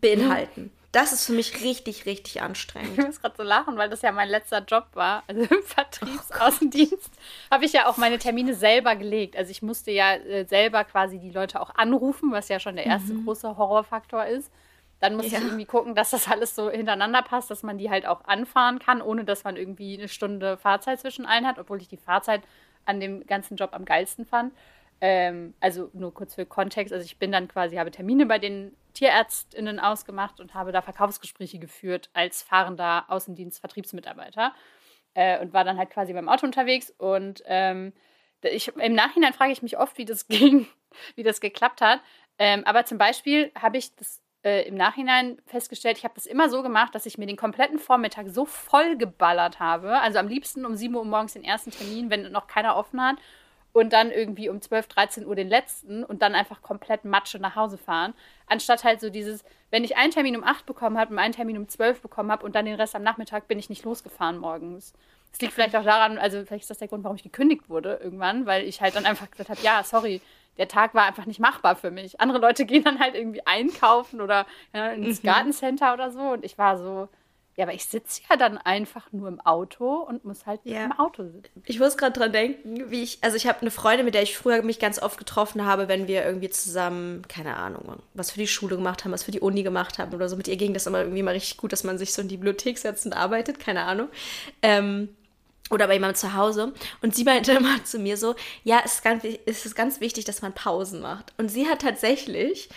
beinhalten. 0.00 0.72
Das 0.92 1.12
ist 1.12 1.26
für 1.26 1.32
mich 1.32 1.62
richtig, 1.62 2.06
richtig 2.06 2.40
anstrengend. 2.40 2.98
Ich 2.98 3.04
muss 3.04 3.20
gerade 3.20 3.34
so 3.36 3.42
lachen, 3.42 3.76
weil 3.76 3.90
das 3.90 4.00
ja 4.00 4.12
mein 4.12 4.30
letzter 4.30 4.64
Job 4.64 4.86
war. 4.94 5.22
Also 5.26 5.42
im 5.42 5.62
Vertriebsaußendienst 5.62 7.10
habe 7.50 7.66
ich 7.66 7.72
ja 7.74 7.86
auch 7.86 7.98
meine 7.98 8.18
Termine 8.18 8.54
selber 8.54 8.96
gelegt. 8.96 9.36
Also 9.36 9.50
ich 9.50 9.60
musste 9.60 9.90
ja 9.90 10.14
äh, 10.14 10.46
selber 10.46 10.84
quasi 10.84 11.18
die 11.18 11.30
Leute 11.30 11.60
auch 11.60 11.74
anrufen, 11.74 12.32
was 12.32 12.48
ja 12.48 12.60
schon 12.60 12.76
der 12.76 12.86
erste 12.86 13.14
große 13.14 13.58
Horrorfaktor 13.58 14.24
ist. 14.24 14.50
Dann 15.00 15.14
musste 15.16 15.32
Ja. 15.32 15.38
ich 15.38 15.44
irgendwie 15.44 15.66
gucken, 15.66 15.94
dass 15.94 16.10
das 16.10 16.28
alles 16.28 16.54
so 16.54 16.70
hintereinander 16.70 17.22
passt, 17.22 17.50
dass 17.50 17.62
man 17.62 17.76
die 17.78 17.90
halt 17.90 18.06
auch 18.06 18.24
anfahren 18.24 18.78
kann, 18.78 19.02
ohne 19.02 19.24
dass 19.24 19.44
man 19.44 19.56
irgendwie 19.56 19.98
eine 19.98 20.08
Stunde 20.08 20.56
Fahrzeit 20.56 21.00
zwischen 21.00 21.26
allen 21.26 21.46
hat, 21.46 21.58
obwohl 21.58 21.80
ich 21.80 21.88
die 21.88 21.98
Fahrzeit 21.98 22.42
an 22.86 23.00
dem 23.00 23.26
ganzen 23.26 23.56
Job 23.56 23.70
am 23.72 23.84
geilsten 23.84 24.24
fand. 24.24 24.54
Ähm, 25.02 25.52
also 25.60 25.90
nur 25.92 26.14
kurz 26.14 26.34
für 26.34 26.46
Kontext. 26.46 26.92
Also 26.94 27.04
ich 27.04 27.18
bin 27.18 27.30
dann 27.30 27.48
quasi, 27.48 27.76
habe 27.76 27.90
Termine 27.90 28.24
bei 28.24 28.38
den 28.38 28.74
TierärztInnen 28.94 29.78
ausgemacht 29.78 30.40
und 30.40 30.54
habe 30.54 30.72
da 30.72 30.80
Verkaufsgespräche 30.80 31.58
geführt 31.58 32.08
als 32.14 32.42
fahrender 32.42 33.04
Außendienst-Vertriebsmitarbeiter 33.08 34.54
äh, 35.14 35.38
und 35.40 35.52
war 35.52 35.64
dann 35.64 35.76
halt 35.76 35.90
quasi 35.90 36.14
beim 36.14 36.28
Auto 36.30 36.46
unterwegs 36.46 36.90
und 36.96 37.42
ähm, 37.46 37.92
ich, 38.42 38.68
im 38.68 38.94
Nachhinein 38.94 39.32
frage 39.32 39.52
ich 39.52 39.60
mich 39.62 39.76
oft, 39.76 39.98
wie 39.98 40.04
das 40.04 40.28
ging, 40.28 40.66
wie 41.14 41.22
das 41.22 41.40
geklappt 41.40 41.80
hat. 41.82 42.00
Ähm, 42.38 42.64
aber 42.64 42.84
zum 42.86 42.96
Beispiel 42.96 43.50
habe 43.60 43.76
ich 43.78 43.94
das 43.96 44.22
äh, 44.46 44.62
im 44.62 44.76
Nachhinein 44.76 45.38
festgestellt, 45.44 45.98
ich 45.98 46.04
habe 46.04 46.14
das 46.14 46.24
immer 46.24 46.48
so 46.48 46.62
gemacht, 46.62 46.94
dass 46.94 47.04
ich 47.04 47.18
mir 47.18 47.26
den 47.26 47.36
kompletten 47.36 47.80
Vormittag 47.80 48.28
so 48.28 48.44
voll 48.44 48.96
geballert 48.96 49.58
habe. 49.58 49.98
Also 49.98 50.20
am 50.20 50.28
liebsten 50.28 50.64
um 50.64 50.76
7 50.76 50.94
Uhr 50.94 51.04
morgens 51.04 51.32
den 51.32 51.42
ersten 51.42 51.72
Termin, 51.72 52.10
wenn 52.10 52.30
noch 52.30 52.46
keiner 52.46 52.76
offen 52.76 53.02
hat. 53.02 53.16
Und 53.72 53.92
dann 53.92 54.10
irgendwie 54.10 54.48
um 54.48 54.62
12, 54.62 54.86
13 54.86 55.26
Uhr 55.26 55.34
den 55.34 55.48
letzten 55.48 56.02
und 56.02 56.22
dann 56.22 56.34
einfach 56.34 56.62
komplett 56.62 57.04
Matsche 57.04 57.38
nach 57.38 57.56
Hause 57.56 57.76
fahren. 57.76 58.14
Anstatt 58.46 58.84
halt 58.84 59.00
so 59.00 59.10
dieses, 59.10 59.44
wenn 59.70 59.84
ich 59.84 59.96
einen 59.96 60.12
Termin 60.12 60.36
um 60.36 60.44
8 60.44 60.64
bekommen 60.64 60.96
habe 60.96 61.12
und 61.12 61.18
einen 61.18 61.34
Termin 61.34 61.58
um 61.58 61.68
12 61.68 62.00
bekommen 62.00 62.30
habe 62.30 62.46
und 62.46 62.54
dann 62.54 62.64
den 62.64 62.76
Rest 62.76 62.94
am 62.94 63.02
Nachmittag 63.02 63.48
bin 63.48 63.58
ich 63.58 63.68
nicht 63.68 63.84
losgefahren 63.84 64.38
morgens. 64.38 64.94
Das 65.32 65.40
liegt 65.40 65.52
vielleicht 65.52 65.76
auch 65.76 65.84
daran, 65.84 66.16
also 66.16 66.44
vielleicht 66.46 66.62
ist 66.62 66.70
das 66.70 66.78
der 66.78 66.88
Grund, 66.88 67.04
warum 67.04 67.16
ich 67.16 67.22
gekündigt 67.22 67.68
wurde 67.68 68.00
irgendwann, 68.02 68.46
weil 68.46 68.64
ich 68.64 68.80
halt 68.80 68.94
dann 68.94 69.04
einfach 69.04 69.30
gesagt 69.30 69.50
habe, 69.50 69.60
ja, 69.60 69.82
sorry, 69.82 70.22
der 70.58 70.68
Tag 70.68 70.94
war 70.94 71.04
einfach 71.04 71.26
nicht 71.26 71.40
machbar 71.40 71.76
für 71.76 71.90
mich. 71.90 72.20
Andere 72.20 72.38
Leute 72.38 72.64
gehen 72.66 72.84
dann 72.84 72.98
halt 72.98 73.14
irgendwie 73.14 73.46
einkaufen 73.46 74.20
oder 74.20 74.46
ja, 74.74 74.88
ins 74.90 75.22
Gartencenter 75.22 75.94
oder 75.94 76.10
so 76.10 76.20
und 76.20 76.44
ich 76.44 76.58
war 76.58 76.78
so, 76.78 77.08
Ja, 77.56 77.64
aber 77.64 77.74
ich 77.74 77.86
sitze 77.86 78.20
ja 78.28 78.36
dann 78.36 78.58
einfach 78.58 79.12
nur 79.12 79.28
im 79.28 79.40
Auto 79.40 79.94
und 80.00 80.24
muss 80.24 80.44
halt 80.44 80.60
ja. 80.64 80.84
im 80.84 80.92
Auto 80.92 81.24
sitzen. 81.24 81.62
Ich 81.64 81.78
muss 81.78 81.96
gerade 81.96 82.18
dran 82.18 82.32
denken, 82.32 82.90
wie 82.90 83.02
ich, 83.02 83.18
also 83.22 83.36
ich 83.36 83.46
habe 83.46 83.62
eine 83.62 83.70
Freundin, 83.70 84.04
mit 84.04 84.14
der 84.14 84.22
ich 84.22 84.36
früher 84.36 84.62
mich 84.62 84.78
ganz 84.78 85.00
oft 85.00 85.18
getroffen 85.18 85.64
habe, 85.64 85.88
wenn 85.88 86.06
wir 86.06 86.24
irgendwie 86.24 86.50
zusammen, 86.50 87.22
keine 87.28 87.56
Ahnung, 87.56 88.02
was 88.12 88.30
für 88.30 88.38
die 88.38 88.46
Schule 88.46 88.76
gemacht 88.76 89.04
haben, 89.04 89.12
was 89.12 89.24
für 89.24 89.30
die 89.30 89.40
Uni 89.40 89.62
gemacht 89.62 89.98
haben 89.98 90.12
oder 90.12 90.28
so. 90.28 90.36
Mit 90.36 90.48
ihr 90.48 90.56
ging 90.56 90.74
das 90.74 90.86
immer 90.86 91.00
irgendwie 91.00 91.22
mal 91.22 91.32
richtig 91.32 91.56
gut, 91.56 91.72
dass 91.72 91.84
man 91.84 91.96
sich 91.96 92.12
so 92.12 92.20
in 92.20 92.28
die 92.28 92.36
Bibliothek 92.36 92.76
setzt 92.78 93.06
und 93.06 93.14
arbeitet, 93.14 93.58
keine 93.58 93.84
Ahnung. 93.84 94.08
Ähm, 94.60 95.16
oder 95.70 95.86
bei 95.86 95.94
jemandem 95.94 96.16
zu 96.16 96.34
Hause. 96.34 96.72
Und 97.02 97.14
sie 97.14 97.24
meinte 97.24 97.52
immer 97.56 97.84
zu 97.84 97.98
mir 97.98 98.16
so, 98.16 98.34
ja, 98.64 98.80
es 98.84 98.94
ist, 98.94 99.04
ganz, 99.04 99.24
es 99.24 99.66
ist 99.66 99.74
ganz 99.74 100.00
wichtig, 100.00 100.24
dass 100.24 100.42
man 100.42 100.52
Pausen 100.52 101.00
macht. 101.00 101.32
Und 101.38 101.48
sie 101.48 101.66
hat 101.68 101.82
tatsächlich 101.82 102.68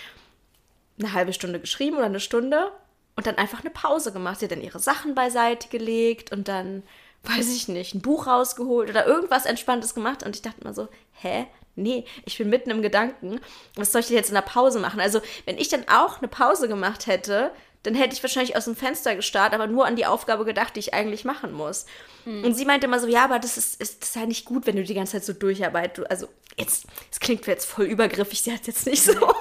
eine 0.97 1.13
halbe 1.13 1.33
Stunde 1.33 1.59
geschrieben 1.59 1.97
oder 1.97 2.05
eine 2.05 2.19
Stunde 2.19 2.71
und 3.15 3.27
dann 3.27 3.37
einfach 3.37 3.61
eine 3.61 3.69
Pause 3.69 4.11
gemacht. 4.11 4.39
Sie 4.39 4.45
hat 4.45 4.51
dann 4.51 4.61
ihre 4.61 4.79
Sachen 4.79 5.15
beiseite 5.15 5.69
gelegt 5.69 6.31
und 6.31 6.47
dann, 6.47 6.83
weiß 7.23 7.53
ich 7.53 7.67
nicht, 7.67 7.93
ein 7.93 8.01
Buch 8.01 8.27
rausgeholt 8.27 8.89
oder 8.89 9.05
irgendwas 9.05 9.45
Entspanntes 9.45 9.93
gemacht. 9.93 10.23
Und 10.23 10.35
ich 10.35 10.41
dachte 10.41 10.61
immer 10.61 10.73
so, 10.73 10.87
hä? 11.13 11.47
Nee, 11.75 12.03
ich 12.25 12.37
bin 12.37 12.49
mitten 12.49 12.71
im 12.71 12.81
Gedanken. 12.81 13.39
Was 13.75 13.93
soll 13.93 14.01
ich 14.01 14.07
denn 14.07 14.17
jetzt 14.17 14.29
in 14.29 14.35
der 14.35 14.41
Pause 14.41 14.79
machen? 14.79 14.99
Also, 14.99 15.21
wenn 15.45 15.57
ich 15.57 15.69
dann 15.69 15.87
auch 15.87 16.17
eine 16.17 16.27
Pause 16.27 16.67
gemacht 16.67 17.07
hätte, 17.07 17.51
dann 17.83 17.95
hätte 17.95 18.13
ich 18.13 18.23
wahrscheinlich 18.23 18.55
aus 18.55 18.65
dem 18.65 18.75
Fenster 18.75 19.15
gestarrt, 19.15 19.53
aber 19.53 19.67
nur 19.67 19.85
an 19.85 19.95
die 19.95 20.05
Aufgabe 20.05 20.45
gedacht, 20.45 20.75
die 20.75 20.81
ich 20.81 20.93
eigentlich 20.93 21.23
machen 21.23 21.53
muss. 21.53 21.85
Hm. 22.25 22.43
Und 22.43 22.53
sie 22.53 22.65
meinte 22.65 22.87
immer 22.87 22.99
so, 22.99 23.07
ja, 23.07 23.23
aber 23.23 23.39
das 23.39 23.57
ist, 23.57 23.81
ist, 23.81 24.01
das 24.01 24.09
ist 24.09 24.15
ja 24.15 24.25
nicht 24.25 24.45
gut, 24.45 24.65
wenn 24.67 24.75
du 24.75 24.83
die 24.83 24.93
ganze 24.93 25.13
Zeit 25.13 25.23
so 25.23 25.33
durcharbeitest. 25.33 26.09
Also 26.09 26.27
jetzt, 26.57 26.85
es 27.11 27.19
klingt 27.19 27.47
jetzt 27.47 27.65
voll 27.65 27.85
übergriffig, 27.85 28.41
sie 28.41 28.53
hat 28.53 28.67
jetzt 28.67 28.85
nicht 28.85 29.03
so. 29.03 29.13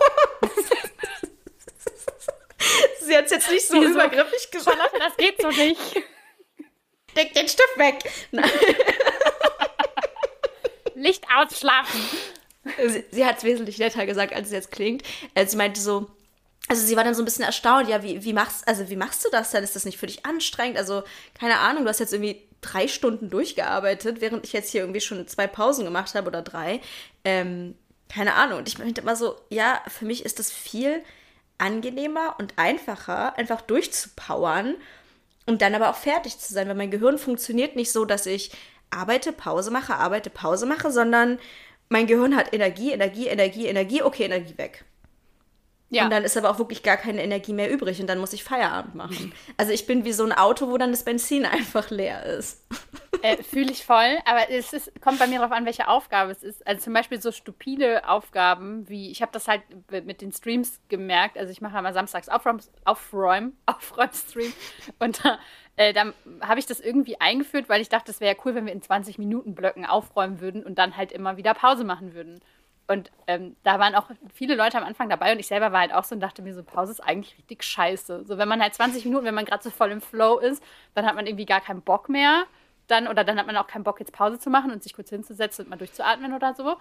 Sie 3.08 3.16
hat 3.16 3.24
es 3.24 3.30
jetzt 3.30 3.50
nicht 3.50 3.66
so 3.66 3.82
übergriffig 3.82 4.50
gesagt. 4.50 4.76
Charlotte, 4.76 4.98
das 4.98 5.16
geht 5.16 5.40
so 5.40 5.48
nicht. 5.48 5.80
Deck 7.16 7.32
den 7.32 7.48
Stift 7.48 7.78
weg. 7.78 7.98
Licht 10.94 11.24
ausschlafen. 11.34 12.00
Sie, 12.86 13.04
sie 13.10 13.24
hat 13.24 13.38
es 13.38 13.44
wesentlich 13.44 13.78
netter 13.78 14.04
gesagt, 14.04 14.34
als 14.34 14.48
es 14.48 14.52
jetzt 14.52 14.70
klingt. 14.72 15.02
Äh, 15.34 15.46
sie 15.46 15.56
meinte 15.56 15.80
so, 15.80 16.10
also 16.68 16.86
sie 16.86 16.96
war 16.96 17.04
dann 17.04 17.14
so 17.14 17.22
ein 17.22 17.24
bisschen 17.24 17.44
erstaunt, 17.44 17.88
ja, 17.88 18.02
wie, 18.02 18.22
wie 18.22 18.32
machst, 18.32 18.68
also 18.68 18.88
wie 18.90 18.96
machst 18.96 19.24
du 19.24 19.30
das 19.30 19.50
denn? 19.50 19.64
Ist 19.64 19.74
das 19.74 19.86
nicht 19.86 19.98
für 19.98 20.06
dich 20.06 20.26
anstrengend? 20.26 20.78
Also, 20.78 21.02
keine 21.38 21.58
Ahnung, 21.58 21.84
du 21.84 21.88
hast 21.88 21.98
jetzt 21.98 22.12
irgendwie 22.12 22.42
drei 22.60 22.88
Stunden 22.88 23.30
durchgearbeitet, 23.30 24.20
während 24.20 24.44
ich 24.44 24.52
jetzt 24.52 24.70
hier 24.70 24.82
irgendwie 24.82 25.00
schon 25.00 25.26
zwei 25.26 25.46
Pausen 25.46 25.84
gemacht 25.84 26.14
habe 26.14 26.28
oder 26.28 26.42
drei. 26.42 26.80
Ähm, 27.24 27.74
keine 28.08 28.34
Ahnung. 28.34 28.58
Und 28.58 28.68
ich 28.68 28.78
meinte 28.78 29.00
immer 29.00 29.16
so, 29.16 29.36
ja, 29.48 29.80
für 29.86 30.04
mich 30.04 30.24
ist 30.24 30.38
das 30.38 30.50
viel 30.50 31.02
angenehmer 31.56 32.36
und 32.38 32.54
einfacher, 32.56 33.36
einfach 33.36 33.60
durchzupowern 33.62 34.76
und 35.46 35.62
dann 35.62 35.74
aber 35.74 35.90
auch 35.90 35.96
fertig 35.96 36.38
zu 36.38 36.52
sein, 36.52 36.68
weil 36.68 36.74
mein 36.74 36.90
Gehirn 36.90 37.18
funktioniert 37.18 37.76
nicht 37.76 37.90
so, 37.90 38.04
dass 38.04 38.26
ich 38.26 38.52
arbeite, 38.90 39.32
Pause 39.32 39.70
mache, 39.70 39.94
arbeite, 39.94 40.30
Pause 40.30 40.66
mache, 40.66 40.90
sondern 40.90 41.38
mein 41.88 42.06
Gehirn 42.06 42.36
hat 42.36 42.52
Energie, 42.52 42.92
Energie, 42.92 43.26
Energie, 43.26 43.66
Energie, 43.66 44.02
okay, 44.02 44.24
Energie 44.24 44.56
weg. 44.58 44.84
Ja. 45.90 46.04
Und 46.04 46.10
dann 46.10 46.22
ist 46.22 46.36
aber 46.36 46.50
auch 46.50 46.58
wirklich 46.58 46.82
gar 46.82 46.98
keine 46.98 47.22
Energie 47.22 47.54
mehr 47.54 47.70
übrig 47.70 48.00
und 48.00 48.06
dann 48.08 48.18
muss 48.18 48.34
ich 48.34 48.44
Feierabend 48.44 48.94
machen. 48.94 49.32
Also 49.56 49.72
ich 49.72 49.86
bin 49.86 50.04
wie 50.04 50.12
so 50.12 50.24
ein 50.24 50.32
Auto, 50.32 50.68
wo 50.68 50.76
dann 50.76 50.90
das 50.90 51.04
Benzin 51.04 51.46
einfach 51.46 51.90
leer 51.90 52.24
ist. 52.24 52.66
Äh, 53.22 53.42
Fühle 53.42 53.72
ich 53.72 53.84
voll, 53.84 54.18
aber 54.26 54.50
es 54.50 54.72
ist, 54.72 55.00
kommt 55.00 55.18
bei 55.18 55.26
mir 55.26 55.38
darauf 55.38 55.52
an, 55.52 55.64
welche 55.64 55.88
Aufgabe 55.88 56.30
es 56.30 56.42
ist. 56.42 56.66
Also 56.66 56.82
zum 56.82 56.92
Beispiel 56.92 57.20
so 57.22 57.32
stupide 57.32 58.06
Aufgaben 58.08 58.88
wie, 58.88 59.10
ich 59.10 59.22
habe 59.22 59.32
das 59.32 59.48
halt 59.48 59.62
mit 59.90 60.20
den 60.20 60.30
Streams 60.32 60.78
gemerkt, 60.88 61.38
also 61.38 61.50
ich 61.50 61.62
mache 61.62 61.78
immer 61.78 61.92
samstags 61.94 62.28
Aufräum, 62.28 62.58
Aufräum, 62.84 63.54
Aufräumstream 63.66 64.52
und 64.98 65.22
äh, 65.76 65.92
dann 65.92 66.12
habe 66.42 66.60
ich 66.60 66.66
das 66.66 66.80
irgendwie 66.80 67.20
eingeführt, 67.20 67.68
weil 67.68 67.80
ich 67.80 67.88
dachte, 67.88 68.10
es 68.10 68.20
wäre 68.20 68.34
ja 68.34 68.42
cool, 68.44 68.54
wenn 68.54 68.66
wir 68.66 68.72
in 68.72 68.82
20 68.82 69.16
Minuten 69.16 69.54
Blöcken 69.54 69.86
aufräumen 69.86 70.40
würden 70.40 70.64
und 70.64 70.76
dann 70.76 70.96
halt 70.96 71.12
immer 71.12 71.36
wieder 71.36 71.54
Pause 71.54 71.84
machen 71.84 72.14
würden. 72.14 72.40
Und 72.88 73.10
ähm, 73.26 73.54
da 73.64 73.78
waren 73.78 73.94
auch 73.94 74.10
viele 74.32 74.54
Leute 74.54 74.78
am 74.78 74.84
Anfang 74.84 75.10
dabei 75.10 75.32
und 75.32 75.38
ich 75.38 75.46
selber 75.46 75.72
war 75.72 75.80
halt 75.80 75.92
auch 75.92 76.04
so 76.04 76.14
und 76.14 76.20
dachte 76.20 76.40
mir 76.40 76.54
so, 76.54 76.62
Pause 76.62 76.92
ist 76.92 77.00
eigentlich 77.00 77.36
richtig 77.36 77.62
scheiße. 77.62 78.24
So, 78.24 78.38
wenn 78.38 78.48
man 78.48 78.62
halt 78.62 78.74
20 78.74 79.04
Minuten, 79.04 79.26
wenn 79.26 79.34
man 79.34 79.44
gerade 79.44 79.62
so 79.62 79.68
voll 79.68 79.90
im 79.90 80.00
Flow 80.00 80.38
ist, 80.38 80.62
dann 80.94 81.04
hat 81.04 81.14
man 81.14 81.26
irgendwie 81.26 81.44
gar 81.44 81.60
keinen 81.60 81.82
Bock 81.82 82.08
mehr. 82.08 82.44
Dann, 82.86 83.06
oder 83.06 83.24
dann 83.24 83.38
hat 83.38 83.46
man 83.46 83.58
auch 83.58 83.66
keinen 83.66 83.84
Bock, 83.84 84.00
jetzt 84.00 84.12
Pause 84.12 84.38
zu 84.38 84.48
machen 84.48 84.70
und 84.70 84.82
sich 84.82 84.94
kurz 84.94 85.10
hinzusetzen 85.10 85.66
und 85.66 85.70
mal 85.70 85.76
durchzuatmen 85.76 86.32
oder 86.32 86.54
so. 86.54 86.76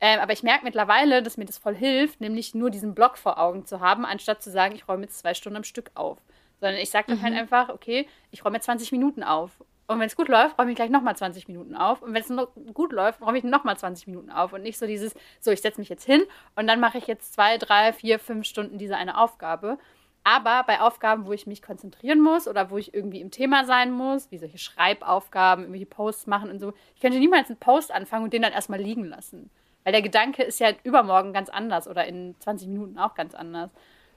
Ähm, 0.00 0.18
aber 0.18 0.32
ich 0.32 0.42
merke 0.42 0.64
mittlerweile, 0.64 1.22
dass 1.22 1.36
mir 1.36 1.44
das 1.44 1.58
voll 1.58 1.76
hilft, 1.76 2.20
nämlich 2.20 2.52
nur 2.56 2.70
diesen 2.70 2.96
Block 2.96 3.16
vor 3.16 3.38
Augen 3.38 3.64
zu 3.64 3.78
haben, 3.78 4.04
anstatt 4.04 4.42
zu 4.42 4.50
sagen, 4.50 4.74
ich 4.74 4.88
räume 4.88 5.04
jetzt 5.04 5.20
zwei 5.20 5.34
Stunden 5.34 5.58
am 5.58 5.64
Stück 5.64 5.92
auf. 5.94 6.18
Sondern 6.58 6.80
ich 6.80 6.90
sage 6.90 7.06
dann 7.08 7.22
halt 7.22 7.32
mhm. 7.32 7.36
halt 7.36 7.52
einfach, 7.52 7.72
okay, 7.72 8.08
ich 8.32 8.44
räume 8.44 8.56
jetzt 8.56 8.64
20 8.64 8.90
Minuten 8.90 9.22
auf. 9.22 9.52
Und 9.86 10.00
wenn 10.00 10.06
es 10.06 10.16
gut 10.16 10.28
läuft, 10.28 10.58
räume 10.58 10.70
ich 10.70 10.76
gleich 10.76 10.90
nochmal 10.90 11.16
20 11.16 11.46
Minuten 11.48 11.76
auf. 11.76 12.02
Und 12.02 12.14
wenn 12.14 12.22
es 12.22 12.32
gut 12.72 12.92
läuft, 12.92 13.20
räume 13.20 13.38
ich 13.38 13.44
nochmal 13.44 13.76
20 13.76 14.06
Minuten 14.06 14.30
auf. 14.30 14.52
Und 14.52 14.62
nicht 14.62 14.78
so 14.78 14.86
dieses, 14.86 15.14
so, 15.40 15.50
ich 15.50 15.60
setze 15.60 15.80
mich 15.80 15.90
jetzt 15.90 16.04
hin 16.04 16.22
und 16.56 16.66
dann 16.66 16.80
mache 16.80 16.98
ich 16.98 17.06
jetzt 17.06 17.34
zwei, 17.34 17.58
drei, 17.58 17.92
vier, 17.92 18.18
fünf 18.18 18.46
Stunden 18.46 18.78
diese 18.78 18.96
eine 18.96 19.18
Aufgabe. 19.18 19.78
Aber 20.26 20.64
bei 20.66 20.80
Aufgaben, 20.80 21.26
wo 21.26 21.32
ich 21.32 21.46
mich 21.46 21.60
konzentrieren 21.60 22.20
muss 22.20 22.48
oder 22.48 22.70
wo 22.70 22.78
ich 22.78 22.94
irgendwie 22.94 23.20
im 23.20 23.30
Thema 23.30 23.66
sein 23.66 23.92
muss, 23.92 24.30
wie 24.30 24.38
solche 24.38 24.56
Schreibaufgaben, 24.56 25.64
irgendwelche 25.64 25.84
Posts 25.84 26.26
machen 26.28 26.50
und 26.50 26.60
so, 26.60 26.72
ich 26.94 27.02
könnte 27.02 27.18
niemals 27.18 27.50
einen 27.50 27.58
Post 27.58 27.92
anfangen 27.92 28.24
und 28.24 28.32
den 28.32 28.40
dann 28.40 28.54
erstmal 28.54 28.80
liegen 28.80 29.04
lassen. 29.04 29.50
Weil 29.84 29.92
der 29.92 30.00
Gedanke 30.00 30.42
ist 30.42 30.60
ja 30.60 30.70
übermorgen 30.82 31.34
ganz 31.34 31.50
anders 31.50 31.86
oder 31.86 32.06
in 32.06 32.34
20 32.40 32.68
Minuten 32.68 32.98
auch 32.98 33.14
ganz 33.14 33.34
anders. 33.34 33.70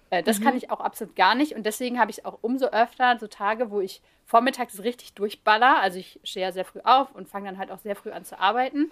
Äh, 0.09 0.23
das 0.23 0.39
mhm. 0.39 0.43
kann 0.43 0.57
ich 0.57 0.69
auch 0.69 0.79
absolut 0.79 1.15
gar 1.15 1.35
nicht. 1.35 1.53
Und 1.55 1.65
deswegen 1.65 1.99
habe 1.99 2.11
ich 2.11 2.25
auch 2.25 2.39
umso 2.41 2.67
öfter 2.67 3.17
so 3.19 3.27
Tage, 3.27 3.71
wo 3.71 3.81
ich 3.81 4.01
vormittags 4.25 4.83
richtig 4.83 5.13
durchballer. 5.13 5.79
Also 5.79 5.99
ich 5.99 6.19
stehe 6.23 6.45
ja 6.45 6.51
sehr 6.51 6.65
früh 6.65 6.79
auf 6.83 7.13
und 7.15 7.29
fange 7.29 7.49
dann 7.49 7.57
halt 7.57 7.71
auch 7.71 7.79
sehr 7.79 7.95
früh 7.95 8.11
an 8.11 8.25
zu 8.25 8.39
arbeiten. 8.39 8.91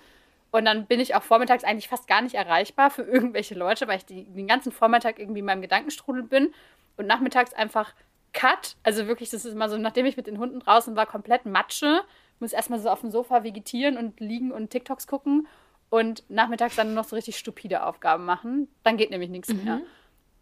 Und 0.51 0.65
dann 0.65 0.85
bin 0.85 0.99
ich 0.99 1.15
auch 1.15 1.23
vormittags 1.23 1.63
eigentlich 1.63 1.89
fast 1.89 2.07
gar 2.07 2.21
nicht 2.21 2.35
erreichbar 2.35 2.89
für 2.89 3.01
irgendwelche 3.03 3.55
Leute, 3.55 3.87
weil 3.87 3.97
ich 3.97 4.05
die, 4.05 4.23
den 4.23 4.47
ganzen 4.47 4.71
Vormittag 4.71 5.19
irgendwie 5.19 5.39
in 5.39 5.45
meinem 5.45 5.61
Gedankenstrudel 5.61 6.23
bin. 6.23 6.53
Und 6.97 7.07
nachmittags 7.07 7.53
einfach 7.53 7.93
Cut. 8.33 8.75
Also 8.83 9.07
wirklich, 9.07 9.29
das 9.29 9.45
ist 9.45 9.53
immer 9.53 9.69
so, 9.69 9.77
nachdem 9.77 10.05
ich 10.05 10.17
mit 10.17 10.27
den 10.27 10.37
Hunden 10.37 10.59
draußen 10.59 10.95
war, 10.95 11.05
komplett 11.05 11.45
Matsche. 11.45 12.01
Muss 12.39 12.53
erstmal 12.53 12.79
so 12.79 12.89
auf 12.89 13.01
dem 13.01 13.11
Sofa 13.11 13.43
vegetieren 13.43 13.97
und 13.97 14.19
liegen 14.19 14.51
und 14.51 14.69
TikToks 14.69 15.07
gucken. 15.07 15.47
Und 15.89 16.23
nachmittags 16.29 16.75
dann 16.75 16.93
noch 16.93 17.05
so 17.05 17.15
richtig 17.15 17.37
stupide 17.37 17.85
Aufgaben 17.85 18.25
machen. 18.25 18.67
Dann 18.83 18.97
geht 18.97 19.09
nämlich 19.09 19.29
nichts 19.29 19.53
mhm. 19.53 19.63
mehr. 19.63 19.81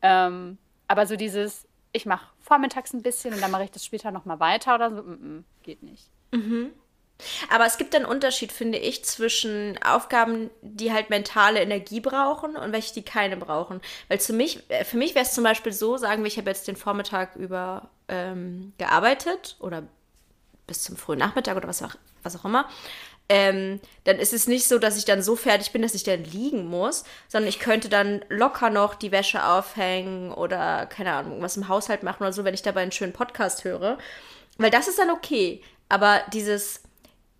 Ähm, 0.02 0.58
aber 0.94 1.08
so 1.08 1.16
dieses, 1.16 1.66
ich 1.92 2.06
mache 2.06 2.28
vormittags 2.40 2.94
ein 2.94 3.02
bisschen 3.02 3.34
und 3.34 3.42
dann 3.42 3.50
mache 3.50 3.64
ich 3.64 3.72
das 3.72 3.84
später 3.84 4.12
nochmal 4.12 4.40
weiter 4.40 4.76
oder 4.76 4.92
so, 4.92 5.02
mm 5.02 5.42
-mm, 5.42 5.44
geht 5.64 5.82
nicht. 5.82 6.04
Mhm. 6.32 6.70
Aber 7.50 7.66
es 7.66 7.78
gibt 7.80 7.96
einen 7.96 8.06
Unterschied, 8.06 8.52
finde 8.52 8.78
ich, 8.78 9.04
zwischen 9.04 9.82
Aufgaben, 9.84 10.52
die 10.62 10.94
halt 10.94 11.10
mentale 11.10 11.62
Energie 11.62 12.00
brauchen 12.00 12.56
und 12.56 12.72
welche, 12.74 12.94
die 12.94 13.02
keine 13.02 13.36
brauchen. 13.38 13.82
Weil 14.08 14.20
für 14.20 14.34
mich, 14.34 14.70
äh, 14.70 14.86
für 14.86 14.98
mich 14.98 15.16
wäre 15.16 15.26
es 15.26 15.34
zum 15.34 15.44
Beispiel 15.44 15.74
so, 15.74 15.98
sagen 15.98 16.22
wir, 16.22 16.28
ich 16.28 16.38
habe 16.38 16.52
jetzt 16.52 16.68
den 16.68 16.76
Vormittag 16.76 17.36
über 17.36 17.90
ähm, 18.08 18.74
gearbeitet 18.78 19.56
oder 19.60 19.82
bis 20.68 20.84
zum 20.84 20.96
frühen 20.96 21.20
Nachmittag 21.20 21.58
oder 21.58 21.68
was 21.68 21.82
auch, 21.82 21.96
was 22.22 22.36
auch 22.36 22.46
immer 22.46 22.70
ähm, 23.30 23.80
dann 24.04 24.20
ist 24.20 24.34
es 24.34 24.48
nicht 24.48 24.68
so, 24.68 24.78
dass 24.80 24.98
ich 24.98 25.06
dann 25.06 25.22
so 25.22 25.36
fertig 25.36 25.72
bin, 25.72 25.82
dass 25.82 25.96
ich 25.96 26.04
dann 26.04 26.24
liegen 26.24 26.66
muss, 26.68 27.04
sondern 27.28 27.50
ich 27.50 27.60
könnte 27.60 27.90
dann 27.90 28.24
locker 28.30 28.70
noch 28.70 28.96
die 28.96 29.12
Wäsche 29.12 29.46
aufhängen 29.46 30.32
oder, 30.32 30.86
keine 30.88 31.14
Ahnung, 31.14 31.42
was 31.42 31.58
im 31.58 31.68
Haushalt 31.68 32.04
machen 32.04 32.24
oder 32.24 32.34
so, 32.34 32.44
wenn 32.44 32.54
ich 32.54 32.62
dabei 32.62 32.82
einen 32.82 32.92
schönen 32.92 33.14
Podcast 33.14 33.64
höre. 33.64 33.98
Weil 34.58 34.72
das 34.72 34.88
ist 34.88 35.00
dann 35.00 35.10
okay. 35.10 35.62
Aber 35.90 36.22
dieses, 36.34 36.84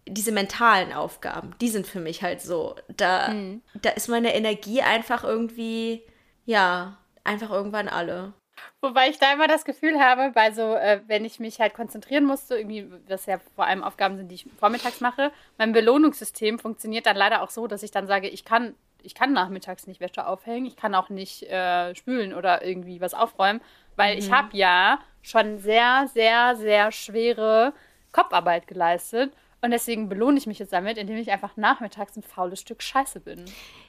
diese 0.08 0.32
mentalen 0.32 0.94
Aufgaben, 0.94 1.56
die 1.62 1.70
sind 1.70 1.88
für 1.88 2.00
mich 2.00 2.24
halt 2.24 2.42
so. 2.42 2.76
Da, 2.96 3.30
mhm. 3.30 3.62
da 3.82 3.90
ist 3.90 4.10
meine 4.10 4.36
Energie 4.36 4.82
einfach 4.82 5.24
irgendwie, 5.24 6.04
ja, 6.46 6.98
einfach 7.24 7.52
irgendwann 7.52 7.88
alle. 7.88 8.34
Wobei 8.82 9.10
ich 9.10 9.18
da 9.18 9.34
immer 9.34 9.48
das 9.48 9.66
Gefühl 9.66 10.00
habe, 10.00 10.32
bei 10.34 10.52
so, 10.52 10.76
äh, 10.76 11.02
wenn 11.08 11.26
ich 11.26 11.40
mich 11.40 11.60
halt 11.60 11.74
konzentrieren 11.74 12.26
musste, 12.26 12.58
irgendwie, 12.58 12.88
was 13.08 13.26
ja 13.26 13.40
vor 13.56 13.66
allem 13.66 13.84
Aufgaben 13.84 14.18
sind, 14.18 14.30
die 14.30 14.36
ich 14.36 14.48
vormittags 14.60 15.02
mache, 15.02 15.32
mein 15.58 15.72
Belohnungssystem 15.72 16.60
funktioniert 16.60 17.06
dann 17.06 17.16
leider 17.16 17.42
auch 17.42 17.50
so, 17.50 17.68
dass 17.68 17.84
ich 17.84 17.92
dann 17.92 18.08
sage, 18.08 18.28
ich 18.28 18.46
kann, 18.46 18.76
ich 19.02 19.16
kann 19.16 19.34
nachmittags 19.34 19.88
nicht 19.88 20.02
Wäsche 20.02 20.28
aufhängen, 20.28 20.66
ich 20.66 20.76
kann 20.76 20.96
auch 20.96 21.10
nicht 21.10 21.44
äh, 21.44 21.96
spülen 21.96 22.34
oder 22.34 22.64
irgendwie 22.66 23.02
was 23.02 23.14
aufräumen, 23.14 23.62
weil 23.96 24.14
mhm. 24.14 24.20
ich 24.20 24.32
habe 24.32 24.50
ja 24.58 25.00
schon 25.22 25.60
sehr, 25.60 26.08
sehr, 26.14 26.56
sehr 26.56 26.92
schwere 26.92 27.74
Kopfarbeit 28.12 28.68
geleistet 28.68 29.34
und 29.64 29.72
deswegen 29.72 30.10
belohne 30.10 30.38
ich 30.38 30.46
mich 30.46 30.60
jetzt 30.60 30.74
damit, 30.74 30.98
indem 30.98 31.16
ich 31.16 31.32
einfach 31.32 31.56
nachmittags 31.56 32.18
ein 32.18 32.24
faules 32.24 32.60
Stück 32.60 32.84
Scheiße 32.84 33.22
bin. 33.22 33.46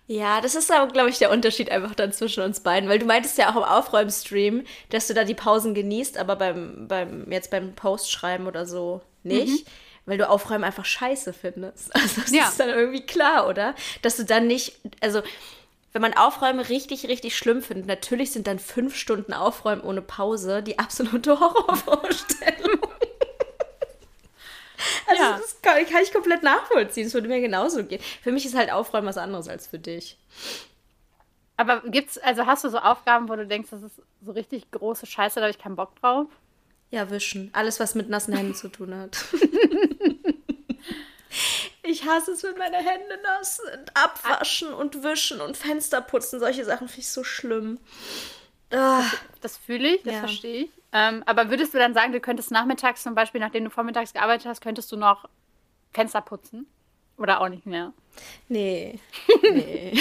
Ja, 0.07 0.43
das 0.43 0.55
ist 0.55 0.71
aber, 0.71 0.93
glaube 0.93 1.09
ich, 1.09 1.19
der 1.19 1.31
Unterschied 1.31 1.71
einfach 1.71 1.95
dann 1.95 2.13
zwischen 2.13 2.43
uns 2.43 2.61
beiden, 2.61 2.89
weil 2.91 2.99
du 2.99 3.07
meintest 3.07 3.39
ja 3.39 3.51
auch 3.51 3.57
im 3.57 3.63
Aufräumstream, 3.63 4.65
dass 4.91 5.07
du 5.07 5.15
da 5.15 5.25
die 5.25 5.35
Pausen 5.35 5.73
genießt, 5.75 6.19
aber 6.19 6.37
beim, 6.37 6.87
beim 6.89 7.31
jetzt 7.33 7.51
beim 7.51 7.75
Postschreiben 7.75 8.47
oder 8.47 8.67
so 8.67 9.01
nicht. 9.23 9.67
Mhm. 9.67 9.71
Weil 10.07 10.19
du 10.19 10.29
Aufräumen 10.29 10.65
einfach 10.65 10.85
scheiße 10.85 11.33
findest. 11.33 11.91
Also 11.95 12.21
das 12.21 12.31
ja. 12.31 12.49
ist 12.49 12.61
dann 12.61 12.69
irgendwie 12.69 13.07
klar, 13.07 13.49
oder? 13.49 13.75
Dass 14.03 14.19
du 14.19 14.25
dann 14.25 14.47
nicht, 14.47 14.75
also 15.01 15.23
wenn 15.95 16.03
man 16.03 16.13
Aufräumen 16.13 16.61
richtig, 16.61 17.09
richtig 17.09 17.37
schlimm 17.37 17.63
findet, 17.63 17.87
natürlich 17.87 18.33
sind 18.33 18.47
dann 18.47 18.59
fünf 18.59 18.97
Stunden 18.97 19.33
Aufräumen 19.33 19.81
ohne 19.81 20.03
Pause 20.03 20.63
die 20.63 20.79
absolute 20.79 21.41
Horrorvorstellung. 21.41 22.81
Also 25.09 25.23
ja. 25.23 25.39
das 25.39 25.61
kann, 25.63 25.85
kann, 25.87 26.03
ich 26.03 26.13
komplett 26.13 26.43
nachvollziehen. 26.43 27.07
Es 27.07 27.15
würde 27.15 27.29
mir 27.29 27.41
genauso 27.41 27.85
gehen. 27.85 28.01
Für 28.23 28.33
mich 28.33 28.47
ist 28.47 28.55
halt 28.55 28.73
Aufräumen 28.73 29.07
was 29.07 29.19
anderes 29.19 29.49
als 29.49 29.67
für 29.67 29.79
dich. 29.79 30.19
Aber 31.57 31.83
gibt's, 31.83 32.19
also 32.19 32.47
hast 32.47 32.65
du 32.65 32.69
so 32.69 32.79
Aufgaben, 32.79 33.29
wo 33.29 33.37
du 33.37 33.47
denkst, 33.47 33.71
das 33.71 33.83
ist 33.83 34.03
so 34.25 34.33
richtig 34.33 34.71
große 34.71 35.07
Scheiße, 35.07 35.37
da 35.37 35.43
habe 35.43 35.51
ich 35.51 35.59
keinen 35.59 35.77
Bock 35.77 35.95
drauf? 36.01 36.27
Ja, 36.91 37.11
wischen. 37.11 37.51
Alles, 37.53 37.81
was 37.81 37.95
mit 37.95 38.09
nassen 38.09 38.35
Händen 38.35 38.55
zu 38.55 38.69
tun 38.69 38.95
hat. 38.95 39.25
ich 41.83 42.05
hasse 42.05 42.33
es, 42.33 42.43
wenn 42.43 42.59
meine 42.59 42.77
Hände 42.77 43.19
nass 43.23 43.57
sind. 43.57 43.91
Abwaschen 43.95 44.73
und 44.73 45.03
wischen 45.03 45.41
und 45.41 45.57
Fenster 45.57 46.01
putzen, 46.01 46.41
solche 46.41 46.65
Sachen 46.65 46.89
finde 46.89 47.01
ich 47.01 47.11
so 47.11 47.25
schlimm. 47.25 47.79
Das, 48.71 49.05
das 49.41 49.57
fühle 49.57 49.97
ich, 49.97 50.03
das 50.03 50.15
ja. 50.15 50.19
verstehe 50.21 50.65
ich. 50.65 50.71
Ähm, 50.95 51.25
aber 51.27 51.51
würdest 51.51 51.75
du 51.75 51.79
dann 51.79 51.93
sagen, 51.93 52.13
du 52.13 52.21
könntest 52.21 52.53
nachmittags 52.53 53.03
zum 53.03 53.17
Beispiel, 53.17 53.41
nachdem 53.41 53.65
du 53.65 53.71
vormittags 53.71 54.13
gearbeitet 54.13 54.47
hast, 54.47 54.61
könntest 54.61 54.93
du 54.93 54.97
noch 54.97 55.29
Fenster 55.93 56.21
putzen? 56.21 56.67
Oder 57.19 57.41
auch 57.41 57.49
nicht 57.49 57.67
mehr? 57.67 57.93
Nee. 58.49 59.01
Nee. 59.43 59.99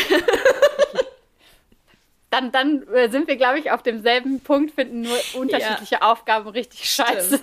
dann, 2.30 2.52
dann 2.52 2.88
äh, 2.88 3.10
sind 3.10 3.28
wir, 3.28 3.36
glaube 3.36 3.60
ich, 3.60 3.72
auf 3.72 3.84
demselben 3.84 4.40
Punkt, 4.40 4.72
finden 4.74 5.02
nur 5.02 5.18
unterschiedliche 5.34 5.96
ja. 5.96 6.02
Aufgaben 6.02 6.48
richtig 6.48 6.90
scheiße. 6.90 7.42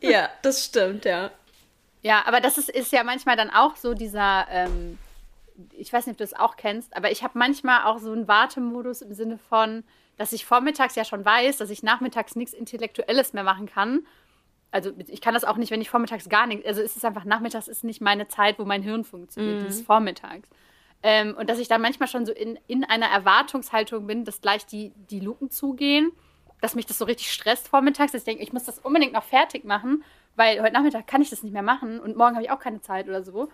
Ja, 0.00 0.28
das 0.42 0.64
stimmt, 0.64 1.04
ja. 1.04 1.30
Ja, 2.02 2.24
aber 2.26 2.40
das 2.40 2.58
ist, 2.58 2.68
ist 2.68 2.92
ja 2.92 3.02
manchmal 3.02 3.36
dann 3.36 3.50
auch 3.50 3.76
so 3.76 3.94
dieser, 3.94 4.46
ähm, 4.50 4.98
ich 5.72 5.92
weiß 5.92 6.06
nicht, 6.06 6.14
ob 6.14 6.18
du 6.18 6.24
das 6.24 6.34
auch 6.34 6.56
kennst, 6.56 6.96
aber 6.96 7.10
ich 7.10 7.22
habe 7.22 7.38
manchmal 7.38 7.84
auch 7.84 7.98
so 7.98 8.12
einen 8.12 8.28
Wartemodus 8.28 9.02
im 9.02 9.14
Sinne 9.14 9.38
von, 9.38 9.84
dass 10.18 10.32
ich 10.32 10.44
vormittags 10.44 10.96
ja 10.96 11.04
schon 11.04 11.24
weiß, 11.24 11.56
dass 11.56 11.70
ich 11.70 11.82
nachmittags 11.82 12.36
nichts 12.36 12.52
Intellektuelles 12.52 13.32
mehr 13.32 13.44
machen 13.44 13.66
kann. 13.66 14.06
Also 14.70 14.92
ich 15.06 15.22
kann 15.22 15.32
das 15.32 15.44
auch 15.44 15.56
nicht, 15.56 15.70
wenn 15.70 15.80
ich 15.80 15.88
vormittags 15.88 16.28
gar 16.28 16.46
nichts, 16.46 16.66
also 16.66 16.82
es 16.82 16.94
ist 16.94 17.04
einfach, 17.04 17.24
nachmittags 17.24 17.68
ist 17.68 17.84
nicht 17.84 18.02
meine 18.02 18.28
Zeit, 18.28 18.58
wo 18.58 18.66
mein 18.66 18.82
Hirn 18.82 19.04
funktioniert, 19.04 19.62
mhm. 19.62 19.66
ist 19.66 19.86
vormittags. 19.86 20.48
Ähm, 21.02 21.34
und 21.38 21.48
dass 21.48 21.58
ich 21.58 21.68
dann 21.68 21.80
manchmal 21.80 22.08
schon 22.08 22.26
so 22.26 22.32
in, 22.32 22.58
in 22.66 22.84
einer 22.84 23.06
Erwartungshaltung 23.06 24.06
bin, 24.06 24.24
dass 24.24 24.40
gleich 24.40 24.66
die, 24.66 24.92
die 25.10 25.20
Luken 25.20 25.50
zugehen, 25.50 26.12
dass 26.60 26.74
mich 26.74 26.86
das 26.86 26.98
so 26.98 27.04
richtig 27.04 27.32
stresst 27.32 27.68
vormittags, 27.68 28.12
dass 28.12 28.22
ich 28.22 28.26
denke, 28.26 28.42
ich 28.42 28.52
muss 28.52 28.64
das 28.64 28.80
unbedingt 28.80 29.12
noch 29.12 29.22
fertig 29.22 29.64
machen, 29.64 30.02
weil 30.34 30.60
heute 30.60 30.72
Nachmittag 30.72 31.06
kann 31.06 31.22
ich 31.22 31.30
das 31.30 31.42
nicht 31.42 31.52
mehr 31.52 31.62
machen 31.62 32.00
und 32.00 32.16
morgen 32.16 32.34
habe 32.34 32.44
ich 32.44 32.50
auch 32.50 32.58
keine 32.58 32.80
Zeit 32.80 33.08
oder 33.08 33.22
so. 33.22 33.48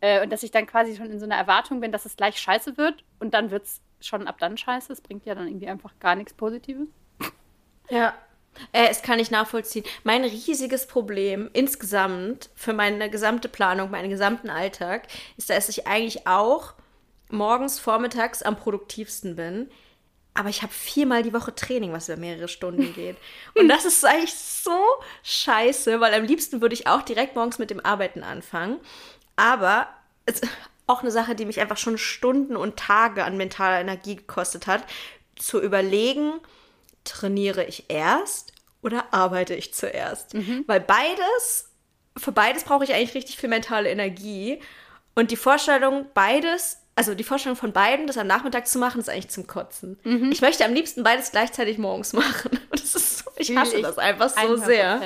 Äh, 0.00 0.22
und 0.22 0.30
dass 0.30 0.42
ich 0.42 0.50
dann 0.50 0.66
quasi 0.66 0.96
schon 0.96 1.10
in 1.10 1.18
so 1.18 1.26
einer 1.26 1.36
Erwartung 1.36 1.80
bin, 1.80 1.92
dass 1.92 2.06
es 2.06 2.16
gleich 2.16 2.38
scheiße 2.38 2.76
wird 2.76 3.04
und 3.18 3.34
dann 3.34 3.50
wird 3.50 3.64
es 3.64 3.80
schon 4.00 4.26
ab 4.26 4.36
dann 4.38 4.56
scheiße. 4.56 4.92
Es 4.92 5.00
bringt 5.00 5.26
ja 5.26 5.34
dann 5.34 5.46
irgendwie 5.46 5.68
einfach 5.68 5.92
gar 6.00 6.14
nichts 6.14 6.32
Positives. 6.32 6.88
Ja. 7.90 8.14
Äh, 8.72 8.88
es 8.88 9.02
kann 9.02 9.18
ich 9.18 9.30
nachvollziehen. 9.30 9.84
Mein 10.02 10.24
riesiges 10.24 10.86
Problem 10.86 11.50
insgesamt 11.52 12.50
für 12.54 12.72
meine 12.72 13.10
gesamte 13.10 13.48
Planung, 13.48 13.90
meinen 13.90 14.10
gesamten 14.10 14.50
Alltag, 14.50 15.06
ist, 15.36 15.50
dass 15.50 15.68
ich 15.68 15.86
eigentlich 15.86 16.26
auch 16.26 16.74
morgens, 17.30 17.78
vormittags 17.78 18.42
am 18.42 18.56
produktivsten 18.56 19.36
bin. 19.36 19.70
Aber 20.34 20.48
ich 20.48 20.62
habe 20.62 20.72
viermal 20.72 21.22
die 21.22 21.32
Woche 21.32 21.54
Training, 21.54 21.92
was 21.92 22.08
über 22.08 22.18
mehrere 22.18 22.48
Stunden 22.48 22.92
geht. 22.94 23.16
Und 23.54 23.68
das 23.68 23.84
ist 23.84 24.04
eigentlich 24.04 24.34
so 24.34 24.78
scheiße, 25.22 26.00
weil 26.00 26.14
am 26.14 26.24
liebsten 26.24 26.60
würde 26.60 26.74
ich 26.74 26.86
auch 26.86 27.02
direkt 27.02 27.36
morgens 27.36 27.58
mit 27.58 27.70
dem 27.70 27.84
Arbeiten 27.84 28.22
anfangen. 28.22 28.78
Aber 29.40 29.88
es 30.26 30.40
ist 30.40 30.52
auch 30.86 31.00
eine 31.00 31.10
Sache, 31.10 31.34
die 31.34 31.46
mich 31.46 31.60
einfach 31.60 31.78
schon 31.78 31.96
Stunden 31.96 32.56
und 32.56 32.76
Tage 32.76 33.24
an 33.24 33.36
mentaler 33.36 33.80
Energie 33.80 34.16
gekostet 34.16 34.66
hat, 34.66 34.84
zu 35.36 35.60
überlegen, 35.60 36.34
trainiere 37.04 37.64
ich 37.64 37.86
erst 37.88 38.52
oder 38.82 39.14
arbeite 39.14 39.54
ich 39.54 39.72
zuerst? 39.72 40.34
Mhm. 40.34 40.64
Weil 40.66 40.80
beides, 40.80 41.70
für 42.16 42.32
beides 42.32 42.64
brauche 42.64 42.84
ich 42.84 42.92
eigentlich 42.92 43.14
richtig 43.14 43.38
viel 43.38 43.48
mentale 43.48 43.88
Energie. 43.88 44.60
Und 45.14 45.30
die 45.30 45.36
Vorstellung, 45.36 46.06
beides 46.12 46.80
also 47.00 47.14
die 47.14 47.24
Vorstellung 47.24 47.56
von 47.56 47.72
beiden, 47.72 48.06
das 48.06 48.18
am 48.18 48.26
Nachmittag 48.26 48.66
zu 48.66 48.78
machen, 48.78 49.00
ist 49.00 49.08
eigentlich 49.08 49.30
zum 49.30 49.46
Kotzen. 49.46 49.98
Mhm. 50.04 50.30
Ich 50.32 50.42
möchte 50.42 50.66
am 50.66 50.74
liebsten 50.74 51.02
beides 51.02 51.30
gleichzeitig 51.30 51.78
morgens 51.78 52.12
machen. 52.12 52.60
So, 52.74 53.30
ich 53.36 53.56
hasse 53.56 53.76
ich 53.76 53.82
das 53.82 53.96
einfach 53.96 54.28
so 54.28 54.56
sehr. 54.56 55.00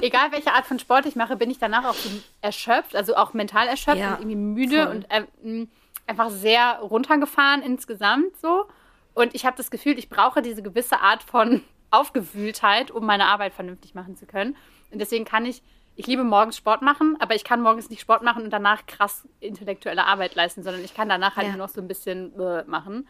Egal 0.00 0.32
welche 0.32 0.52
Art 0.52 0.66
von 0.66 0.78
Sport 0.78 1.06
ich 1.06 1.16
mache, 1.16 1.36
bin 1.36 1.50
ich 1.50 1.58
danach 1.58 1.84
auch 1.84 1.96
erschöpft, 2.40 2.96
also 2.96 3.14
auch 3.16 3.32
mental 3.32 3.68
erschöpft 3.68 3.98
ja, 3.98 4.14
und 4.14 4.20
irgendwie 4.20 4.36
müde 4.36 4.82
voll. 4.82 4.96
und 4.96 5.06
äh, 5.10 5.66
einfach 6.06 6.30
sehr 6.30 6.78
runtergefahren 6.80 7.62
insgesamt 7.62 8.36
so. 8.36 8.66
Und 9.14 9.34
ich 9.34 9.46
habe 9.46 9.56
das 9.56 9.70
Gefühl, 9.70 9.98
ich 9.98 10.08
brauche 10.08 10.42
diese 10.42 10.62
gewisse 10.62 11.00
Art 11.00 11.22
von 11.22 11.62
Aufgewühltheit, 11.90 12.90
um 12.90 13.06
meine 13.06 13.26
Arbeit 13.26 13.54
vernünftig 13.54 13.94
machen 13.94 14.16
zu 14.16 14.26
können. 14.26 14.56
Und 14.90 15.00
deswegen 15.00 15.24
kann 15.24 15.46
ich 15.46 15.62
ich 15.96 16.06
liebe 16.06 16.24
morgens 16.24 16.56
Sport 16.56 16.82
machen, 16.82 17.16
aber 17.20 17.34
ich 17.34 17.44
kann 17.44 17.60
morgens 17.60 17.88
nicht 17.88 18.00
Sport 18.00 18.22
machen 18.22 18.42
und 18.42 18.50
danach 18.50 18.86
krass 18.86 19.28
intellektuelle 19.40 20.04
Arbeit 20.04 20.34
leisten, 20.34 20.62
sondern 20.62 20.84
ich 20.84 20.94
kann 20.94 21.08
danach 21.08 21.36
halt 21.36 21.46
ja. 21.46 21.52
nur 21.52 21.66
noch 21.66 21.72
so 21.72 21.80
ein 21.80 21.88
bisschen 21.88 22.38
äh, 22.38 22.64
machen. 22.64 23.06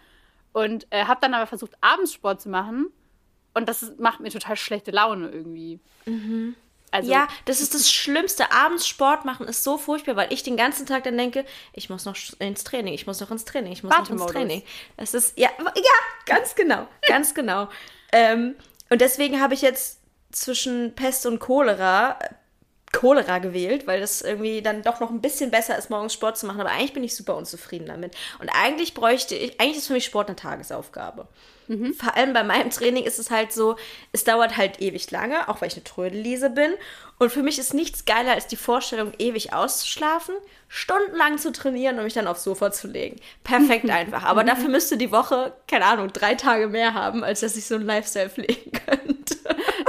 Und 0.52 0.86
äh, 0.90 1.06
habe 1.06 1.20
dann 1.20 1.34
aber 1.34 1.46
versucht, 1.46 1.72
abends 1.80 2.12
Sport 2.12 2.42
zu 2.42 2.48
machen. 2.48 2.88
Und 3.54 3.68
das 3.68 3.94
macht 3.98 4.20
mir 4.20 4.30
total 4.30 4.56
schlechte 4.56 4.90
Laune 4.90 5.28
irgendwie. 5.30 5.80
Mhm. 6.04 6.56
Also, 6.94 7.10
ja, 7.10 7.26
das 7.44 7.60
ist 7.60 7.74
das 7.74 7.90
Schlimmste. 7.90 8.52
Abends 8.52 8.86
Sport 8.86 9.24
machen 9.24 9.48
ist 9.48 9.64
so 9.64 9.78
furchtbar, 9.78 10.14
weil 10.14 10.32
ich 10.32 10.44
den 10.44 10.56
ganzen 10.56 10.86
Tag 10.86 11.02
dann 11.02 11.18
denke, 11.18 11.44
ich 11.72 11.90
muss 11.90 12.04
noch 12.04 12.16
ins 12.38 12.62
Training, 12.62 12.94
ich 12.94 13.08
muss 13.08 13.18
noch 13.18 13.32
ins 13.32 13.44
Training, 13.44 13.72
ich 13.72 13.82
muss 13.82 13.92
noch 13.92 14.08
ins 14.08 14.26
Training. 14.26 14.62
Das 14.96 15.12
ist, 15.12 15.36
ja, 15.36 15.50
ja, 15.58 15.92
ganz 16.24 16.54
genau, 16.54 16.86
ganz 17.08 17.34
genau. 17.34 17.68
Ähm, 18.12 18.54
und 18.90 19.00
deswegen 19.00 19.40
habe 19.40 19.54
ich 19.54 19.62
jetzt 19.62 19.98
zwischen 20.30 20.94
Pest 20.94 21.26
und 21.26 21.40
Cholera 21.40 22.16
Cholera 22.92 23.38
gewählt, 23.38 23.88
weil 23.88 24.00
das 24.00 24.22
irgendwie 24.22 24.62
dann 24.62 24.82
doch 24.82 25.00
noch 25.00 25.10
ein 25.10 25.20
bisschen 25.20 25.50
besser 25.50 25.76
ist, 25.76 25.90
morgens 25.90 26.12
Sport 26.12 26.38
zu 26.38 26.46
machen. 26.46 26.60
Aber 26.60 26.70
eigentlich 26.70 26.92
bin 26.92 27.02
ich 27.02 27.16
super 27.16 27.34
unzufrieden 27.34 27.86
damit. 27.86 28.14
Und 28.38 28.50
eigentlich 28.50 28.94
bräuchte 28.94 29.34
ich, 29.34 29.60
eigentlich 29.60 29.78
ist 29.78 29.88
für 29.88 29.94
mich 29.94 30.04
Sport 30.04 30.28
eine 30.28 30.36
Tagesaufgabe. 30.36 31.26
Mhm. 31.68 31.94
Vor 31.94 32.16
allem 32.16 32.32
bei 32.32 32.44
meinem 32.44 32.70
Training 32.70 33.04
ist 33.04 33.18
es 33.18 33.30
halt 33.30 33.52
so, 33.52 33.76
es 34.12 34.24
dauert 34.24 34.56
halt 34.56 34.80
ewig 34.80 35.10
lange, 35.10 35.48
auch 35.48 35.60
weil 35.60 35.68
ich 35.68 35.74
eine 35.74 35.84
Trödellese 35.84 36.50
bin. 36.50 36.72
Und 37.18 37.30
für 37.30 37.42
mich 37.42 37.58
ist 37.58 37.74
nichts 37.74 38.04
geiler 38.04 38.32
als 38.32 38.46
die 38.46 38.56
Vorstellung, 38.56 39.12
ewig 39.18 39.52
auszuschlafen, 39.52 40.34
stundenlang 40.68 41.38
zu 41.38 41.52
trainieren 41.52 41.98
und 41.98 42.04
mich 42.04 42.14
dann 42.14 42.26
aufs 42.26 42.44
Sofa 42.44 42.72
zu 42.72 42.88
legen. 42.88 43.16
Perfekt 43.44 43.88
einfach. 43.90 44.24
Aber 44.24 44.42
mhm. 44.42 44.48
dafür 44.48 44.68
müsste 44.68 44.96
die 44.96 45.12
Woche, 45.12 45.52
keine 45.68 45.86
Ahnung, 45.86 46.12
drei 46.12 46.34
Tage 46.34 46.68
mehr 46.68 46.94
haben, 46.94 47.22
als 47.24 47.40
dass 47.40 47.56
ich 47.56 47.66
so 47.66 47.76
einen 47.76 47.86
Lifestyle 47.86 48.30
pflegen 48.30 48.72
könnte. 48.86 49.36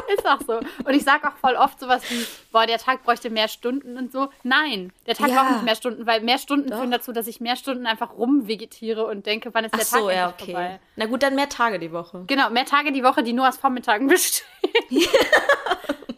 Ist 0.17 0.25
auch 0.25 0.39
so. 0.45 0.57
Und 0.57 0.93
ich 0.93 1.03
sage 1.03 1.27
auch 1.27 1.35
voll 1.37 1.55
oft 1.55 1.79
sowas 1.79 2.03
wie, 2.09 2.25
boah, 2.51 2.65
der 2.65 2.77
Tag 2.77 3.03
bräuchte 3.03 3.29
mehr 3.29 3.47
Stunden 3.47 3.97
und 3.97 4.11
so. 4.11 4.29
Nein, 4.43 4.91
der 5.05 5.15
Tag 5.15 5.29
ja. 5.29 5.35
braucht 5.35 5.51
nicht 5.51 5.63
mehr 5.63 5.75
Stunden, 5.75 6.05
weil 6.05 6.21
mehr 6.21 6.37
Stunden 6.37 6.69
Doch. 6.69 6.77
führen 6.77 6.91
dazu, 6.91 7.11
dass 7.11 7.27
ich 7.27 7.39
mehr 7.39 7.55
Stunden 7.55 7.85
einfach 7.85 8.17
rumvegetiere 8.17 9.05
und 9.05 9.25
denke, 9.25 9.53
wann 9.53 9.65
ist 9.65 9.73
der 9.73 9.81
Ach 9.83 9.89
Tag 9.89 9.99
so, 9.99 10.09
ja, 10.09 10.29
okay. 10.29 10.51
vorbei. 10.51 10.79
Na 10.95 11.05
gut, 11.05 11.23
dann 11.23 11.35
mehr 11.35 11.49
Tage 11.49 11.79
die 11.79 11.91
Woche. 11.91 12.23
Genau, 12.27 12.49
mehr 12.49 12.65
Tage 12.65 12.91
die 12.91 13.03
Woche, 13.03 13.23
die 13.23 13.33
nur 13.33 13.47
aus 13.47 13.57
Vormittagen 13.57 14.07
bestehen. 14.07 14.45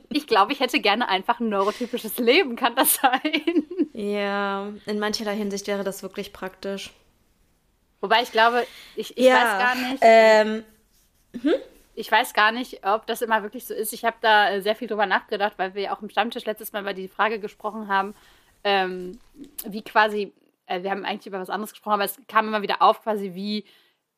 ich 0.10 0.28
glaube, 0.28 0.54
ich 0.54 0.60
hätte 0.60 0.80
gerne 0.80 1.08
einfach 1.10 1.40
ein 1.40 1.50
neurotypisches 1.50 2.18
Leben, 2.18 2.56
kann 2.56 2.76
das 2.76 2.96
sein? 2.96 3.64
Ja, 3.94 4.70
in 4.86 5.00
mancherlei 5.00 5.36
Hinsicht 5.36 5.68
wäre 5.68 5.84
das 5.84 6.04
wirklich 6.04 6.34
praktisch. 6.34 6.92
Wobei 8.00 8.22
ich 8.22 8.32
glaube, 8.32 8.66
ich, 8.96 9.18
ich 9.18 9.26
ja, 9.26 9.36
weiß 9.36 9.60
gar 9.60 9.76
nicht. 9.76 9.98
Ähm, 10.02 10.64
hm? 11.42 11.54
Ich 11.98 12.12
weiß 12.12 12.36
gar 12.36 12.52
nicht, 12.52 12.86
ob 12.86 13.08
das 13.08 13.24
immer 13.24 13.42
wirklich 13.42 13.66
so 13.66 13.74
ist. 13.74 13.92
Ich 13.92 14.06
habe 14.06 14.18
da 14.22 14.52
äh, 14.52 14.62
sehr 14.62 14.76
viel 14.76 14.88
drüber 14.88 15.08
nachgedacht, 15.08 15.54
weil 15.58 15.74
wir 15.74 15.92
auch 15.92 16.02
im 16.04 16.12
Stammtisch 16.12 16.46
letztes 16.46 16.72
Mal 16.72 16.84
über 16.84 16.94
die 16.94 17.08
Frage 17.08 17.40
gesprochen 17.40 17.88
haben, 17.88 18.14
ähm, 18.64 19.18
wie 19.66 19.82
quasi, 19.82 20.32
äh, 20.68 20.84
wir 20.84 20.92
haben 20.92 21.06
eigentlich 21.06 21.26
über 21.26 21.40
was 21.40 21.50
anderes 21.50 21.72
gesprochen, 21.72 21.96
aber 21.96 22.04
es 22.04 22.22
kam 22.28 22.48
immer 22.48 22.62
wieder 22.62 22.84
auf, 22.84 23.02
quasi 23.02 23.34
wie 23.34 23.66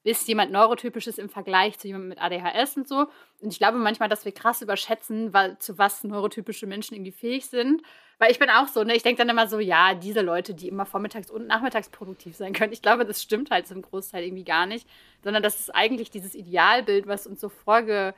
ist 0.03 0.27
jemand 0.27 0.51
neurotypisches 0.51 1.17
im 1.17 1.29
Vergleich 1.29 1.77
zu 1.77 1.87
jemandem 1.87 2.09
mit 2.09 2.21
ADHS 2.21 2.77
und 2.77 2.87
so. 2.87 3.07
Und 3.41 3.51
ich 3.51 3.57
glaube 3.57 3.77
manchmal, 3.77 4.07
dass 4.07 4.23
wir 4.23 4.31
krass 4.31 4.61
überschätzen, 4.61 5.33
weil, 5.33 5.57
zu 5.59 5.77
was 5.77 6.03
neurotypische 6.03 6.67
Menschen 6.67 6.95
irgendwie 6.95 7.11
fähig 7.11 7.47
sind. 7.47 7.81
Weil 8.17 8.31
ich 8.31 8.39
bin 8.39 8.49
auch 8.49 8.67
so, 8.67 8.83
ne? 8.83 8.95
Ich 8.95 9.03
denke 9.03 9.19
dann 9.19 9.29
immer 9.29 9.47
so, 9.47 9.59
ja, 9.59 9.93
diese 9.93 10.21
Leute, 10.21 10.53
die 10.53 10.67
immer 10.67 10.85
vormittags 10.85 11.29
und 11.29 11.47
nachmittags 11.47 11.89
produktiv 11.89 12.35
sein 12.35 12.53
können. 12.53 12.73
Ich 12.73 12.81
glaube, 12.81 13.05
das 13.05 13.21
stimmt 13.21 13.49
halt 13.51 13.67
zum 13.67 13.81
Großteil 13.81 14.23
irgendwie 14.23 14.43
gar 14.45 14.65
nicht. 14.65 14.87
Sondern 15.23 15.43
das 15.43 15.59
ist 15.59 15.73
eigentlich 15.75 16.09
dieses 16.09 16.33
Idealbild, 16.33 17.07
was 17.07 17.27
uns 17.27 17.41
so 17.41 17.49
vorge 17.49 18.13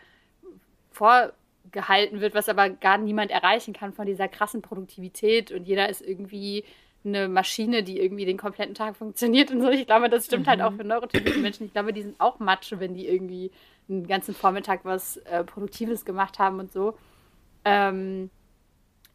vorgehalten 0.92 2.20
wird, 2.20 2.36
was 2.36 2.50
aber 2.50 2.70
gar 2.70 2.98
niemand 2.98 3.32
erreichen 3.32 3.74
kann 3.74 3.94
von 3.94 4.06
dieser 4.06 4.28
krassen 4.28 4.62
Produktivität. 4.62 5.52
Und 5.52 5.66
jeder 5.66 5.90
ist 5.90 6.02
irgendwie 6.02 6.64
eine 7.04 7.28
Maschine, 7.28 7.84
die 7.84 7.99
irgendwie 7.99 8.26
den 8.26 8.38
kompletten 8.38 8.76
Tag 8.76 8.95
funktioniert 8.95 9.52
und 9.52 9.62
so. 9.62 9.70
Ich 9.70 9.86
glaube, 9.86 10.10
das 10.10 10.26
stimmt 10.26 10.45
mhm. 10.45 10.49
halt 10.49 10.62
auch 10.62 10.72
mhm. 10.72 10.78
für 10.78 10.84
neurotypische 10.84 11.39
Menschen. 11.39 11.66
Ich 11.66 11.74
glaube, 11.74 11.93
die 11.93 12.04
sind 12.04 12.20
auch 12.20 12.39
Matsche, 12.39 12.80
wenn 12.80 12.93
die 12.93 13.08
irgendwie 13.08 13.52
einen 13.89 14.08
ganzen 14.08 14.36
Vormittag 14.36 14.86
was 14.86 15.18
äh, 15.18 15.43
Produktives 15.43 16.06
gemacht 16.06 16.39
haben 16.39 16.60
und 16.60 16.72
so. 16.72 16.97
Ähm, 17.66 18.30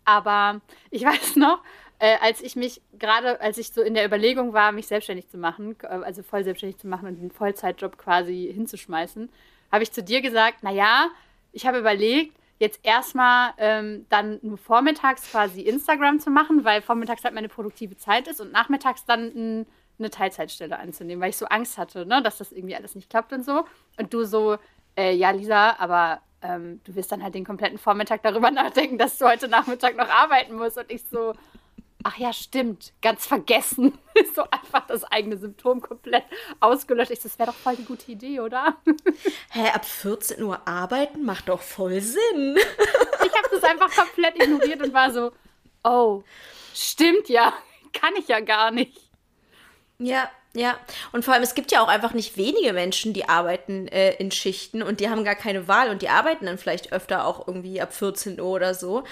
aber 0.04 0.60
ich 0.90 1.04
weiß 1.04 1.36
noch, 1.36 1.62
äh, 1.98 2.16
als 2.20 2.40
ich 2.40 2.56
mich 2.56 2.82
gerade, 2.98 3.40
als 3.40 3.58
ich 3.58 3.72
so 3.72 3.82
in 3.82 3.94
der 3.94 4.04
Überlegung 4.04 4.52
war, 4.52 4.72
mich 4.72 4.86
selbstständig 4.86 5.28
zu 5.28 5.38
machen, 5.38 5.76
äh, 5.82 5.86
also 5.86 6.22
voll 6.22 6.44
selbstständig 6.44 6.78
zu 6.78 6.88
machen 6.88 7.08
und 7.08 7.16
den 7.16 7.30
Vollzeitjob 7.30 7.96
quasi 7.98 8.50
hinzuschmeißen, 8.52 9.30
habe 9.72 9.82
ich 9.82 9.92
zu 9.92 10.02
dir 10.02 10.20
gesagt, 10.20 10.62
naja, 10.62 11.08
ich 11.52 11.66
habe 11.66 11.78
überlegt, 11.78 12.36
jetzt 12.58 12.80
erstmal 12.82 13.52
ähm, 13.58 14.06
dann 14.08 14.38
nur 14.42 14.58
vormittags 14.58 15.30
quasi 15.30 15.62
Instagram 15.62 16.20
zu 16.20 16.30
machen, 16.30 16.64
weil 16.64 16.82
vormittags 16.82 17.24
halt 17.24 17.34
meine 17.34 17.48
produktive 17.48 17.96
Zeit 17.96 18.28
ist 18.28 18.40
und 18.40 18.52
nachmittags 18.52 19.04
dann 19.04 19.26
ein, 19.34 19.66
eine 19.98 20.10
Teilzeitstelle 20.10 20.78
anzunehmen, 20.78 21.22
weil 21.22 21.30
ich 21.30 21.36
so 21.36 21.46
Angst 21.46 21.78
hatte, 21.78 22.06
ne, 22.06 22.22
dass 22.22 22.38
das 22.38 22.52
irgendwie 22.52 22.76
alles 22.76 22.94
nicht 22.94 23.10
klappt 23.10 23.32
und 23.32 23.44
so. 23.44 23.64
Und 23.98 24.12
du 24.12 24.24
so, 24.24 24.56
äh, 24.96 25.14
ja, 25.14 25.30
Lisa, 25.30 25.76
aber 25.78 26.20
ähm, 26.42 26.80
du 26.84 26.94
wirst 26.94 27.12
dann 27.12 27.22
halt 27.22 27.34
den 27.34 27.44
kompletten 27.44 27.78
Vormittag 27.78 28.22
darüber 28.22 28.50
nachdenken, 28.52 28.98
dass 28.98 29.18
du 29.18 29.26
heute 29.26 29.48
Nachmittag 29.48 29.96
noch 29.96 30.08
arbeiten 30.08 30.54
musst. 30.56 30.78
Und 30.78 30.90
ich 30.90 31.04
so, 31.04 31.34
ach 32.06 32.18
ja, 32.18 32.32
stimmt, 32.32 32.92
ganz 33.02 33.26
vergessen. 33.26 33.98
so 34.34 34.44
einfach 34.48 34.86
das 34.86 35.02
eigene 35.02 35.36
Symptom 35.36 35.80
komplett 35.80 36.22
ausgelöscht. 36.60 37.08
So, 37.16 37.28
das 37.28 37.38
wäre 37.38 37.50
doch 37.50 37.56
voll 37.56 37.74
die 37.74 37.84
gute 37.84 38.12
Idee, 38.12 38.38
oder? 38.38 38.76
Hä, 39.50 39.70
ab 39.74 39.84
14 39.84 40.40
Uhr 40.40 40.66
arbeiten 40.68 41.24
macht 41.24 41.48
doch 41.48 41.60
voll 41.60 42.00
Sinn. 42.00 42.56
ich 42.56 43.32
habe 43.32 43.48
das 43.50 43.64
einfach 43.64 43.90
komplett 43.92 44.40
ignoriert 44.40 44.82
und 44.82 44.94
war 44.94 45.12
so, 45.12 45.32
oh, 45.82 46.22
stimmt 46.72 47.28
ja, 47.28 47.52
kann 47.92 48.14
ich 48.16 48.28
ja 48.28 48.38
gar 48.38 48.70
nicht. 48.70 49.00
Ja, 49.98 50.30
ja. 50.54 50.78
Und 51.10 51.24
vor 51.24 51.34
allem, 51.34 51.42
es 51.42 51.54
gibt 51.54 51.72
ja 51.72 51.82
auch 51.82 51.88
einfach 51.88 52.14
nicht 52.14 52.36
wenige 52.36 52.72
Menschen, 52.72 53.14
die 53.14 53.28
arbeiten 53.28 53.88
äh, 53.88 54.14
in 54.14 54.30
Schichten 54.30 54.82
und 54.82 55.00
die 55.00 55.10
haben 55.10 55.24
gar 55.24 55.34
keine 55.34 55.66
Wahl 55.66 55.90
und 55.90 56.02
die 56.02 56.08
arbeiten 56.08 56.46
dann 56.46 56.58
vielleicht 56.58 56.92
öfter 56.92 57.26
auch 57.26 57.48
irgendwie 57.48 57.80
ab 57.80 57.92
14 57.92 58.40
Uhr 58.40 58.46
oder 58.46 58.74
so. 58.74 59.02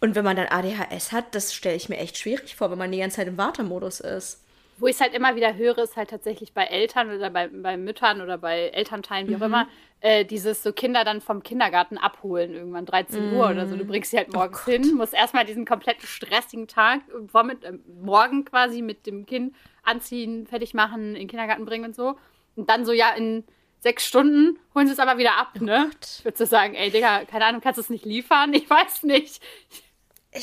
Und 0.00 0.14
wenn 0.14 0.24
man 0.24 0.36
dann 0.36 0.48
ADHS 0.48 1.12
hat, 1.12 1.34
das 1.34 1.54
stelle 1.54 1.76
ich 1.76 1.88
mir 1.88 1.98
echt 1.98 2.16
schwierig 2.16 2.56
vor, 2.56 2.70
wenn 2.70 2.78
man 2.78 2.90
die 2.90 2.98
ganze 2.98 3.16
Zeit 3.16 3.28
im 3.28 3.36
Wartemodus 3.36 4.00
ist. 4.00 4.42
Wo 4.78 4.86
ich 4.86 4.94
es 4.94 5.00
halt 5.02 5.12
immer 5.12 5.36
wieder 5.36 5.56
höre, 5.56 5.76
ist 5.78 5.96
halt 5.96 6.08
tatsächlich 6.08 6.54
bei 6.54 6.64
Eltern 6.64 7.14
oder 7.14 7.28
bei, 7.28 7.48
bei 7.48 7.76
Müttern 7.76 8.22
oder 8.22 8.38
bei 8.38 8.68
Elternteilen, 8.68 9.28
wie 9.28 9.36
mhm. 9.36 9.42
auch 9.42 9.46
immer, 9.46 9.68
äh, 10.00 10.24
dieses 10.24 10.62
so 10.62 10.72
Kinder 10.72 11.04
dann 11.04 11.20
vom 11.20 11.42
Kindergarten 11.42 11.98
abholen, 11.98 12.54
irgendwann 12.54 12.86
13 12.86 13.28
mhm. 13.28 13.36
Uhr 13.36 13.50
oder 13.50 13.68
so. 13.68 13.76
Du 13.76 13.84
bringst 13.84 14.10
sie 14.10 14.16
halt 14.16 14.28
oh 14.30 14.38
morgens 14.38 14.62
oh 14.66 14.70
hin, 14.70 14.94
musst 14.94 15.12
erstmal 15.12 15.44
diesen 15.44 15.66
kompletten 15.66 16.06
stressigen 16.06 16.66
Tag, 16.66 17.02
vormit, 17.26 17.62
äh, 17.64 17.74
morgen 18.02 18.46
quasi 18.46 18.80
mit 18.80 19.06
dem 19.06 19.26
Kind 19.26 19.54
anziehen, 19.82 20.46
fertig 20.46 20.72
machen, 20.72 21.08
in 21.08 21.20
den 21.20 21.28
Kindergarten 21.28 21.66
bringen 21.66 21.84
und 21.84 21.94
so. 21.94 22.16
Und 22.56 22.70
dann 22.70 22.86
so, 22.86 22.92
ja, 22.92 23.10
in 23.10 23.44
sechs 23.80 24.06
Stunden 24.06 24.58
holen 24.74 24.86
sie 24.86 24.92
es 24.92 24.98
aber 24.98 25.18
wieder 25.18 25.36
ab, 25.38 25.52
oh 25.60 25.64
ne? 25.64 25.90
Gott. 25.90 26.20
Würdest 26.24 26.40
du 26.40 26.46
sagen, 26.46 26.74
ey, 26.74 26.90
Digga, 26.90 27.24
keine 27.24 27.46
Ahnung, 27.46 27.60
kannst 27.60 27.78
du 27.78 27.82
es 27.82 27.90
nicht 27.90 28.04
liefern? 28.04 28.52
Ich 28.60 28.68
weiß 28.68 29.02
nicht. 29.02 29.42
Ich 29.70 29.89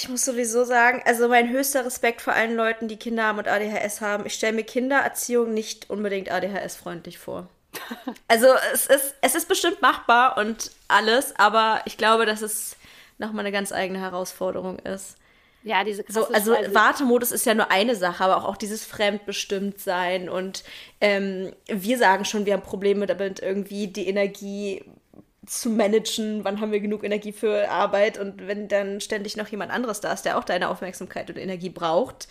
muss 0.09 0.25
sowieso 0.25 0.65
sagen, 0.65 1.01
also 1.05 1.29
mein 1.29 1.49
höchster 1.49 1.85
Respekt 1.85 2.21
vor 2.21 2.33
allen 2.33 2.55
Leuten, 2.55 2.88
die 2.88 2.97
Kinder 2.97 3.23
haben 3.23 3.39
und 3.39 3.47
ADHS 3.47 4.01
haben. 4.01 4.25
Ich 4.25 4.33
stelle 4.33 4.53
mir 4.53 4.63
Kindererziehung 4.63 5.53
nicht 5.53 5.89
unbedingt 5.89 6.29
ADHS-freundlich 6.31 7.17
vor. 7.17 7.47
Also 8.27 8.47
es 8.73 8.88
ist, 8.88 9.15
es 9.21 9.35
ist 9.35 9.47
bestimmt 9.47 9.81
machbar 9.81 10.38
und 10.38 10.71
alles, 10.88 11.33
aber 11.38 11.81
ich 11.85 11.97
glaube, 11.97 12.25
dass 12.25 12.41
es 12.41 12.75
nochmal 13.17 13.41
eine 13.41 13.51
ganz 13.51 13.71
eigene 13.71 13.99
Herausforderung 13.99 14.79
ist. 14.79 15.15
Ja, 15.63 15.83
diese 15.83 16.03
so, 16.07 16.27
also 16.29 16.51
Wartemodus 16.51 17.31
ist 17.31 17.45
ja 17.45 17.53
nur 17.53 17.71
eine 17.71 17.95
Sache, 17.95 18.23
aber 18.23 18.47
auch, 18.47 18.57
dieses 18.57 18.85
Fremdbestimmtsein 18.85 20.29
und 20.29 20.63
ähm, 21.01 21.53
wir 21.67 21.97
sagen 21.97 22.25
schon, 22.25 22.45
wir 22.45 22.53
haben 22.53 22.63
Probleme 22.63 23.05
damit, 23.05 23.41
irgendwie 23.41 23.88
die 23.88 24.07
Energie 24.07 24.83
zu 25.48 25.70
managen, 25.70 26.43
wann 26.43 26.62
haben 26.62 26.72
wir 26.72 26.80
genug 26.80 27.04
Energie 27.04 27.32
für 27.32 27.70
Arbeit 27.70 28.18
und 28.18 28.48
wenn 28.48 28.68
dann 28.68 29.02
ständig 29.02 29.38
noch 29.38 29.48
jemand 29.48 29.72
anderes 29.72 30.02
da 30.02 30.14
ist, 30.14 30.24
der 30.24 30.38
auch 30.38 30.43
deine 30.43 30.70
Aufmerksamkeit 30.70 31.30
und 31.30 31.38
Energie 31.38 31.70
braucht 31.70 32.28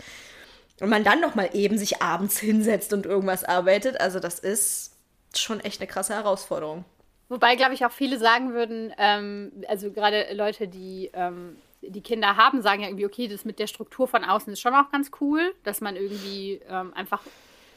und 0.80 0.88
man 0.88 1.04
dann 1.04 1.20
noch 1.20 1.34
mal 1.34 1.50
eben 1.52 1.78
sich 1.78 2.02
abends 2.02 2.38
hinsetzt 2.38 2.92
und 2.92 3.06
irgendwas 3.06 3.44
arbeitet, 3.44 4.00
also 4.00 4.20
das 4.20 4.38
ist 4.38 4.96
schon 5.34 5.60
echt 5.60 5.80
eine 5.80 5.88
krasse 5.88 6.14
Herausforderung. 6.14 6.84
Wobei, 7.28 7.56
glaube 7.56 7.74
ich, 7.74 7.84
auch 7.84 7.90
viele 7.90 8.18
sagen 8.18 8.52
würden, 8.52 8.92
ähm, 8.98 9.50
also 9.66 9.90
gerade 9.90 10.32
Leute, 10.32 10.68
die 10.68 11.10
ähm, 11.12 11.56
die 11.82 12.00
Kinder 12.00 12.36
haben, 12.36 12.62
sagen 12.62 12.82
ja 12.82 12.88
irgendwie, 12.88 13.06
okay, 13.06 13.28
das 13.28 13.44
mit 13.44 13.58
der 13.58 13.66
Struktur 13.66 14.08
von 14.08 14.24
außen 14.24 14.52
ist 14.52 14.60
schon 14.60 14.74
auch 14.74 14.90
ganz 14.90 15.10
cool, 15.20 15.54
dass 15.64 15.80
man 15.80 15.96
irgendwie 15.96 16.60
ähm, 16.68 16.92
einfach 16.94 17.22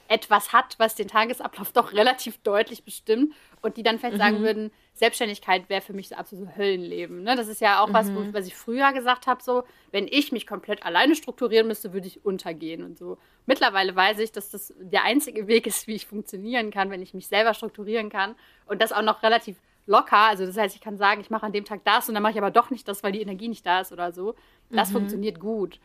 etwas 0.10 0.54
hat, 0.54 0.76
was 0.80 0.96
den 0.96 1.08
Tagesablauf 1.08 1.72
doch 1.72 1.94
relativ 1.94 2.40
deutlich 2.40 2.84
bestimmt 2.84 3.34
und 3.62 3.78
die 3.78 3.84
dann 3.84 4.00
vielleicht 4.00 4.16
mhm. 4.16 4.20
sagen 4.20 4.40
würden, 4.42 4.72
Selbstständigkeit 4.94 5.70
wäre 5.70 5.82
für 5.82 5.94
mich 5.94 6.10
so 6.10 6.16
absolut 6.16 6.58
Höllenleben. 6.58 7.22
Ne? 7.24 7.36
Das 7.36 7.48
ist 7.48 7.62
ja 7.62 7.82
auch 7.82 7.90
mhm. 7.90 7.94
was, 7.94 8.12
was 8.34 8.48
ich 8.48 8.56
früher 8.56 8.92
gesagt 8.92 9.28
habe, 9.28 9.44
so, 9.44 9.64
wenn 9.92 10.08
ich 10.08 10.32
mich 10.32 10.48
komplett 10.48 10.84
alleine 10.84 11.16
strukturieren 11.16 11.68
müsste, 11.68 11.94
würde 11.94 12.08
ich 12.08 12.26
untergehen 12.26 12.84
und 12.84 12.98
so. 12.98 13.20
Mittlerweile 13.46 13.96
weiß 13.96 14.18
ich, 14.20 14.32
dass 14.32 14.50
das 14.50 14.74
der 14.80 15.04
einzige 15.04 15.48
Weg 15.48 15.68
ist, 15.68 15.86
wie 15.86 15.96
ich 15.96 16.08
funktionieren 16.08 16.72
kann, 16.72 16.90
wenn 16.90 17.04
ich 17.04 17.14
mich 17.14 17.28
selber 17.28 17.54
strukturieren 17.54 18.10
kann 18.10 18.36
und 18.66 18.82
das 18.82 18.92
auch 18.92 19.04
noch 19.04 19.22
relativ 19.22 19.58
locker. 19.86 20.18
Also 20.18 20.46
das 20.46 20.58
heißt, 20.58 20.76
ich 20.76 20.82
kann 20.82 20.98
sagen, 20.98 21.22
ich 21.22 21.30
mache 21.30 21.46
an 21.46 21.54
dem 21.54 21.66
Tag 21.66 21.82
das 21.86 22.10
und 22.10 22.16
dann 22.16 22.24
mache 22.24 22.34
ich 22.34 22.38
aber 22.40 22.52
doch 22.52 22.72
nicht 22.72 22.88
das, 22.88 23.04
weil 23.04 23.12
die 23.12 23.22
Energie 23.22 23.48
nicht 23.48 23.66
da 23.66 23.82
ist 23.82 23.92
oder 23.92 24.12
so. 24.12 24.34
Das 24.72 24.90
mhm. 24.90 24.94
funktioniert 24.94 25.40
gut. 25.40 25.80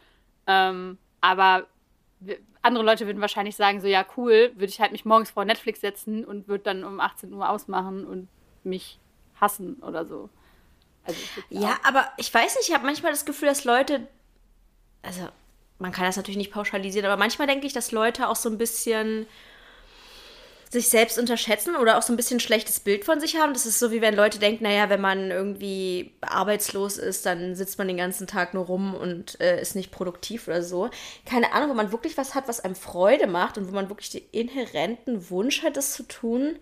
Ähm, 0.47 0.97
aber 1.21 1.67
andere 2.63 2.85
Leute 2.85 3.07
würden 3.07 3.21
wahrscheinlich 3.21 3.57
sagen, 3.57 3.81
so 3.81 3.87
ja, 3.87 4.05
cool, 4.17 4.53
würde 4.55 4.67
ich 4.67 4.81
halt 4.81 4.93
mich 4.93 5.05
morgens 5.05 5.31
vor 5.31 5.45
Netflix 5.45 5.81
setzen 5.81 6.25
und 6.25 6.49
würde 6.49 6.65
dann 6.65 6.85
um 6.85 7.01
18 7.01 7.33
Uhr 7.33 7.49
ausmachen 7.49 8.07
und 8.07 8.29
mich 8.63 8.99
hassen 9.41 9.77
oder 9.83 10.07
so. 10.07 10.31
Also, 11.05 11.19
ja, 11.51 11.79
aber 11.85 12.11
ich 12.17 12.33
weiß 12.33 12.57
nicht, 12.57 12.69
ich 12.69 12.75
habe 12.75 12.87
manchmal 12.87 13.13
das 13.13 13.27
Gefühl, 13.27 13.49
dass 13.49 13.65
Leute, 13.65 14.07
also 15.03 15.29
man 15.79 15.93
kann 15.93 16.07
das 16.07 16.17
natürlich 16.17 16.39
nicht 16.39 16.53
pauschalisieren, 16.53 17.07
aber 17.07 17.19
manchmal 17.19 17.47
denke 17.47 17.67
ich, 17.67 17.75
dass 17.75 17.93
Leute 17.93 18.29
auch 18.29 18.37
so 18.37 18.49
ein 18.49 18.57
bisschen 18.57 19.27
sich 20.71 20.89
selbst 20.89 21.19
unterschätzen 21.19 21.77
oder 21.77 21.99
auch 21.99 22.03
so 22.03 22.13
ein 22.13 22.17
bisschen 22.17 22.39
ein 22.39 22.41
schlechtes 22.41 22.81
Bild 22.81 23.05
von 23.05 23.21
sich 23.21 23.37
haben. 23.37 23.53
Das 23.53 23.67
ist 23.67 23.79
so, 23.79 23.91
wie 23.91 24.01
wenn 24.01 24.17
Leute 24.17 24.39
denken, 24.39 24.65
naja, 24.65 24.91
wenn 24.91 25.01
man 25.01 25.31
irgendwie 25.31 26.13
arbeitslos 26.21 26.97
ist, 26.99 27.27
dann 27.27 27.55
sitzt 27.55 27.79
man 27.79 27.89
den 27.89 27.97
ganzen 27.97 28.27
Tag 28.27 28.55
nur 28.55 28.67
rum 28.67 28.95
und 28.95 29.41
äh, 29.41 29.61
ist 29.61 29.77
nicht 29.77 29.91
produktiv 29.91 30.49
oder 30.49 30.63
so. 30.63 30.91
Keine 31.27 31.53
Ahnung, 31.53 31.71
wenn 31.71 31.77
man 31.77 31.93
wirklich 31.93 32.17
was 32.17 32.35
hat, 32.35 32.49
was 32.49 32.61
einem 32.61 32.75
Freude 32.75 33.27
macht 33.27 33.57
und 33.59 33.69
wo 33.69 33.75
man 33.75 33.89
wirklich 33.89 34.11
den 34.11 34.23
inhärenten 34.33 35.31
Wunsch 35.31 35.63
hat, 35.63 35.77
das 35.77 35.93
zu 35.93 36.03
tun. 36.03 36.57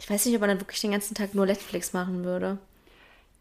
Ich 0.00 0.08
weiß 0.08 0.26
nicht, 0.26 0.34
ob 0.34 0.40
man 0.40 0.50
dann 0.50 0.60
wirklich 0.60 0.80
den 0.80 0.92
ganzen 0.92 1.14
Tag 1.14 1.34
nur 1.34 1.46
Netflix 1.46 1.92
machen 1.92 2.24
würde. 2.24 2.58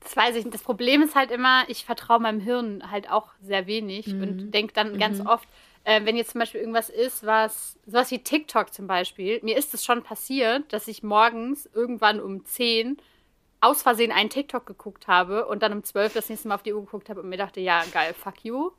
Das 0.01 0.15
weiß 0.15 0.35
ich 0.35 0.45
nicht. 0.45 0.53
Das 0.53 0.63
Problem 0.63 1.01
ist 1.01 1.15
halt 1.15 1.31
immer, 1.31 1.63
ich 1.67 1.85
vertraue 1.85 2.19
meinem 2.19 2.39
Hirn 2.39 2.89
halt 2.89 3.09
auch 3.09 3.29
sehr 3.41 3.67
wenig 3.67 4.07
mhm. 4.07 4.21
und 4.21 4.51
denke 4.51 4.73
dann 4.73 4.93
mhm. 4.93 4.99
ganz 4.99 5.25
oft, 5.25 5.47
äh, 5.83 6.05
wenn 6.05 6.17
jetzt 6.17 6.31
zum 6.31 6.39
Beispiel 6.39 6.61
irgendwas 6.61 6.89
ist, 6.89 7.25
was, 7.25 7.77
sowas 7.85 8.11
wie 8.11 8.19
TikTok 8.19 8.73
zum 8.73 8.87
Beispiel, 8.87 9.39
mir 9.43 9.57
ist 9.57 9.73
es 9.73 9.83
schon 9.83 10.03
passiert, 10.03 10.71
dass 10.73 10.87
ich 10.87 11.03
morgens 11.03 11.69
irgendwann 11.73 12.19
um 12.19 12.45
10 12.45 12.97
aus 13.61 13.81
Versehen 13.81 14.11
einen 14.11 14.29
TikTok 14.29 14.65
geguckt 14.65 15.07
habe 15.07 15.45
und 15.47 15.63
dann 15.63 15.73
um 15.73 15.83
12 15.83 16.13
das 16.13 16.29
nächste 16.29 16.47
Mal 16.47 16.55
auf 16.55 16.63
die 16.63 16.73
Uhr 16.73 16.81
geguckt 16.81 17.09
habe 17.09 17.21
und 17.21 17.29
mir 17.29 17.37
dachte, 17.37 17.59
ja, 17.59 17.83
geil, 17.91 18.13
fuck 18.13 18.43
you. 18.43 18.71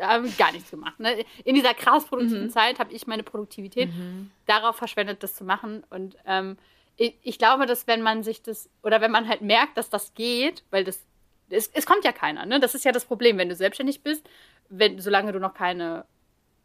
Habe 0.00 0.30
gar 0.38 0.52
nichts 0.52 0.70
gemacht. 0.70 1.00
Ne? 1.00 1.24
In 1.44 1.54
dieser 1.56 1.74
krass 1.74 2.04
produktiven 2.04 2.44
mhm. 2.44 2.50
Zeit 2.50 2.78
habe 2.78 2.92
ich 2.92 3.06
meine 3.06 3.24
Produktivität 3.24 3.90
mhm. 3.90 4.30
darauf 4.46 4.76
verschwendet, 4.76 5.22
das 5.22 5.34
zu 5.34 5.44
machen. 5.44 5.82
Und 5.90 6.16
ähm, 6.24 6.56
ich, 6.96 7.16
ich, 7.22 7.38
glaube, 7.38 7.66
dass 7.66 7.88
wenn 7.88 8.00
man 8.00 8.22
sich 8.22 8.42
das, 8.42 8.70
oder 8.82 9.00
wenn 9.00 9.10
man 9.10 9.28
halt 9.28 9.40
merkt, 9.40 9.76
dass 9.76 9.90
das 9.90 10.14
geht, 10.14 10.62
weil 10.70 10.84
das, 10.84 11.04
es, 11.50 11.66
es 11.66 11.84
kommt 11.84 12.04
ja 12.04 12.12
keiner, 12.12 12.46
ne? 12.46 12.60
Das 12.60 12.76
ist 12.76 12.84
ja 12.84 12.92
das 12.92 13.04
Problem, 13.04 13.38
wenn 13.38 13.48
du 13.48 13.56
selbstständig 13.56 14.02
bist, 14.02 14.24
wenn, 14.68 15.00
solange 15.00 15.32
du 15.32 15.40
noch 15.40 15.52
keine 15.52 16.04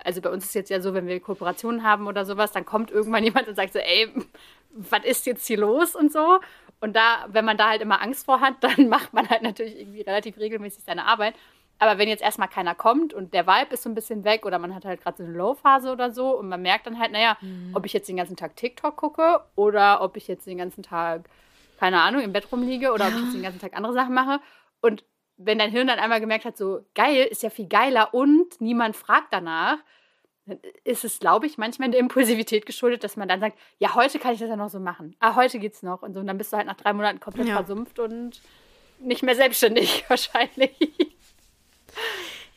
also 0.08 0.22
bei 0.22 0.30
uns 0.30 0.46
ist 0.46 0.56
jetzt 0.56 0.70
ja 0.70 0.80
so, 0.80 0.94
wenn 0.94 1.06
wir 1.06 1.20
Kooperationen 1.20 1.84
haben 1.84 2.08
oder 2.08 2.24
sowas, 2.26 2.54
dann 2.54 2.66
kommt 2.66 2.92
irgendwann 2.92 3.24
jemand 3.26 3.48
und 3.50 3.56
sagt 3.56 3.74
so, 3.74 3.80
ey, 3.80 4.10
was 4.72 5.04
ist 5.04 5.26
jetzt 5.26 5.46
hier 5.46 5.58
los 5.58 5.96
und 5.96 6.14
so. 6.14 6.40
Und 6.80 6.96
da, 6.96 7.26
wenn 7.28 7.44
man 7.44 7.58
da 7.58 7.70
halt 7.70 7.82
immer 7.82 8.02
Angst 8.02 8.26
vor 8.26 8.40
hat, 8.40 8.56
dann 8.62 8.88
macht 8.88 9.14
man 9.14 9.30
halt 9.30 9.44
natürlich 9.44 9.78
irgendwie 9.78 10.02
relativ 10.02 10.38
regelmäßig 10.38 10.86
seine 10.86 11.06
Arbeit. 11.06 11.36
Aber 11.80 12.00
wenn 12.00 12.08
jetzt 12.08 12.24
erstmal 12.24 12.48
keiner 12.48 12.74
kommt 12.74 13.14
und 13.14 13.34
der 13.34 13.46
Vibe 13.46 13.74
ist 13.74 13.84
so 13.84 13.90
ein 13.90 13.96
bisschen 13.96 14.24
weg 14.24 14.46
oder 14.46 14.58
man 14.58 14.74
hat 14.74 14.86
halt 14.86 15.04
gerade 15.04 15.18
so 15.18 15.24
eine 15.24 15.34
Low-Phase 15.34 15.92
oder 15.92 16.12
so 16.12 16.36
und 16.36 16.48
man 16.48 16.62
merkt 16.62 16.88
dann 16.88 16.98
halt, 16.98 17.12
naja, 17.12 17.38
mhm. 17.42 17.72
ob 17.76 17.86
ich 17.86 17.94
jetzt 17.94 18.08
den 18.08 18.16
ganzen 18.16 18.38
Tag 18.38 18.56
TikTok 18.56 18.96
gucke 18.96 19.42
oder 19.56 20.02
ob 20.02 20.18
ich 20.18 20.28
jetzt 20.28 20.48
den 20.48 20.58
ganzen 20.58 20.82
Tag, 20.82 21.30
keine 21.80 22.02
Ahnung, 22.02 22.22
im 22.22 22.34
Bett 22.34 22.52
rumliege 22.52 22.94
oder 22.94 23.10
ja. 23.10 23.12
ob 23.12 23.18
ich 23.18 23.24
jetzt 23.26 23.36
den 23.36 23.44
ganzen 23.44 23.60
Tag 23.60 23.76
andere 23.76 23.94
Sachen 23.94 24.16
mache. 24.16 24.40
Und 24.82 25.04
wenn 25.38 25.60
dein 25.60 25.72
Hirn 25.72 25.88
dann 25.88 26.00
einmal 26.00 26.20
gemerkt 26.20 26.46
hat, 26.46 26.58
so 26.58 26.84
geil, 26.96 27.28
ist 27.30 27.44
ja 27.44 27.50
viel 27.50 27.68
geiler 27.68 28.14
und 28.14 28.60
niemand 28.60 28.96
fragt 28.96 29.32
danach, 29.32 29.78
dann 30.46 30.60
ist 30.84 31.04
es, 31.04 31.20
glaube 31.20 31.46
ich, 31.46 31.58
manchmal 31.58 31.88
in 31.88 31.92
der 31.92 32.02
Impulsivität 32.02 32.66
geschuldet, 32.66 33.04
dass 33.04 33.18
man 33.18 33.28
dann 33.28 33.40
sagt, 33.40 33.58
ja, 33.80 33.96
heute 33.96 34.18
kann 34.18 34.34
ich 34.34 34.40
das 34.40 34.50
ja 34.50 34.56
noch 34.56 34.70
so 34.70 34.80
machen. 34.80 35.16
Ah, 35.20 35.36
heute 35.36 35.60
geht's 35.60 35.84
noch. 35.84 36.02
Und 36.02 36.14
so, 36.14 36.22
und 36.22 36.28
dann 36.28 36.38
bist 36.38 36.54
du 36.54 36.58
halt 36.58 36.68
nach 36.68 36.78
drei 36.78 36.94
Monaten 36.94 37.20
komplett 37.20 37.48
ja. 37.48 37.56
versumpft 37.56 38.00
und 38.00 38.42
nicht 39.00 39.24
mehr 39.24 39.36
selbstständig 39.36 40.06
wahrscheinlich. 40.10 40.72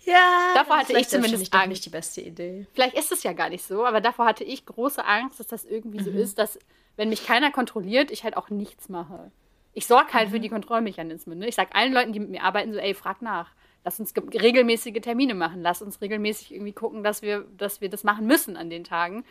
Ja, 0.04 0.52
davor 0.54 0.78
hatte 0.78 0.98
ich 0.98 1.08
zumindest 1.08 1.52
Angst. 1.52 1.68
nicht 1.68 1.84
die 1.84 1.90
beste 1.90 2.20
Idee. 2.20 2.66
Vielleicht 2.72 2.96
ist 2.96 3.12
es 3.12 3.22
ja 3.22 3.32
gar 3.32 3.50
nicht 3.50 3.64
so, 3.64 3.84
aber 3.84 4.00
davor 4.00 4.24
hatte 4.24 4.44
ich 4.44 4.64
große 4.64 5.04
Angst, 5.04 5.38
dass 5.38 5.48
das 5.48 5.64
irgendwie 5.64 6.00
mhm. 6.00 6.04
so 6.04 6.10
ist, 6.10 6.38
dass 6.38 6.58
wenn 6.96 7.10
mich 7.10 7.26
keiner 7.26 7.50
kontrolliert, 7.50 8.10
ich 8.10 8.24
halt 8.24 8.36
auch 8.36 8.50
nichts 8.50 8.88
mache 8.88 9.30
ich 9.72 9.86
sorge 9.86 10.12
halt 10.12 10.28
mhm. 10.28 10.32
für 10.32 10.40
die 10.40 10.48
Kontrollmechanismen. 10.48 11.38
Ne? 11.38 11.48
Ich 11.48 11.54
sage 11.54 11.74
allen 11.74 11.92
Leuten, 11.92 12.12
die 12.12 12.20
mit 12.20 12.30
mir 12.30 12.42
arbeiten, 12.42 12.72
so, 12.72 12.78
ey, 12.78 12.94
frag 12.94 13.22
nach. 13.22 13.50
Lass 13.84 13.98
uns 13.98 14.12
regelmäßige 14.16 15.00
Termine 15.00 15.34
machen. 15.34 15.62
Lass 15.62 15.80
uns 15.80 16.00
regelmäßig 16.00 16.52
irgendwie 16.52 16.72
gucken, 16.72 17.02
dass 17.02 17.22
wir, 17.22 17.46
dass 17.56 17.80
wir 17.80 17.88
das 17.88 18.04
machen 18.04 18.26
müssen 18.26 18.56
an 18.56 18.68
den 18.68 18.84
Tagen. 18.84 19.16
Mhm. 19.16 19.24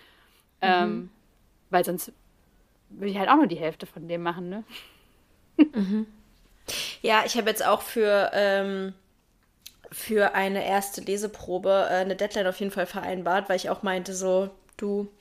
Ähm, 0.61 1.09
weil 1.69 1.85
sonst 1.85 2.11
will 2.89 3.09
ich 3.09 3.17
halt 3.17 3.29
auch 3.29 3.35
nur 3.35 3.47
die 3.47 3.59
Hälfte 3.59 3.85
von 3.85 4.07
dem 4.07 4.23
machen, 4.23 4.49
ne? 4.49 4.63
mhm. 5.57 6.07
Ja, 7.01 7.23
ich 7.25 7.37
habe 7.37 7.49
jetzt 7.49 7.65
auch 7.65 7.81
für, 7.81 8.31
ähm, 8.33 8.93
für 9.91 10.35
eine 10.35 10.65
erste 10.65 11.01
Leseprobe 11.01 11.87
äh, 11.89 11.95
eine 11.95 12.15
Deadline 12.15 12.47
auf 12.47 12.59
jeden 12.59 12.71
Fall 12.71 12.85
vereinbart, 12.85 13.49
weil 13.49 13.55
ich 13.55 13.69
auch 13.69 13.83
meinte, 13.83 14.13
so, 14.13 14.49
du. 14.77 15.11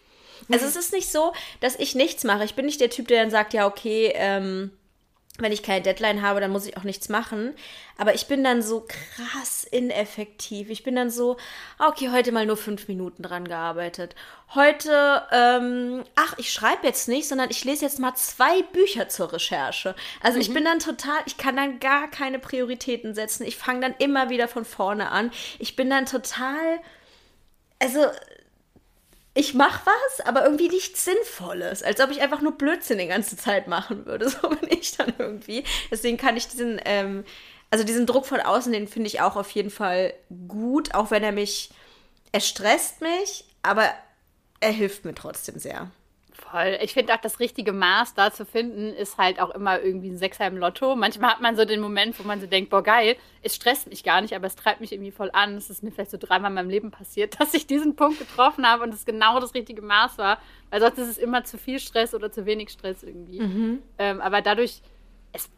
Also 0.50 0.66
es 0.66 0.76
ist 0.76 0.92
nicht 0.92 1.10
so, 1.10 1.32
dass 1.60 1.76
ich 1.76 1.94
nichts 1.94 2.24
mache. 2.24 2.44
Ich 2.44 2.54
bin 2.54 2.66
nicht 2.66 2.80
der 2.80 2.90
Typ, 2.90 3.08
der 3.08 3.22
dann 3.22 3.30
sagt, 3.30 3.54
ja, 3.54 3.66
okay, 3.66 4.12
ähm, 4.14 4.70
wenn 5.38 5.52
ich 5.52 5.62
keine 5.62 5.82
Deadline 5.82 6.22
habe, 6.22 6.40
dann 6.40 6.50
muss 6.50 6.66
ich 6.66 6.76
auch 6.76 6.82
nichts 6.82 7.08
machen. 7.08 7.54
Aber 7.96 8.14
ich 8.14 8.26
bin 8.26 8.44
dann 8.44 8.62
so 8.62 8.86
krass 8.86 9.64
ineffektiv. 9.64 10.70
Ich 10.70 10.82
bin 10.82 10.96
dann 10.96 11.10
so, 11.10 11.36
okay, 11.78 12.10
heute 12.10 12.32
mal 12.32 12.46
nur 12.46 12.56
fünf 12.56 12.88
Minuten 12.88 13.22
dran 13.22 13.46
gearbeitet. 13.46 14.14
Heute, 14.54 15.22
ähm, 15.32 16.04
ach, 16.14 16.34
ich 16.38 16.52
schreibe 16.52 16.86
jetzt 16.86 17.08
nicht, 17.08 17.28
sondern 17.28 17.50
ich 17.50 17.64
lese 17.64 17.84
jetzt 17.84 17.98
mal 17.98 18.14
zwei 18.14 18.62
Bücher 18.62 19.08
zur 19.08 19.32
Recherche. 19.32 19.94
Also 20.22 20.36
mhm. 20.36 20.42
ich 20.42 20.54
bin 20.54 20.64
dann 20.64 20.78
total, 20.78 21.18
ich 21.26 21.36
kann 21.36 21.56
dann 21.56 21.80
gar 21.80 22.08
keine 22.08 22.38
Prioritäten 22.38 23.14
setzen. 23.14 23.44
Ich 23.46 23.56
fange 23.56 23.80
dann 23.80 23.94
immer 23.98 24.30
wieder 24.30 24.48
von 24.48 24.64
vorne 24.64 25.10
an. 25.10 25.30
Ich 25.58 25.76
bin 25.76 25.90
dann 25.90 26.06
total, 26.06 26.80
also 27.78 28.06
ich 29.38 29.54
mache 29.54 29.86
was, 29.86 30.26
aber 30.26 30.42
irgendwie 30.42 30.68
nichts 30.68 31.04
Sinnvolles. 31.04 31.84
Als 31.84 32.00
ob 32.00 32.10
ich 32.10 32.20
einfach 32.20 32.40
nur 32.40 32.58
Blödsinn 32.58 32.98
die 32.98 33.06
ganze 33.06 33.36
Zeit 33.36 33.68
machen 33.68 34.04
würde. 34.04 34.28
So 34.42 34.48
bin 34.48 34.68
ich 34.68 34.96
dann 34.96 35.12
irgendwie. 35.16 35.62
Deswegen 35.92 36.16
kann 36.16 36.36
ich 36.36 36.48
diesen, 36.48 36.80
ähm, 36.84 37.24
also 37.70 37.84
diesen 37.84 38.04
Druck 38.04 38.26
von 38.26 38.40
außen, 38.40 38.72
den 38.72 38.88
finde 38.88 39.06
ich 39.06 39.20
auch 39.20 39.36
auf 39.36 39.50
jeden 39.52 39.70
Fall 39.70 40.12
gut, 40.48 40.92
auch 40.92 41.12
wenn 41.12 41.22
er 41.22 41.30
mich, 41.30 41.70
er 42.32 42.40
stresst 42.40 43.00
mich, 43.00 43.44
aber 43.62 43.88
er 44.58 44.72
hilft 44.72 45.04
mir 45.04 45.14
trotzdem 45.14 45.60
sehr. 45.60 45.88
Voll. 46.50 46.78
Ich 46.82 46.94
finde 46.94 47.14
auch, 47.14 47.20
das 47.20 47.40
richtige 47.40 47.72
Maß 47.72 48.14
da 48.14 48.32
zu 48.32 48.46
finden, 48.46 48.92
ist 48.94 49.18
halt 49.18 49.40
auch 49.40 49.50
immer 49.50 49.80
irgendwie 49.80 50.08
ein 50.08 50.16
Sechser 50.16 50.46
im 50.46 50.56
Lotto. 50.56 50.96
Manchmal 50.96 51.32
hat 51.32 51.40
man 51.40 51.56
so 51.56 51.64
den 51.64 51.80
Moment, 51.80 52.18
wo 52.18 52.22
man 52.22 52.40
so 52.40 52.46
denkt, 52.46 52.70
boah, 52.70 52.82
geil, 52.82 53.16
es 53.42 53.54
stresst 53.54 53.88
mich 53.88 54.02
gar 54.04 54.20
nicht, 54.20 54.34
aber 54.34 54.46
es 54.46 54.56
treibt 54.56 54.80
mich 54.80 54.92
irgendwie 54.92 55.10
voll 55.10 55.30
an. 55.32 55.56
Es 55.56 55.68
ist 55.68 55.82
mir 55.82 55.90
vielleicht 55.90 56.10
so 56.10 56.16
dreimal 56.18 56.50
in 56.50 56.54
meinem 56.54 56.70
Leben 56.70 56.90
passiert, 56.90 57.38
dass 57.40 57.54
ich 57.54 57.66
diesen 57.66 57.96
Punkt 57.96 58.18
getroffen 58.18 58.66
habe 58.66 58.82
und 58.84 58.94
es 58.94 59.04
genau 59.04 59.40
das 59.40 59.54
richtige 59.54 59.82
Maß 59.82 60.18
war. 60.18 60.38
Weil 60.70 60.80
sonst 60.80 60.98
ist 60.98 61.08
es 61.08 61.18
immer 61.18 61.44
zu 61.44 61.58
viel 61.58 61.80
Stress 61.80 62.14
oder 62.14 62.30
zu 62.32 62.46
wenig 62.46 62.70
Stress 62.70 63.02
irgendwie. 63.02 63.40
Mhm. 63.40 63.82
Ähm, 63.98 64.20
aber 64.20 64.40
dadurch, 64.40 64.80
es, 65.32 65.50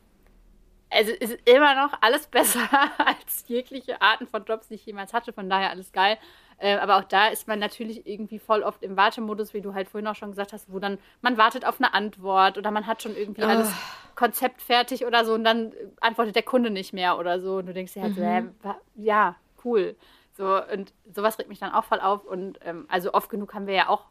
also 0.90 1.12
ist 1.12 1.38
immer 1.44 1.74
noch 1.74 1.98
alles 2.00 2.26
besser 2.28 2.68
als 2.98 3.44
jegliche 3.46 4.02
Arten 4.02 4.26
von 4.26 4.44
Jobs, 4.44 4.68
die 4.68 4.74
ich 4.74 4.86
jemals 4.86 5.12
hatte. 5.12 5.32
Von 5.32 5.48
daher 5.48 5.70
alles 5.70 5.92
geil. 5.92 6.18
Äh, 6.60 6.76
aber 6.76 6.98
auch 6.98 7.04
da 7.04 7.28
ist 7.28 7.48
man 7.48 7.58
natürlich 7.58 8.06
irgendwie 8.06 8.38
voll 8.38 8.62
oft 8.62 8.82
im 8.82 8.96
Wartemodus, 8.96 9.54
wie 9.54 9.62
du 9.62 9.72
halt 9.72 9.88
vorhin 9.88 10.06
auch 10.06 10.14
schon 10.14 10.30
gesagt 10.30 10.52
hast, 10.52 10.70
wo 10.70 10.78
dann 10.78 10.98
man 11.22 11.38
wartet 11.38 11.64
auf 11.64 11.80
eine 11.80 11.94
Antwort 11.94 12.58
oder 12.58 12.70
man 12.70 12.86
hat 12.86 13.02
schon 13.02 13.16
irgendwie 13.16 13.42
oh. 13.42 13.46
alles 13.46 13.72
Konzept 14.14 14.60
fertig 14.60 15.06
oder 15.06 15.24
so 15.24 15.32
und 15.32 15.42
dann 15.42 15.72
antwortet 16.02 16.36
der 16.36 16.42
Kunde 16.42 16.70
nicht 16.70 16.92
mehr 16.92 17.18
oder 17.18 17.40
so. 17.40 17.56
Und 17.56 17.66
du 17.66 17.72
denkst 17.72 17.94
dir 17.94 18.02
halt 18.02 18.12
mhm. 18.16 18.54
so, 18.62 18.68
äh, 18.68 18.74
ja, 18.96 19.36
cool. 19.64 19.96
So, 20.36 20.62
und 20.72 20.92
sowas 21.10 21.38
regt 21.38 21.48
mich 21.48 21.58
dann 21.58 21.72
auch 21.72 21.84
voll 21.84 22.00
auf. 22.00 22.24
Und 22.24 22.58
ähm, 22.62 22.84
also 22.88 23.14
oft 23.14 23.30
genug 23.30 23.54
haben 23.54 23.66
wir 23.66 23.74
ja 23.74 23.88
auch 23.88 24.04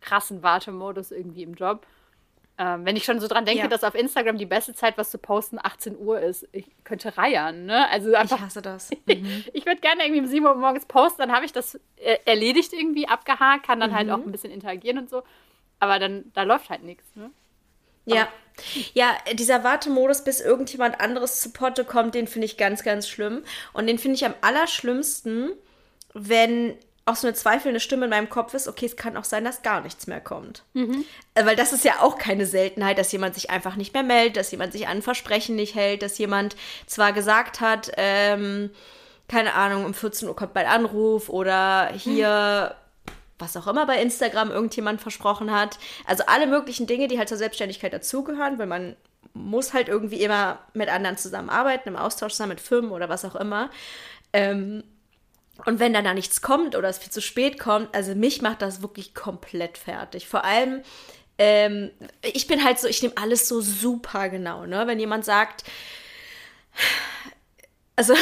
krassen 0.00 0.44
Wartemodus 0.44 1.10
irgendwie 1.10 1.42
im 1.42 1.54
Job. 1.54 1.84
Ähm, 2.58 2.86
wenn 2.86 2.96
ich 2.96 3.04
schon 3.04 3.20
so 3.20 3.28
dran 3.28 3.44
denke, 3.44 3.64
ja. 3.64 3.68
dass 3.68 3.84
auf 3.84 3.94
Instagram 3.94 4.38
die 4.38 4.46
beste 4.46 4.74
Zeit, 4.74 4.96
was 4.96 5.10
zu 5.10 5.18
posten, 5.18 5.58
18 5.62 5.98
Uhr 5.98 6.20
ist, 6.20 6.48
ich 6.52 6.64
könnte 6.84 7.18
reiern, 7.18 7.66
ne? 7.66 7.86
Also 7.90 8.14
einfach, 8.14 8.38
ich 8.38 8.44
hasse 8.44 8.62
das. 8.62 8.90
Mhm. 9.06 9.44
ich 9.52 9.66
würde 9.66 9.80
gerne 9.80 10.04
irgendwie 10.04 10.20
um 10.20 10.26
7 10.26 10.44
Uhr 10.44 10.54
morgens 10.54 10.86
posten, 10.86 11.20
dann 11.20 11.32
habe 11.32 11.44
ich 11.44 11.52
das 11.52 11.78
äh, 11.96 12.18
erledigt 12.24 12.72
irgendwie, 12.72 13.08
abgehakt, 13.08 13.66
kann 13.66 13.78
dann 13.78 13.94
halt 13.94 14.06
mhm. 14.06 14.12
halt 14.12 14.22
auch 14.22 14.26
ein 14.26 14.32
bisschen 14.32 14.50
interagieren 14.50 14.98
und 14.98 15.10
so. 15.10 15.22
Aber 15.80 15.98
dann, 15.98 16.32
da 16.32 16.44
läuft 16.44 16.70
halt 16.70 16.82
nichts, 16.82 17.04
ne? 17.14 17.30
Ja. 18.06 18.28
Ja, 18.94 19.14
dieser 19.34 19.64
Wartemodus, 19.64 20.24
bis 20.24 20.40
irgendjemand 20.40 21.00
anderes 21.00 21.40
zu 21.40 21.52
Potte 21.52 21.84
kommt, 21.84 22.14
den 22.14 22.26
finde 22.26 22.46
ich 22.46 22.56
ganz, 22.56 22.82
ganz 22.82 23.06
schlimm. 23.06 23.44
Und 23.74 23.86
den 23.86 23.98
finde 23.98 24.14
ich 24.14 24.24
am 24.24 24.34
allerschlimmsten, 24.40 25.50
wenn 26.14 26.78
auch 27.06 27.14
so 27.14 27.28
eine 27.28 27.34
zweifelnde 27.34 27.78
Stimme 27.78 28.06
in 28.06 28.10
meinem 28.10 28.28
Kopf 28.28 28.52
ist, 28.52 28.66
okay, 28.66 28.84
es 28.84 28.96
kann 28.96 29.16
auch 29.16 29.24
sein, 29.24 29.44
dass 29.44 29.62
gar 29.62 29.80
nichts 29.80 30.08
mehr 30.08 30.20
kommt. 30.20 30.64
Mhm. 30.74 31.04
Weil 31.36 31.54
das 31.54 31.72
ist 31.72 31.84
ja 31.84 32.00
auch 32.00 32.18
keine 32.18 32.46
Seltenheit, 32.46 32.98
dass 32.98 33.12
jemand 33.12 33.36
sich 33.36 33.48
einfach 33.48 33.76
nicht 33.76 33.94
mehr 33.94 34.02
meldet, 34.02 34.36
dass 34.36 34.50
jemand 34.50 34.72
sich 34.72 34.88
an 34.88 35.02
Versprechen 35.02 35.54
nicht 35.54 35.76
hält, 35.76 36.02
dass 36.02 36.18
jemand 36.18 36.56
zwar 36.86 37.12
gesagt 37.12 37.60
hat, 37.60 37.92
ähm, 37.96 38.70
keine 39.28 39.54
Ahnung, 39.54 39.84
um 39.84 39.94
14 39.94 40.28
Uhr 40.28 40.34
kommt 40.34 40.56
mein 40.56 40.66
Anruf 40.66 41.28
oder 41.28 41.90
hier, 41.94 42.74
mhm. 42.74 43.12
was 43.38 43.56
auch 43.56 43.68
immer 43.68 43.86
bei 43.86 44.02
Instagram 44.02 44.50
irgendjemand 44.50 45.00
versprochen 45.00 45.52
hat. 45.52 45.78
Also 46.06 46.24
alle 46.26 46.48
möglichen 46.48 46.88
Dinge, 46.88 47.06
die 47.06 47.18
halt 47.18 47.28
zur 47.28 47.38
Selbstständigkeit 47.38 47.92
dazugehören, 47.92 48.58
weil 48.58 48.66
man 48.66 48.96
muss 49.32 49.74
halt 49.74 49.88
irgendwie 49.88 50.24
immer 50.24 50.58
mit 50.74 50.88
anderen 50.88 51.16
zusammenarbeiten, 51.16 51.88
im 51.88 51.96
Austausch 51.96 52.32
sein 52.32 52.48
mit 52.48 52.60
Firmen 52.60 52.90
oder 52.90 53.08
was 53.08 53.24
auch 53.24 53.36
immer. 53.36 53.70
Ähm, 54.32 54.82
und 55.64 55.80
wenn 55.80 55.92
dann 55.92 56.04
da 56.04 56.14
nichts 56.14 56.42
kommt 56.42 56.76
oder 56.76 56.88
es 56.88 56.98
viel 56.98 57.10
zu 57.10 57.22
spät 57.22 57.58
kommt, 57.58 57.94
also 57.94 58.14
mich 58.14 58.42
macht 58.42 58.62
das 58.62 58.82
wirklich 58.82 59.14
komplett 59.14 59.78
fertig. 59.78 60.28
Vor 60.28 60.44
allem, 60.44 60.82
ähm, 61.38 61.90
ich 62.22 62.46
bin 62.46 62.62
halt 62.62 62.78
so, 62.78 62.88
ich 62.88 63.02
nehme 63.02 63.16
alles 63.16 63.48
so 63.48 63.60
super 63.60 64.28
genau, 64.28 64.66
ne? 64.66 64.86
Wenn 64.86 64.98
jemand 64.98 65.24
sagt, 65.24 65.64
also 67.96 68.14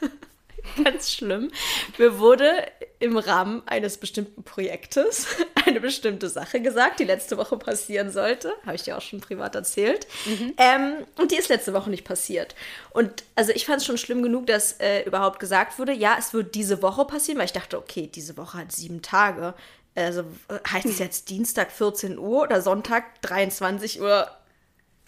ganz 0.84 1.12
schlimm, 1.12 1.50
mir 1.98 2.18
wurde 2.18 2.50
im 2.98 3.16
Rahmen 3.16 3.62
eines 3.66 3.98
bestimmten 3.98 4.42
Projektes 4.42 5.26
eine 5.66 5.80
bestimmte 5.80 6.28
Sache 6.28 6.60
gesagt, 6.60 7.00
die 7.00 7.04
letzte 7.04 7.36
Woche 7.36 7.56
passieren 7.56 8.10
sollte. 8.10 8.52
Habe 8.64 8.76
ich 8.76 8.82
dir 8.82 8.96
auch 8.96 9.02
schon 9.02 9.20
privat 9.20 9.54
erzählt. 9.54 10.06
Mhm. 10.24 10.54
Ähm, 10.56 11.06
und 11.18 11.30
die 11.30 11.36
ist 11.36 11.48
letzte 11.48 11.74
Woche 11.74 11.90
nicht 11.90 12.04
passiert. 12.04 12.54
Und 12.90 13.24
also 13.34 13.52
ich 13.52 13.66
fand 13.66 13.80
es 13.80 13.86
schon 13.86 13.98
schlimm 13.98 14.22
genug, 14.22 14.46
dass 14.46 14.72
äh, 14.80 15.02
überhaupt 15.02 15.40
gesagt 15.40 15.78
wurde, 15.78 15.92
ja, 15.92 16.16
es 16.18 16.32
wird 16.32 16.54
diese 16.54 16.82
Woche 16.82 17.04
passieren, 17.04 17.38
weil 17.38 17.46
ich 17.46 17.52
dachte, 17.52 17.78
okay, 17.78 18.08
diese 18.12 18.36
Woche 18.36 18.58
hat 18.58 18.72
sieben 18.72 19.02
Tage. 19.02 19.54
Also 19.94 20.24
heißt 20.70 20.86
es 20.86 20.98
jetzt 20.98 21.30
Dienstag 21.30 21.72
14 21.72 22.18
Uhr 22.18 22.42
oder 22.42 22.60
Sonntag 22.60 23.20
23 23.22 24.00
Uhr 24.02 24.30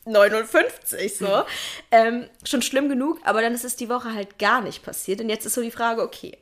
59 0.09 1.17
so. 1.17 1.27
Mhm. 1.27 1.43
Ähm, 1.91 2.31
schon 2.45 2.63
schlimm 2.63 2.89
genug, 2.89 3.21
aber 3.25 3.43
dann 3.43 3.55
ist 3.55 3.65
es 3.65 3.77
die 3.77 3.89
Woche 3.89 4.15
halt 4.15 4.39
gar 4.39 4.61
nicht 4.61 4.83
passiert. 4.83 5.21
Und 5.21 5.29
jetzt 5.29 5.47
ist 5.47 5.55
so 5.55 5.63
die 5.63 5.71
Frage, 5.71 6.03
okay, 6.03 6.39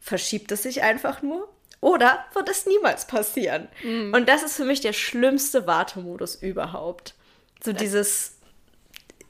verschiebt 0.00 0.52
es 0.52 0.62
sich 0.62 0.82
einfach 0.82 1.22
nur? 1.22 1.48
Oder 1.80 2.24
wird 2.34 2.48
es 2.48 2.66
niemals 2.66 3.06
passieren? 3.06 3.68
Mhm. 3.82 4.14
Und 4.14 4.28
das 4.28 4.42
ist 4.42 4.56
für 4.56 4.64
mich 4.64 4.80
der 4.80 4.92
schlimmste 4.92 5.66
Wartemodus 5.66 6.36
überhaupt. 6.36 7.14
So 7.62 7.72
dieses, 7.72 8.36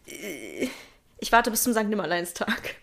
äh, 0.06 0.68
ich 1.18 1.32
warte 1.32 1.50
bis 1.50 1.62
zum 1.62 1.72
St. 1.72 1.84
Nimmerleinstag. 1.84 2.76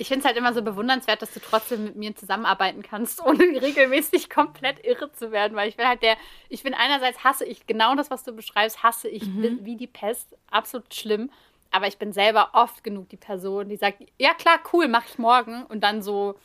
Ich 0.00 0.08
finde 0.08 0.20
es 0.20 0.26
halt 0.26 0.36
immer 0.36 0.54
so 0.54 0.62
bewundernswert, 0.62 1.20
dass 1.22 1.32
du 1.32 1.40
trotzdem 1.40 1.84
mit 1.84 1.96
mir 1.96 2.16
zusammenarbeiten 2.16 2.82
kannst, 2.82 3.20
ohne 3.24 3.60
regelmäßig 3.60 4.30
komplett 4.30 4.84
irre 4.84 5.12
zu 5.12 5.30
werden, 5.30 5.56
weil 5.56 5.68
ich 5.68 5.76
bin 5.76 5.86
halt 5.86 6.02
der, 6.02 6.16
ich 6.48 6.62
bin 6.62 6.74
einerseits 6.74 7.22
hasse 7.22 7.44
ich 7.44 7.66
genau 7.66 7.94
das, 7.94 8.10
was 8.10 8.24
du 8.24 8.32
beschreibst, 8.32 8.82
hasse 8.82 9.08
ich 9.08 9.26
mhm. 9.26 9.60
wie 9.62 9.76
die 9.76 9.86
Pest, 9.86 10.36
absolut 10.50 10.94
schlimm, 10.94 11.30
aber 11.70 11.86
ich 11.86 11.98
bin 11.98 12.12
selber 12.12 12.50
oft 12.54 12.82
genug 12.82 13.08
die 13.10 13.16
Person, 13.16 13.68
die 13.68 13.76
sagt, 13.76 14.02
ja 14.18 14.34
klar, 14.34 14.58
cool, 14.72 14.88
mach 14.88 15.04
ich 15.06 15.18
morgen 15.18 15.64
und 15.64 15.82
dann 15.84 16.02
so 16.02 16.36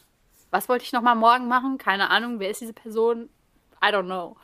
was 0.56 0.70
wollte 0.70 0.86
ich 0.86 0.94
nochmal 0.94 1.16
morgen 1.16 1.50
machen? 1.50 1.78
Keine 1.78 2.10
Ahnung, 2.10 2.40
wer 2.40 2.50
ist 2.50 2.62
diese 2.62 2.72
Person? 2.72 3.30
I 3.84 3.88
don't 3.88 4.06
know. 4.06 4.38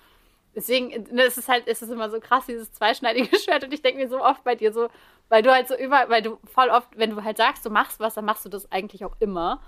Deswegen, 0.54 0.90
ne, 1.16 1.24
es 1.24 1.38
ist 1.38 1.48
halt, 1.48 1.68
es 1.68 1.82
ist 1.82 1.90
immer 1.90 2.10
so 2.10 2.20
krass, 2.20 2.46
dieses 2.48 2.74
zweischneidige 2.74 3.34
Schwert. 3.40 3.64
Und 3.64 3.74
ich 3.74 3.82
denke 3.82 4.02
mir 4.02 4.10
so 4.10 4.22
oft 4.22 4.44
bei 4.44 4.56
dir 4.56 4.74
so, 4.74 4.90
weil 5.32 5.44
du 5.44 5.50
halt 5.50 5.70
so 5.70 5.78
über, 5.78 6.10
weil 6.10 6.22
du 6.22 6.38
voll 6.44 6.68
oft, 6.68 6.90
wenn 6.98 7.12
du 7.12 7.24
halt 7.24 7.38
sagst, 7.38 7.66
du 7.66 7.70
machst 7.70 8.02
was, 8.02 8.16
dann 8.16 8.26
machst 8.26 8.44
du 8.44 8.50
das 8.50 8.70
eigentlich 8.70 9.06
auch 9.06 9.16
immer. 9.22 9.62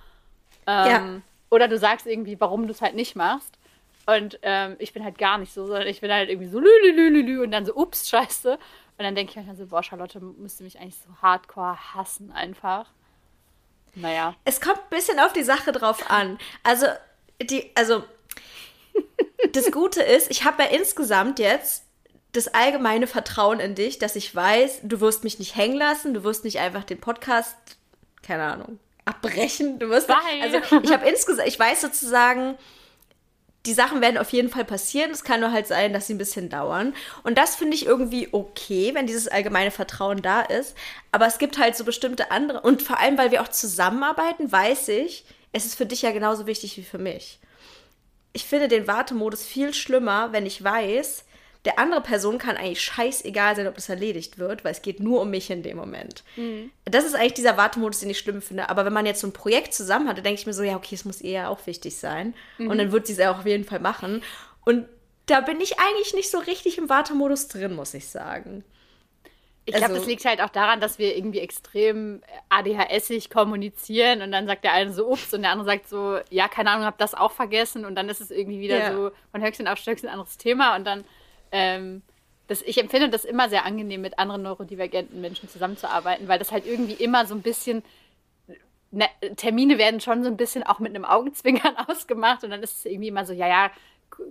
Ähm, 0.68 0.92
ja. 0.92 1.22
Oder 1.50 1.70
du 1.70 1.78
sagst 1.78 2.06
irgendwie, 2.06 2.38
warum 2.42 2.68
du 2.68 2.74
es 2.74 2.82
halt 2.82 2.96
nicht 2.96 3.16
machst. 3.16 3.58
Und 4.06 4.40
ähm, 4.42 4.76
ich 4.80 4.92
bin 4.92 5.06
halt 5.06 5.18
gar 5.18 5.38
nicht 5.38 5.54
so, 5.54 5.66
sondern 5.66 5.88
ich 5.88 6.02
bin 6.02 6.12
halt 6.12 6.30
irgendwie 6.30 6.50
so 6.50 6.60
lü, 6.60 7.42
und 7.42 7.52
dann 7.52 7.66
so, 7.66 7.74
ups, 7.76 8.10
scheiße. 8.10 8.52
Und 8.52 8.60
dann 8.98 9.16
denke 9.16 9.40
ich 9.40 9.48
mir 9.48 9.56
so, 9.56 9.66
boah, 9.68 9.82
Charlotte 9.82 10.20
müsste 10.20 10.66
mich 10.66 10.78
eigentlich 10.82 10.98
so 10.98 11.10
hardcore 11.22 11.78
hassen 11.94 12.34
einfach. 12.34 12.88
Naja. 13.96 14.36
Es 14.44 14.60
kommt 14.60 14.80
ein 14.80 14.90
bisschen 14.90 15.18
auf 15.18 15.32
die 15.32 15.44
Sache 15.44 15.72
drauf 15.72 16.12
an. 16.12 16.40
Also, 16.64 16.88
die, 17.42 17.72
also, 17.76 18.04
das 19.54 19.72
Gute 19.72 20.04
ist, 20.04 20.30
ich 20.30 20.44
habe 20.44 20.64
ja 20.64 20.70
insgesamt 20.72 21.40
jetzt 21.40 21.86
das 22.34 22.48
allgemeine 22.50 23.08
Vertrauen 23.08 23.60
in 23.60 23.76
dich, 23.76 24.00
dass 24.00 24.16
ich 24.16 24.36
weiß, 24.36 24.82
du 24.84 25.00
wirst 25.00 25.24
mich 25.24 25.40
nicht 25.40 25.56
hängen 25.56 25.78
lassen, 25.78 26.14
du 26.14 26.24
wirst 26.24 26.44
nicht 26.44 26.60
einfach 26.60 26.84
den 26.84 27.00
Podcast, 27.00 27.56
keine 28.22 28.44
Ahnung, 28.44 28.80
abbrechen. 29.06 29.80
Du 29.80 29.90
wirst, 29.90 30.08
Bye. 30.08 30.18
also 30.42 30.58
ich 30.82 30.92
habe 30.92 31.08
insgesamt, 31.08 31.48
ich 31.48 31.60
weiß 31.60 31.82
sozusagen, 31.82 32.58
die 33.66 33.74
Sachen 33.74 34.02
werden 34.02 34.18
auf 34.18 34.32
jeden 34.32 34.50
Fall 34.50 34.66
passieren. 34.66 35.12
Es 35.12 35.24
kann 35.24 35.40
nur 35.40 35.52
halt 35.52 35.68
sein, 35.68 35.94
dass 35.94 36.08
sie 36.08 36.16
ein 36.16 36.18
bisschen 36.18 36.50
dauern. 36.50 36.94
Und 37.24 37.38
das 37.38 37.56
finde 37.56 37.76
ich 37.76 37.86
irgendwie 37.86 38.28
okay, 38.32 38.94
wenn 38.94 39.08
dieses 39.08 39.30
allgemeine 39.30 39.72
Vertrauen 39.72 40.22
da 40.22 40.42
ist. 40.42 40.76
Aber 41.14 41.28
es 41.28 41.38
gibt 41.38 41.58
halt 41.58 41.78
so 41.78 41.86
bestimmte 41.86 42.32
andere. 42.32 42.60
Und 42.62 42.82
vor 42.82 43.00
allem, 43.00 43.18
weil 43.18 43.32
wir 43.32 43.42
auch 43.42 43.48
zusammenarbeiten, 43.48 44.52
weiß 44.52 44.90
ich, 44.90 45.24
es 45.54 45.66
ist 45.66 45.76
für 45.76 45.86
dich 45.86 46.02
ja 46.02 46.12
genauso 46.12 46.46
wichtig 46.46 46.76
wie 46.76 46.84
für 46.84 46.98
mich. 46.98 47.40
Ich 48.34 48.44
finde 48.44 48.68
den 48.68 48.88
Wartemodus 48.88 49.44
viel 49.44 49.74
schlimmer, 49.74 50.34
wenn 50.34 50.46
ich 50.46 50.62
weiß, 50.62 51.24
der 51.66 51.80
andere 51.80 52.02
Person 52.02 52.38
kann 52.38 52.58
eigentlich 52.58 52.82
scheißegal 52.82 53.56
sein, 53.56 53.68
ob 53.68 53.76
das 53.76 53.88
erledigt 53.88 54.38
wird, 54.38 54.66
weil 54.66 54.74
es 54.74 54.82
geht 54.82 55.00
nur 55.00 55.22
um 55.22 55.30
mich 55.30 55.50
in 55.50 55.64
dem 55.64 55.78
Moment. 55.78 56.24
Mhm. 56.36 56.72
Das 56.86 57.06
ist 57.06 57.16
eigentlich 57.16 57.36
dieser 57.36 57.56
Wartemodus, 57.56 58.02
den 58.02 58.10
ich 58.10 58.20
schlimm 58.20 58.42
finde. 58.42 58.70
Aber 58.70 58.86
wenn 58.86 58.94
man 58.94 59.06
jetzt 59.06 59.22
so 59.22 59.28
ein 59.28 59.34
Projekt 59.34 59.74
zusammen 59.74 60.10
hat, 60.10 60.18
dann 60.18 60.26
denke 60.26 60.42
ich 60.42 60.46
mir 60.46 60.54
so, 60.54 60.64
ja, 60.64 60.76
okay, 60.76 60.96
es 60.96 61.06
muss 61.06 61.22
eher 61.22 61.50
auch 61.50 61.66
wichtig 61.66 61.98
sein. 61.98 62.34
Mhm. 62.58 62.70
Und 62.70 62.78
dann 62.78 62.92
wird 62.92 63.08
sie 63.08 63.14
es 63.14 63.20
auch 63.22 63.40
auf 63.40 63.46
jeden 63.46 63.64
Fall 63.64 63.80
machen. 63.80 64.24
Und 64.66 64.88
da 65.26 65.40
bin 65.40 65.62
ich 65.62 65.80
eigentlich 65.80 66.14
nicht 66.14 66.30
so 66.30 66.40
richtig 66.40 66.78
im 66.78 66.90
Wartemodus 66.90 67.48
drin, 67.48 67.76
muss 67.76 67.94
ich 67.94 68.08
sagen. 68.08 68.66
Ich 69.66 69.74
glaube, 69.74 69.94
also, 69.94 70.00
das 70.00 70.08
liegt 70.08 70.26
halt 70.26 70.42
auch 70.42 70.50
daran, 70.50 70.82
dass 70.82 71.00
wir 71.00 71.16
irgendwie 71.16 71.40
extrem 71.40 72.22
ADHSig 72.50 73.30
kommunizieren 73.30 74.22
und 74.22 74.34
dann 74.34 74.46
sagt 74.46 74.66
der 74.66 74.74
eine 74.74 74.92
so 74.92 75.08
ups 75.08 75.34
und 75.34 75.44
der 75.44 75.52
andere 75.52 75.68
sagt 75.68 75.88
so, 75.88 76.20
ja, 76.30 76.50
keine 76.50 76.72
Ahnung, 76.72 76.86
hab 76.86 76.98
das 76.98 77.14
auch 77.14 77.32
vergessen 77.32 77.86
und 77.86 77.96
dann 77.96 78.10
ist 78.10 78.20
es 78.20 78.30
irgendwie 78.30 78.60
wieder 78.60 78.78
ja. 78.78 78.92
so 78.92 79.12
von 79.32 79.42
Höchstchen 79.42 79.70
auf 79.70 79.78
Stöckchen 79.78 80.10
ein 80.10 80.16
anderes 80.16 80.38
Thema 80.38 80.76
und 80.76 80.84
dann, 80.84 81.06
ähm, 81.54 82.02
das, 82.48 82.62
ich 82.64 82.78
empfinde 82.78 83.10
das 83.10 83.24
immer 83.24 83.48
sehr 83.48 83.66
angenehm, 83.66 84.02
mit 84.02 84.20
anderen 84.20 84.42
neurodivergenten 84.42 85.22
Menschen 85.22 85.48
zusammenzuarbeiten, 85.48 86.28
weil 86.28 86.40
das 86.40 86.52
halt 86.52 86.66
irgendwie 86.66 87.02
immer 87.02 87.26
so 87.26 87.36
ein 87.36 87.42
bisschen, 87.42 87.84
ne, 88.92 89.08
Termine 89.38 89.78
werden 89.78 90.02
schon 90.02 90.24
so 90.24 90.30
ein 90.30 90.36
bisschen 90.36 90.64
auch 90.64 90.80
mit 90.80 90.94
einem 90.94 91.06
Augenzwinkern 91.06 91.78
ausgemacht 91.88 92.44
und 92.44 92.50
dann 92.50 92.62
ist 92.62 92.80
es 92.80 92.86
irgendwie 92.86 93.08
immer 93.08 93.26
so, 93.26 93.32
ja, 93.32 93.48
ja, 93.48 93.72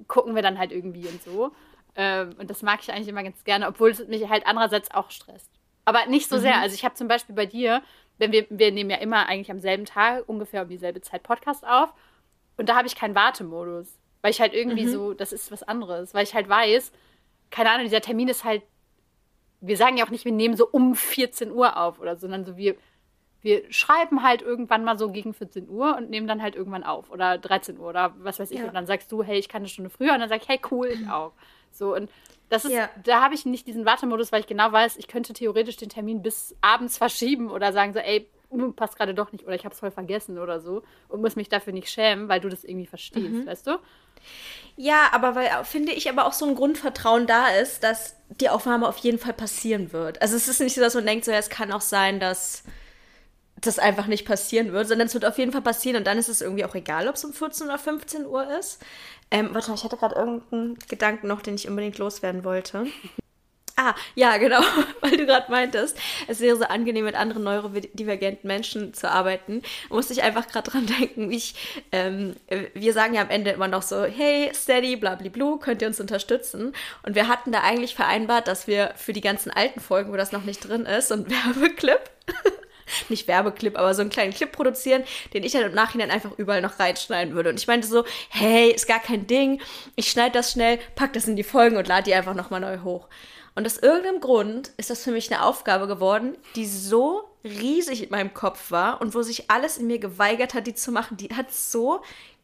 gucken 0.09 0.35
wir 0.35 0.43
dann 0.43 0.59
halt 0.59 0.73
irgendwie 0.73 1.07
und 1.07 1.23
so. 1.23 1.53
Ähm, 1.95 2.35
und 2.39 2.51
das 2.51 2.63
mag 2.63 2.81
ich 2.83 2.93
eigentlich 2.93 3.09
immer 3.09 3.23
ganz 3.23 3.45
gerne, 3.45 3.67
obwohl 3.69 3.91
es 3.91 4.07
mich 4.07 4.29
halt 4.29 4.47
andererseits 4.47 4.91
auch 4.91 5.11
stresst. 5.11 5.51
Aber 5.85 6.07
nicht 6.07 6.29
so 6.29 6.37
mhm. 6.37 6.41
sehr. 6.41 6.61
Also 6.61 6.75
ich 6.75 6.85
habe 6.85 6.95
zum 6.95 7.09
Beispiel 7.09 7.35
bei 7.35 7.47
dir, 7.47 7.83
wenn 8.19 8.33
wir, 8.33 8.47
wir 8.51 8.73
nehmen 8.73 8.91
ja 8.91 8.99
immer 8.99 9.27
eigentlich 9.27 9.51
am 9.51 9.59
selben 9.59 9.85
Tag 9.85 10.29
ungefähr 10.29 10.63
um 10.63 10.69
dieselbe 10.69 11.01
Zeit 11.01 11.23
Podcast 11.23 11.67
auf. 11.67 11.93
Und 12.57 12.69
da 12.69 12.77
habe 12.77 12.87
ich 12.87 12.95
keinen 12.95 13.15
Wartemodus. 13.15 13.99
Weil 14.21 14.31
ich 14.31 14.41
halt 14.41 14.55
irgendwie 14.55 14.85
mhm. 14.85 14.93
so, 14.93 15.15
das 15.15 15.33
ist 15.33 15.51
was 15.51 15.65
anderes. 15.65 16.15
Weil 16.15 16.25
ich 16.25 16.35
halt 16.35 16.49
weiß, 16.49 16.93
keine 17.53 17.71
Ahnung, 17.71 17.85
dieser 17.85 18.01
Termin 18.01 18.29
ist 18.29 18.43
halt, 18.43 18.63
wir 19.61 19.77
sagen 19.77 19.97
ja 19.97 20.05
auch 20.05 20.11
nicht, 20.11 20.25
wir 20.25 20.33
nehmen 20.33 20.57
so 20.57 20.67
um 20.67 20.97
14 20.97 21.53
Uhr 21.53 21.77
auf 21.77 22.01
oder 22.01 22.17
so, 22.17 22.23
sondern 22.23 22.45
so 22.45 22.57
wir, 22.57 22.75
wir 23.43 23.63
schreiben 23.73 24.25
halt 24.25 24.43
irgendwann 24.43 24.83
mal 24.83 24.99
so 24.99 25.11
gegen 25.11 25.35
14 25.35 25.69
Uhr 25.69 25.97
und 25.97 26.11
nehmen 26.11 26.27
dann 26.27 26.43
halt 26.43 26.57
irgendwann 26.57 26.83
auf. 26.83 27.11
Oder 27.11 27.39
13 27.39 27.79
Uhr 27.79 27.89
oder 27.89 28.15
was 28.19 28.41
weiß 28.41 28.51
ich. 28.51 28.59
Ja. 28.59 28.67
Und 28.67 28.75
dann 28.75 28.87
sagst 28.87 29.13
du, 29.13 29.23
hey, 29.23 29.39
ich 29.39 29.49
kann 29.49 29.61
eine 29.61 29.69
Stunde 29.69 29.91
früher. 29.91 30.15
Und 30.15 30.21
dann 30.21 30.29
sag 30.29 30.43
ich, 30.43 30.49
hey, 30.49 30.61
cool, 30.71 30.89
ich 30.89 31.09
auch. 31.11 31.33
So, 31.71 31.95
und 31.95 32.11
das 32.49 32.65
ist, 32.65 32.73
ja. 32.73 32.91
da 33.05 33.23
habe 33.23 33.35
ich 33.35 33.47
nicht 33.47 33.67
diesen 33.67 33.87
Wartemodus, 33.87 34.33
weil 34.33 34.41
ich 34.41 34.47
genau 34.47 34.71
weiß, 34.73 34.97
ich 34.97 35.09
könnte 35.09 35.33
theoretisch 35.33 35.77
den 35.77 35.89
Termin 35.89 36.23
bis 36.23 36.57
abends 36.61 36.99
verschieben 36.99 37.51
oder 37.51 37.73
sagen 37.73 37.93
so, 37.93 37.99
ey, 37.99 38.29
passt 38.77 38.97
gerade 38.97 39.15
doch 39.15 39.33
nicht 39.33 39.45
oder 39.45 39.55
ich 39.55 39.65
habe 39.65 39.73
es 39.73 39.81
voll 39.81 39.91
vergessen 39.91 40.39
oder 40.39 40.61
so 40.61 40.83
und 41.09 41.21
muss 41.21 41.37
mich 41.37 41.49
dafür 41.49 41.73
nicht 41.73 41.89
schämen, 41.89 42.29
weil 42.29 42.41
du 42.41 42.49
das 42.49 42.65
irgendwie 42.65 42.87
verstehst, 42.87 43.31
mhm. 43.31 43.47
weißt 43.47 43.67
du? 43.67 43.79
Ja, 44.77 45.11
aber 45.13 45.35
weil 45.35 45.49
finde 45.65 45.93
ich 45.93 46.09
aber 46.09 46.27
auch 46.27 46.33
so 46.33 46.47
ein 46.47 46.55
Grundvertrauen 46.55 47.27
da 47.27 47.49
ist, 47.49 47.83
dass 47.83 48.17
die 48.41 48.49
Aufnahme 48.49 48.89
auf 48.89 48.99
jeden 48.99 49.19
Fall 49.19 49.35
passieren 49.35 49.93
wird. 49.93 50.23
Also 50.23 50.37
es 50.37 50.49
ist 50.49 50.61
nicht 50.61 50.75
so, 50.75 50.81
dass 50.81 50.95
man 50.95 51.07
denkt, 51.07 51.25
so 51.25 51.31
ja, 51.31 51.39
es 51.39 51.51
kann 51.51 51.73
auch 51.73 51.81
sein, 51.81 52.21
dass 52.21 52.65
das 53.61 53.79
einfach 53.79 54.07
nicht 54.07 54.27
passieren 54.27 54.73
wird, 54.73 54.89
sondern 54.89 55.07
es 55.07 55.15
wird 55.15 55.25
auf 55.25 55.39
jeden 55.39 55.53
Fall 55.53 55.63
passieren 55.63 55.97
und 55.97 56.07
dann 56.07 56.19
ist 56.19 56.29
es 56.29 56.41
irgendwie 56.41 56.65
auch 56.65 56.75
egal, 56.75 57.09
ob 57.09 57.15
es 57.15 57.25
um 57.25 57.33
14 57.33 57.67
oder 57.67 57.79
15 57.79 58.27
Uhr 58.27 58.59
ist. 58.59 58.83
Ähm, 59.31 59.51
warte 59.53 59.71
mal, 59.71 59.77
ich 59.77 59.85
hatte 59.85 59.97
gerade 59.97 60.15
irgendeinen 60.15 60.79
Gedanken 60.89 61.29
noch, 61.29 61.43
den 61.43 61.55
ich 61.55 61.69
unbedingt 61.69 61.99
loswerden 61.99 62.45
wollte. 62.45 62.87
Ah, 63.77 63.95
ja, 64.15 64.37
genau, 64.37 64.61
weil 65.01 65.17
du 65.17 65.25
gerade 65.25 65.51
meintest, 65.51 65.97
es 66.29 66.41
wäre 66.41 66.57
so 66.57 66.65
angenehm, 66.65 67.05
mit 67.05 67.15
anderen 67.15 67.43
neurodivergenten 67.45 68.47
Menschen 68.47 68.93
zu 68.93 69.11
arbeiten. 69.11 69.63
Musste 69.89 70.13
ich 70.13 70.23
einfach 70.23 70.47
gerade 70.49 70.71
dran 70.71 70.87
denken, 71.01 71.31
wie 71.31 71.37
ich, 71.37 71.55
ähm, 71.91 72.37
wir 72.75 72.93
sagen 72.93 73.15
ja 73.15 73.23
am 73.23 73.31
Ende 73.31 73.51
immer 73.51 73.69
noch 73.69 73.83
so, 73.83 74.05
hey, 74.05 74.51
steady, 74.55 74.97
blablablu, 74.97 75.59
könnt 75.59 75.81
ihr 75.83 75.89
uns 75.89 76.01
unterstützen? 76.01 76.75
Und 77.03 77.15
wir 77.15 77.29
hatten 77.29 77.53
da 77.53 77.63
eigentlich 77.63 77.95
vereinbart, 77.95 78.47
dass 78.47 78.67
wir 78.67 78.93
für 78.97 79.13
die 79.13 79.21
ganzen 79.21 79.51
alten 79.51 79.81
Folgen, 79.81 80.13
wo 80.13 80.17
das 80.17 80.33
noch 80.33 80.45
nicht 80.45 80.69
drin 80.69 80.85
ist, 80.85 81.09
so 81.09 81.15
ein 81.15 81.31
Werbeclip 81.31 82.11
nicht 83.09 83.29
Werbeclip, 83.29 83.79
aber 83.79 83.95
so 83.95 84.03
einen 84.03 84.11
kleinen 84.11 84.35
Clip 84.35 84.51
produzieren, 84.51 85.05
den 85.33 85.45
ich 85.45 85.53
dann 85.53 85.63
im 85.63 85.75
Nachhinein 85.75 86.11
einfach 86.11 86.33
überall 86.37 86.61
noch 86.61 86.79
reinschneiden 86.79 87.35
würde. 87.35 87.51
Und 87.51 87.59
ich 87.59 87.67
meinte 87.67 87.87
so, 87.87 88.05
hey, 88.29 88.71
ist 88.71 88.87
gar 88.87 89.01
kein 89.01 89.27
Ding, 89.27 89.61
ich 89.97 90.11
schneide 90.11 90.33
das 90.33 90.53
schnell, 90.53 90.79
pack 90.95 91.13
das 91.13 91.29
in 91.29 91.37
die 91.37 91.43
Folgen 91.43 91.77
und 91.77 91.89
lade 91.89 92.05
die 92.05 92.15
einfach 92.15 92.35
nochmal 92.35 92.61
neu 92.61 92.79
hoch. 92.81 93.09
Und 93.55 93.67
aus 93.67 93.79
irgendeinem 93.79 94.21
Grund 94.21 94.73
ist 94.77 94.91
das 94.91 95.05
für 95.05 95.11
mich 95.11 95.33
eine 95.33 95.45
Aufgabe 95.45 95.87
geworden, 95.87 96.37
die 96.57 96.67
so 96.67 97.25
riesig 97.45 98.03
in 98.03 98.11
meinem 98.11 98.33
Kopf 98.35 98.71
war 98.71 99.01
und 99.01 99.15
wo 99.15 99.23
sich 99.23 99.51
alles 99.51 99.79
in 99.79 99.87
mir 99.87 99.99
geweigert 99.99 100.55
hat, 100.55 100.67
die 100.67 100.75
zu 100.75 100.93
machen. 100.93 101.17
Die 101.17 101.29
hat 101.35 101.53
so 101.53 102.03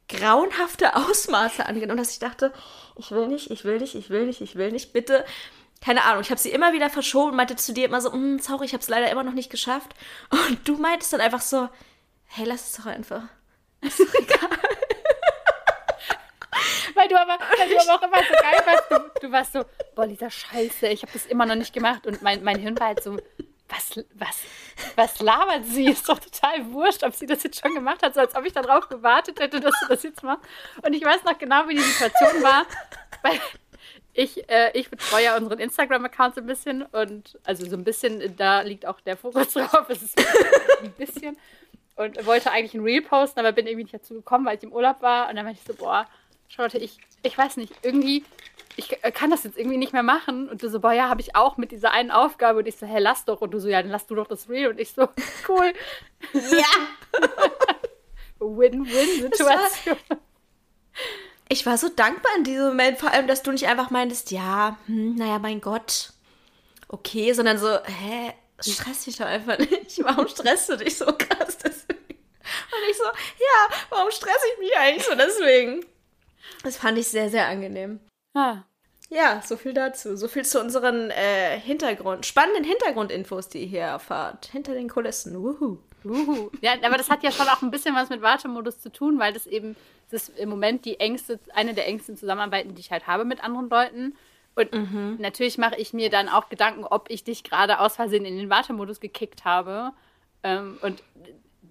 grauenhafte 0.09 0.97
Ausmaße 0.97 1.67
angenommen, 1.67 1.99
dass 1.99 2.13
ich 2.13 2.19
dachte, 2.19 2.53
ich 2.97 3.11
will 3.11 3.29
nicht, 3.29 3.51
ich 3.51 3.65
will 3.65 3.79
nicht, 3.79 3.95
ich 3.95 4.11
will 4.11 4.27
nicht, 4.27 4.41
ich 4.41 4.57
will 4.57 4.73
nicht, 4.73 4.93
bitte 4.93 5.25
keine 5.81 6.05
Ahnung, 6.05 6.23
ich 6.23 6.31
habe 6.31 6.41
sie 6.41 6.51
immer 6.51 6.73
wieder 6.73 6.91
verschoben, 6.91 7.37
meinte 7.37 7.57
zu 7.57 7.73
dir 7.73 7.85
immer 7.87 8.01
so, 8.01 8.11
mm, 8.11 8.41
sorry, 8.41 8.67
ich 8.67 8.73
habe 8.73 8.83
es 8.83 8.89
leider 8.89 9.11
immer 9.11 9.23
noch 9.23 9.33
nicht 9.33 9.51
geschafft. 9.51 9.95
Und 10.31 10.67
du 10.67 10.77
meintest 10.77 11.13
dann 11.13 11.21
einfach 11.21 11.41
so, 11.41 11.69
hey, 12.27 12.45
lass 12.47 12.71
es 12.71 12.77
doch 12.77 12.87
einfach. 12.87 13.23
Ist 13.81 14.01
doch 14.01 14.15
egal. 14.15 14.59
Weil 16.99 17.09
du 17.09 17.18
aber, 17.18 17.38
weil 17.38 17.68
du 17.68 17.80
aber 17.80 17.94
auch 17.94 18.03
immer 18.03 18.18
so 18.18 18.34
geil 18.42 18.62
warst. 18.66 18.90
Du, 18.90 19.20
du 19.26 19.32
warst 19.32 19.53
so, 19.53 19.64
boah, 19.94 20.07
Lisa, 20.07 20.28
scheiße, 20.28 20.88
ich 20.88 21.03
habe 21.03 21.12
das 21.12 21.26
immer 21.26 21.46
noch 21.46 21.55
nicht 21.55 21.72
gemacht. 21.72 22.07
Und 22.07 22.22
mein, 22.22 22.42
mein 22.42 22.59
Hirn 22.59 22.78
war 22.78 22.88
halt 22.88 23.03
so, 23.03 23.16
was, 23.68 24.05
was, 24.14 24.42
was 24.96 25.20
labert 25.20 25.64
sie? 25.66 25.86
Ist 25.86 26.09
doch 26.09 26.18
total 26.18 26.72
wurscht, 26.72 27.05
ob 27.05 27.14
sie 27.14 27.26
das 27.26 27.42
jetzt 27.42 27.61
schon 27.61 27.74
gemacht 27.74 28.03
hat, 28.03 28.14
so 28.14 28.20
als 28.20 28.34
ob 28.34 28.44
ich 28.44 28.53
darauf 28.53 28.88
gewartet 28.88 29.40
hätte, 29.40 29.61
dass 29.61 29.74
du 29.80 29.88
das 29.88 30.03
jetzt 30.03 30.22
machst. 30.22 30.44
Und 30.82 30.94
ich 30.94 31.05
weiß 31.05 31.24
noch 31.24 31.38
genau, 31.38 31.68
wie 31.68 31.74
die 31.74 31.80
Situation 31.80 32.42
war, 32.42 32.66
weil 33.22 33.38
ich, 34.14 34.49
äh, 34.51 34.70
ich 34.74 34.90
betreue 34.90 35.24
ja 35.24 35.36
unseren 35.36 35.61
Instagram-Account 35.61 36.34
so 36.34 36.40
ein 36.40 36.46
bisschen 36.46 36.82
und 36.82 37.38
also 37.44 37.68
so 37.68 37.76
ein 37.76 37.84
bisschen, 37.84 38.36
da 38.36 38.62
liegt 38.62 38.86
auch 38.86 39.01
der 39.01 39.16
Fokus 39.16 39.53
drauf. 39.53 39.86
Es 39.88 40.03
ist 40.03 40.18
ein 40.82 40.92
bisschen. 40.92 41.36
Und 41.94 42.26
wollte 42.26 42.51
eigentlich 42.51 42.74
ein 42.74 42.82
Reel 42.82 43.03
posten, 43.03 43.40
aber 43.40 43.53
bin 43.53 43.66
irgendwie 43.66 43.84
nicht 43.84 43.94
dazu 43.94 44.14
gekommen, 44.14 44.46
weil 44.46 44.57
ich 44.57 44.62
im 44.62 44.72
Urlaub 44.72 45.03
war. 45.03 45.28
Und 45.28 45.36
dann 45.36 45.44
meinte 45.44 45.61
ich 45.61 45.66
so, 45.66 45.74
boah, 45.74 46.07
Charlotte, 46.49 46.78
ich, 46.78 46.99
ich 47.22 47.36
weiß 47.36 47.57
nicht, 47.57 47.72
irgendwie, 47.82 48.24
ich 48.76 48.88
kann 49.14 49.30
das 49.30 49.44
jetzt 49.44 49.59
irgendwie 49.59 49.76
nicht 49.76 49.92
mehr 49.92 50.03
machen. 50.03 50.49
Und 50.49 50.62
du 50.62 50.68
so, 50.68 50.80
boah, 50.80 50.92
ja, 50.92 51.09
habe 51.09 51.20
ich 51.20 51.36
auch 51.36 51.57
mit 51.57 51.72
dieser 51.72 51.92
einen 51.92 52.11
Aufgabe. 52.11 52.61
Und 52.61 52.66
ich 52.66 52.76
so, 52.76 52.86
hä, 52.86 52.99
lass 52.99 53.24
doch. 53.24 53.40
Und 53.40 53.53
du 53.53 53.61
so, 53.61 53.68
ja, 53.68 53.82
dann 53.82 53.90
lass 53.90 54.07
du 54.07 54.14
doch 54.14 54.26
das 54.26 54.49
Reel. 54.49 54.68
Und 54.68 54.80
ich 54.80 54.92
so, 54.92 55.09
cool. 55.49 55.72
Ja. 56.32 57.20
Win-win-Situation 58.40 59.96
ich 61.49 61.64
war 61.66 61.78
so 61.78 61.88
dankbar 61.88 62.32
in 62.36 62.44
diesem 62.44 62.68
Moment, 62.68 62.99
vor 62.99 63.11
allem, 63.11 63.26
dass 63.26 63.42
du 63.42 63.53
nicht 63.53 63.66
einfach 63.66 63.90
meintest, 63.90 64.30
ja, 64.30 64.78
hm, 64.86 65.14
naja, 65.14 65.38
mein 65.38 65.61
Gott, 65.61 66.11
okay, 66.88 67.32
sondern 67.32 67.59
so, 67.59 67.68
hä, 67.68 68.34
stress 68.61 69.05
dich 69.05 69.16
doch 69.16 69.26
einfach 69.26 69.59
nicht. 69.59 69.99
Warum 70.05 70.28
stresst 70.28 70.68
du 70.68 70.76
dich 70.76 70.96
so 70.96 71.07
krass 71.07 71.59
deswegen? 71.59 71.99
Und 71.99 72.90
ich 72.90 72.96
so, 72.96 73.05
ja, 73.05 73.76
warum 73.90 74.11
stress 74.11 74.40
ich 74.53 74.59
mich 74.59 74.78
eigentlich 74.78 75.05
so 75.05 75.14
deswegen? 75.14 75.84
Das 76.62 76.76
fand 76.76 76.99
ich 76.99 77.09
sehr, 77.09 77.30
sehr 77.30 77.49
angenehm. 77.49 78.01
Ah. 78.34 78.62
Ja, 79.11 79.40
so 79.44 79.57
viel 79.57 79.72
dazu. 79.72 80.16
So 80.16 80.28
viel 80.28 80.44
zu 80.44 80.61
unseren 80.61 81.11
äh, 81.11 81.59
Hintergrund, 81.59 82.26
spannenden 82.26 82.64
Hintergrundinfos, 82.64 83.49
die 83.49 83.62
ihr 83.62 83.66
hier 83.66 83.80
erfahrt. 83.80 84.46
Hinter 84.46 84.74
den 84.74 84.88
Kulissen. 84.88 85.42
Wuhu. 85.42 85.78
Wuhu. 86.05 86.51
Ja, 86.61 86.74
aber 86.82 86.99
das 86.99 87.09
hat 87.09 87.22
ja 87.22 87.32
schon 87.32 87.49
auch 87.49 87.62
ein 87.62 87.70
bisschen 87.70 87.94
was 87.94 88.11
mit 88.11 88.22
Wartemodus 88.22 88.80
zu 88.80 88.92
tun, 88.92 89.18
weil 89.18 89.32
das 89.32 89.46
eben 89.46 89.76
das 90.11 90.28
ist 90.28 90.38
im 90.38 90.49
Moment 90.49 90.84
die 90.84 91.01
engste, 91.01 91.38
eine 91.55 91.74
der 91.74 91.86
engsten 91.86 92.16
Zusammenarbeiten, 92.16 92.74
die 92.74 92.80
ich 92.80 92.90
halt 92.90 93.07
habe 93.07 93.24
mit 93.24 93.42
anderen 93.44 93.68
Leuten. 93.68 94.16
Und 94.55 94.72
mhm. 94.72 95.16
natürlich 95.20 95.59
mache 95.59 95.76
ich 95.76 95.92
mir 95.92 96.11
dann 96.11 96.28
auch 96.28 96.49
Gedanken, 96.49 96.84
ob 96.84 97.11
ich 97.11 97.24
dich 97.24 97.44
gerade 97.44 97.78
aus 97.78 97.96
Versehen 97.96 98.24
in 98.24 98.38
den 98.38 98.51
Wartemodus 98.51 99.01
gekickt 99.01 99.44
habe. 99.44 99.92
Ähm, 100.42 100.78
und 100.82 101.03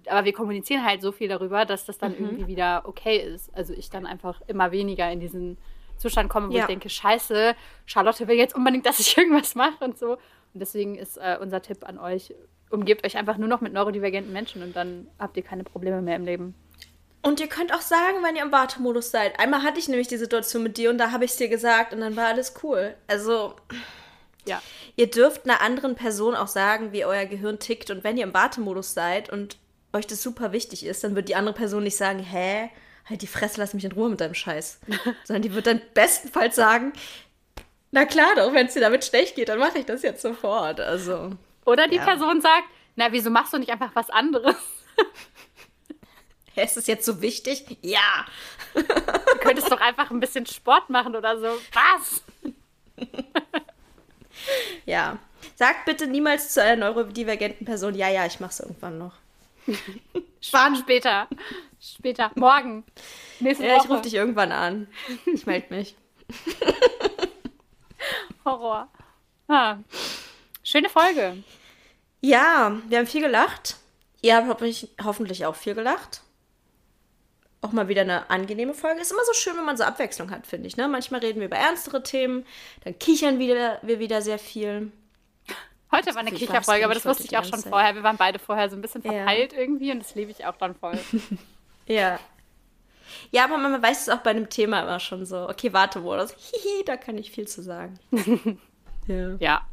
aber 0.06 0.24
wir 0.24 0.32
kommunizieren 0.32 0.84
halt 0.84 1.02
so 1.02 1.12
viel 1.12 1.28
darüber, 1.28 1.64
dass 1.64 1.84
das 1.84 1.98
dann 1.98 2.12
mhm. 2.12 2.24
irgendwie 2.24 2.46
wieder 2.46 2.82
okay 2.86 3.18
ist. 3.18 3.54
Also 3.54 3.72
ich 3.74 3.90
dann 3.90 4.06
einfach 4.06 4.40
immer 4.46 4.72
weniger 4.72 5.10
in 5.10 5.20
diesen 5.20 5.58
Zustand 5.96 6.28
komme, 6.28 6.48
wo 6.48 6.52
ja. 6.52 6.60
ich 6.60 6.66
denke, 6.66 6.88
scheiße, 6.88 7.54
Charlotte 7.86 8.28
will 8.28 8.36
jetzt 8.36 8.54
unbedingt, 8.54 8.86
dass 8.86 9.00
ich 9.00 9.16
irgendwas 9.18 9.54
mache 9.54 9.84
und 9.84 9.98
so. 9.98 10.12
Und 10.12 10.60
deswegen 10.60 10.96
ist 10.96 11.16
äh, 11.18 11.36
unser 11.40 11.60
Tipp 11.60 11.86
an 11.86 11.98
euch, 11.98 12.34
umgebt 12.70 13.04
euch 13.04 13.16
einfach 13.16 13.36
nur 13.36 13.48
noch 13.48 13.60
mit 13.60 13.72
neurodivergenten 13.72 14.32
Menschen 14.32 14.62
und 14.62 14.74
dann 14.74 15.08
habt 15.18 15.36
ihr 15.36 15.42
keine 15.42 15.64
Probleme 15.64 16.00
mehr 16.00 16.16
im 16.16 16.24
Leben. 16.24 16.54
Und 17.20 17.40
ihr 17.40 17.48
könnt 17.48 17.74
auch 17.74 17.80
sagen, 17.80 18.22
wenn 18.22 18.36
ihr 18.36 18.42
im 18.42 18.52
Wartemodus 18.52 19.10
seid. 19.10 19.38
Einmal 19.40 19.62
hatte 19.62 19.80
ich 19.80 19.88
nämlich 19.88 20.08
die 20.08 20.16
Situation 20.16 20.62
mit 20.62 20.78
dir 20.78 20.90
und 20.90 20.98
da 20.98 21.10
habe 21.10 21.24
ich 21.24 21.32
es 21.32 21.36
dir 21.36 21.48
gesagt 21.48 21.92
und 21.92 22.00
dann 22.00 22.16
war 22.16 22.26
alles 22.26 22.54
cool. 22.62 22.94
Also, 23.08 23.54
ja. 24.46 24.62
Ihr 24.96 25.10
dürft 25.10 25.44
einer 25.44 25.60
anderen 25.60 25.94
Person 25.94 26.34
auch 26.34 26.46
sagen, 26.46 26.92
wie 26.92 27.04
euer 27.04 27.26
Gehirn 27.26 27.58
tickt. 27.58 27.90
Und 27.90 28.02
wenn 28.02 28.16
ihr 28.16 28.24
im 28.24 28.34
Wartemodus 28.34 28.94
seid 28.94 29.30
und 29.30 29.58
euch 29.92 30.06
das 30.06 30.22
super 30.22 30.52
wichtig 30.52 30.84
ist, 30.84 31.04
dann 31.04 31.14
wird 31.14 31.28
die 31.28 31.36
andere 31.36 31.54
Person 31.54 31.82
nicht 31.82 31.96
sagen, 31.96 32.18
hä, 32.20 32.70
halt 33.08 33.22
die 33.22 33.26
Fresse, 33.26 33.60
lass 33.60 33.74
mich 33.74 33.84
in 33.84 33.92
Ruhe 33.92 34.10
mit 34.10 34.20
deinem 34.20 34.34
Scheiß. 34.34 34.80
Sondern 35.24 35.42
die 35.42 35.54
wird 35.54 35.66
dann 35.66 35.80
bestenfalls 35.94 36.56
sagen, 36.56 36.92
na 37.90 38.04
klar 38.04 38.34
doch, 38.36 38.52
wenn 38.52 38.66
es 38.66 38.74
dir 38.74 38.80
damit 38.80 39.04
schlecht 39.04 39.36
geht, 39.36 39.48
dann 39.48 39.58
mache 39.58 39.78
ich 39.78 39.86
das 39.86 40.02
jetzt 40.02 40.22
sofort. 40.22 40.80
Also. 40.80 41.30
Oder 41.64 41.88
die 41.88 41.96
ja. 41.96 42.04
Person 42.04 42.40
sagt, 42.40 42.68
na, 42.96 43.12
wieso 43.12 43.30
machst 43.30 43.52
du 43.52 43.58
nicht 43.58 43.70
einfach 43.70 43.94
was 43.94 44.10
anderes? 44.10 44.56
ist 46.56 46.76
es 46.76 46.86
jetzt 46.86 47.06
so 47.06 47.22
wichtig? 47.22 47.78
Ja. 47.82 48.26
Du 48.74 49.38
könntest 49.40 49.70
doch 49.70 49.80
einfach 49.80 50.10
ein 50.10 50.20
bisschen 50.20 50.44
Sport 50.46 50.90
machen 50.90 51.16
oder 51.16 51.38
so. 51.38 51.46
Was? 51.72 52.24
ja. 54.86 55.18
Sagt 55.54 55.84
bitte 55.86 56.06
niemals 56.06 56.52
zu 56.52 56.62
einer 56.62 56.90
neurodivergenten 56.90 57.64
Person, 57.64 57.94
ja, 57.94 58.08
ja, 58.08 58.26
ich 58.26 58.40
mach's 58.40 58.60
irgendwann 58.60 58.98
noch. 58.98 59.14
Sparen 60.40 60.76
später. 60.76 61.28
Später. 61.80 62.30
Morgen. 62.34 62.84
Nächste 63.40 63.66
ja, 63.66 63.74
Woche. 63.74 63.84
ich 63.84 63.90
rufe 63.90 64.02
dich 64.02 64.14
irgendwann 64.14 64.52
an. 64.52 64.88
Ich 65.26 65.46
melde 65.46 65.74
mich. 65.74 65.96
Horror. 68.44 68.88
Ah. 69.48 69.78
Schöne 70.62 70.88
Folge. 70.88 71.42
Ja, 72.20 72.80
wir 72.88 72.98
haben 72.98 73.06
viel 73.06 73.22
gelacht. 73.22 73.76
Ihr 74.22 74.36
habt 74.36 74.48
hoffentlich, 74.48 74.88
hoffentlich 75.02 75.46
auch 75.46 75.54
viel 75.54 75.74
gelacht. 75.74 76.22
Auch 77.60 77.72
mal 77.72 77.88
wieder 77.88 78.02
eine 78.02 78.30
angenehme 78.30 78.74
Folge. 78.74 79.00
Ist 79.00 79.12
immer 79.12 79.24
so 79.24 79.32
schön, 79.32 79.56
wenn 79.56 79.64
man 79.64 79.76
so 79.76 79.84
Abwechslung 79.84 80.30
hat, 80.30 80.46
finde 80.46 80.68
ich. 80.68 80.76
Ne? 80.76 80.88
Manchmal 80.88 81.20
reden 81.20 81.40
wir 81.40 81.46
über 81.46 81.56
ernstere 81.56 82.02
Themen, 82.02 82.44
dann 82.84 82.98
kichern 82.98 83.38
wieder, 83.38 83.78
wir 83.82 83.98
wieder 83.98 84.22
sehr 84.22 84.38
viel. 84.38 84.92
Heute 85.90 86.14
war 86.14 86.20
eine 86.20 86.32
Kicherfolge, 86.32 86.84
aber 86.84 86.94
das 86.94 87.06
wusste 87.06 87.24
ich 87.24 87.36
auch 87.38 87.44
schon 87.44 87.60
Zeit. 87.60 87.70
vorher. 87.70 87.94
Wir 87.94 88.02
waren 88.02 88.16
beide 88.16 88.38
vorher 88.38 88.68
so 88.68 88.76
ein 88.76 88.82
bisschen 88.82 89.02
verpeilt 89.02 89.52
ja. 89.52 89.58
irgendwie 89.58 89.90
und 89.90 90.00
das 90.00 90.14
liebe 90.14 90.30
ich 90.30 90.44
auch 90.44 90.56
dann 90.56 90.74
voll. 90.74 90.98
ja. 91.86 92.18
Ja, 93.30 93.44
aber 93.44 93.56
man 93.56 93.82
weiß 93.82 94.02
es 94.02 94.08
auch 94.10 94.18
bei 94.18 94.30
einem 94.30 94.50
Thema 94.50 94.82
immer 94.82 95.00
schon 95.00 95.24
so. 95.24 95.48
Okay, 95.48 95.72
warte, 95.72 96.04
wo 96.04 96.14
das. 96.14 96.32
Hihi, 96.52 96.84
da 96.84 96.96
kann 96.96 97.16
ich 97.16 97.30
viel 97.30 97.48
zu 97.48 97.62
sagen. 97.62 97.98
ja. 99.06 99.36
ja. 99.38 99.66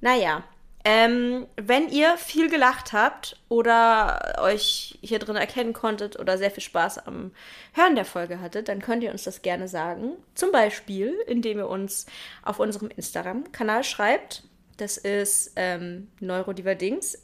Naja, 0.00 0.42
ähm, 0.82 1.46
wenn 1.56 1.88
ihr 1.90 2.16
viel 2.16 2.48
gelacht 2.48 2.92
habt 2.94 3.36
oder 3.48 4.38
euch 4.40 4.98
hier 5.02 5.18
drin 5.18 5.36
erkennen 5.36 5.74
konntet 5.74 6.18
oder 6.18 6.38
sehr 6.38 6.50
viel 6.50 6.62
Spaß 6.62 7.06
am 7.06 7.32
Hören 7.74 7.96
der 7.96 8.06
Folge 8.06 8.40
hattet, 8.40 8.68
dann 8.68 8.80
könnt 8.80 9.02
ihr 9.02 9.12
uns 9.12 9.24
das 9.24 9.42
gerne 9.42 9.68
sagen. 9.68 10.12
Zum 10.34 10.52
Beispiel, 10.52 11.14
indem 11.26 11.58
ihr 11.58 11.68
uns 11.68 12.06
auf 12.42 12.58
unserem 12.58 12.88
Instagram-Kanal 12.88 13.84
schreibt. 13.84 14.44
Das 14.80 14.96
ist 14.96 15.52
ähm, 15.56 16.10
neurodiverdings 16.20 17.18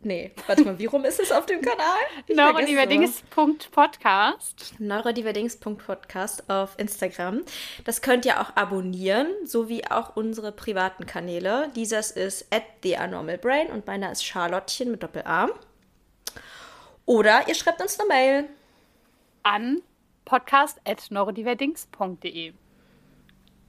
Nee, 0.00 0.30
warte 0.46 0.64
mal, 0.64 0.78
wie 0.78 0.86
rum 0.86 1.04
ist 1.04 1.18
es 1.18 1.32
auf 1.32 1.46
dem 1.46 1.60
Kanal? 1.60 1.98
Neurodiverdings.podcast. 2.28 4.76
Neurodiverdings.podcast 4.78 6.48
auf 6.48 6.78
Instagram. 6.78 7.42
Das 7.84 8.00
könnt 8.00 8.24
ihr 8.24 8.40
auch 8.40 8.54
abonnieren, 8.54 9.26
sowie 9.44 9.82
auch 9.90 10.14
unsere 10.14 10.52
privaten 10.52 11.04
Kanäle. 11.04 11.72
Dieses 11.74 12.12
ist 12.12 12.46
at 12.54 12.62
theanormalbrain 12.82 13.72
und 13.72 13.88
meiner 13.88 14.12
ist 14.12 14.24
Charlottchen 14.24 14.92
mit 14.92 15.02
Doppel-A. 15.02 15.48
Oder 17.04 17.48
ihr 17.48 17.56
schreibt 17.56 17.82
uns 17.82 17.98
eine 17.98 18.08
Mail. 18.08 18.48
An 19.42 19.82
podcast.neurodiverdings.de. 20.26 22.52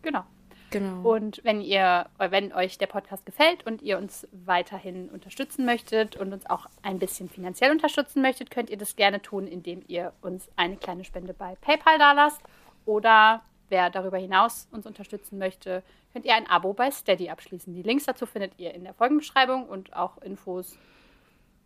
Genau. 0.04 0.26
Genau. 0.72 1.09
Und 1.09 1.41
wenn 1.43 1.61
ihr, 1.61 2.07
wenn 2.17 2.53
euch 2.53 2.78
der 2.78 2.88
Podcast 2.88 3.26
gefällt 3.26 3.65
und 3.65 3.82
ihr 3.82 3.97
uns 3.97 4.28
weiterhin 4.32 5.09
unterstützen 5.09 5.65
möchtet 5.65 6.15
und 6.15 6.32
uns 6.32 6.45
auch 6.45 6.67
ein 6.84 6.99
bisschen 6.99 7.30
finanziell 7.30 7.72
unterstützen 7.72 8.22
möchtet, 8.22 8.51
könnt 8.51 8.70
ihr 8.70 8.78
das 8.78 8.95
gerne 8.95 9.22
tun, 9.22 9.47
indem 9.47 9.84
ihr 9.88 10.13
uns 10.22 10.49
eine 10.55 10.78
kleine 10.78 11.03
Spende 11.03 11.34
bei 11.34 11.55
PayPal 11.61 11.97
dalasst. 11.97 12.41
Oder 12.86 13.41
wer 13.70 13.89
darüber 13.89 14.17
hinaus 14.17 14.67
uns 14.72 14.86
unterstützen 14.86 15.38
möchte, 15.39 15.84
könnt 16.13 16.26
ihr 16.26 16.36
ein 16.36 16.47
Abo 16.47 16.74
bei 16.74 16.91
Steady 16.91 17.30
abschließen. 17.30 17.74
Die 17.74 17.84
Links 17.84 18.05
dazu 18.05 18.26
findet 18.26 18.53
ihr 18.57 18.74
in 18.74 18.84
der 18.84 18.93
Folgenbeschreibung 18.93 19.67
und 19.67 19.95
auch 19.95 20.22
Infos 20.22 20.78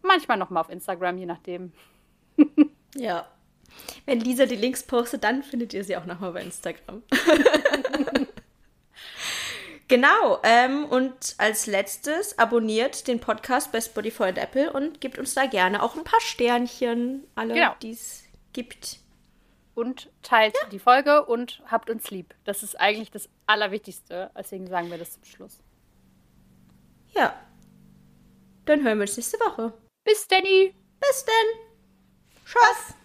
manchmal 0.01 0.37
nochmal 0.37 0.61
auf 0.61 0.69
Instagram, 0.69 1.17
je 1.17 1.25
nachdem. 1.25 1.73
ja. 2.95 3.25
Wenn 4.05 4.19
Lisa 4.19 4.45
die 4.45 4.55
Links 4.55 4.83
postet, 4.83 5.23
dann 5.23 5.41
findet 5.41 5.73
ihr 5.73 5.83
sie 5.83 5.97
auch 5.97 6.05
nochmal 6.05 6.33
bei 6.33 6.41
Instagram. 6.41 7.01
Genau, 9.87 10.39
ähm, 10.43 10.85
und 10.85 11.35
als 11.37 11.67
letztes 11.67 12.39
abonniert 12.39 13.07
den 13.07 13.19
Podcast 13.19 13.71
bei 13.71 13.81
Spotify 13.81 14.23
und 14.23 14.37
Apple 14.37 14.71
und 14.71 15.01
gebt 15.01 15.17
uns 15.17 15.33
da 15.33 15.45
gerne 15.45 15.83
auch 15.83 15.95
ein 15.95 16.03
paar 16.03 16.21
Sternchen, 16.21 17.27
alle, 17.35 17.53
genau. 17.53 17.75
die 17.81 17.91
es 17.91 18.23
gibt. 18.53 18.99
Und 19.75 20.11
teilt 20.21 20.55
ja. 20.61 20.69
die 20.69 20.79
Folge 20.79 21.25
und 21.25 21.63
habt 21.65 21.89
uns 21.89 22.11
lieb. 22.11 22.35
Das 22.43 22.61
ist 22.61 22.79
eigentlich 22.79 23.09
das 23.09 23.27
Allerwichtigste. 23.47 24.29
Deswegen 24.37 24.67
sagen 24.67 24.91
wir 24.91 24.99
das 24.99 25.13
zum 25.13 25.25
Schluss. 25.25 25.63
Ja. 27.15 27.35
Dann 28.65 28.83
hören 28.83 28.99
wir 28.99 29.03
uns 29.03 29.17
nächste 29.17 29.39
Woche. 29.39 29.73
Bis 30.03 30.27
Danny. 30.27 30.75
Bis 30.99 31.25
denn. 31.25 31.59
Tschüss. 32.45 32.95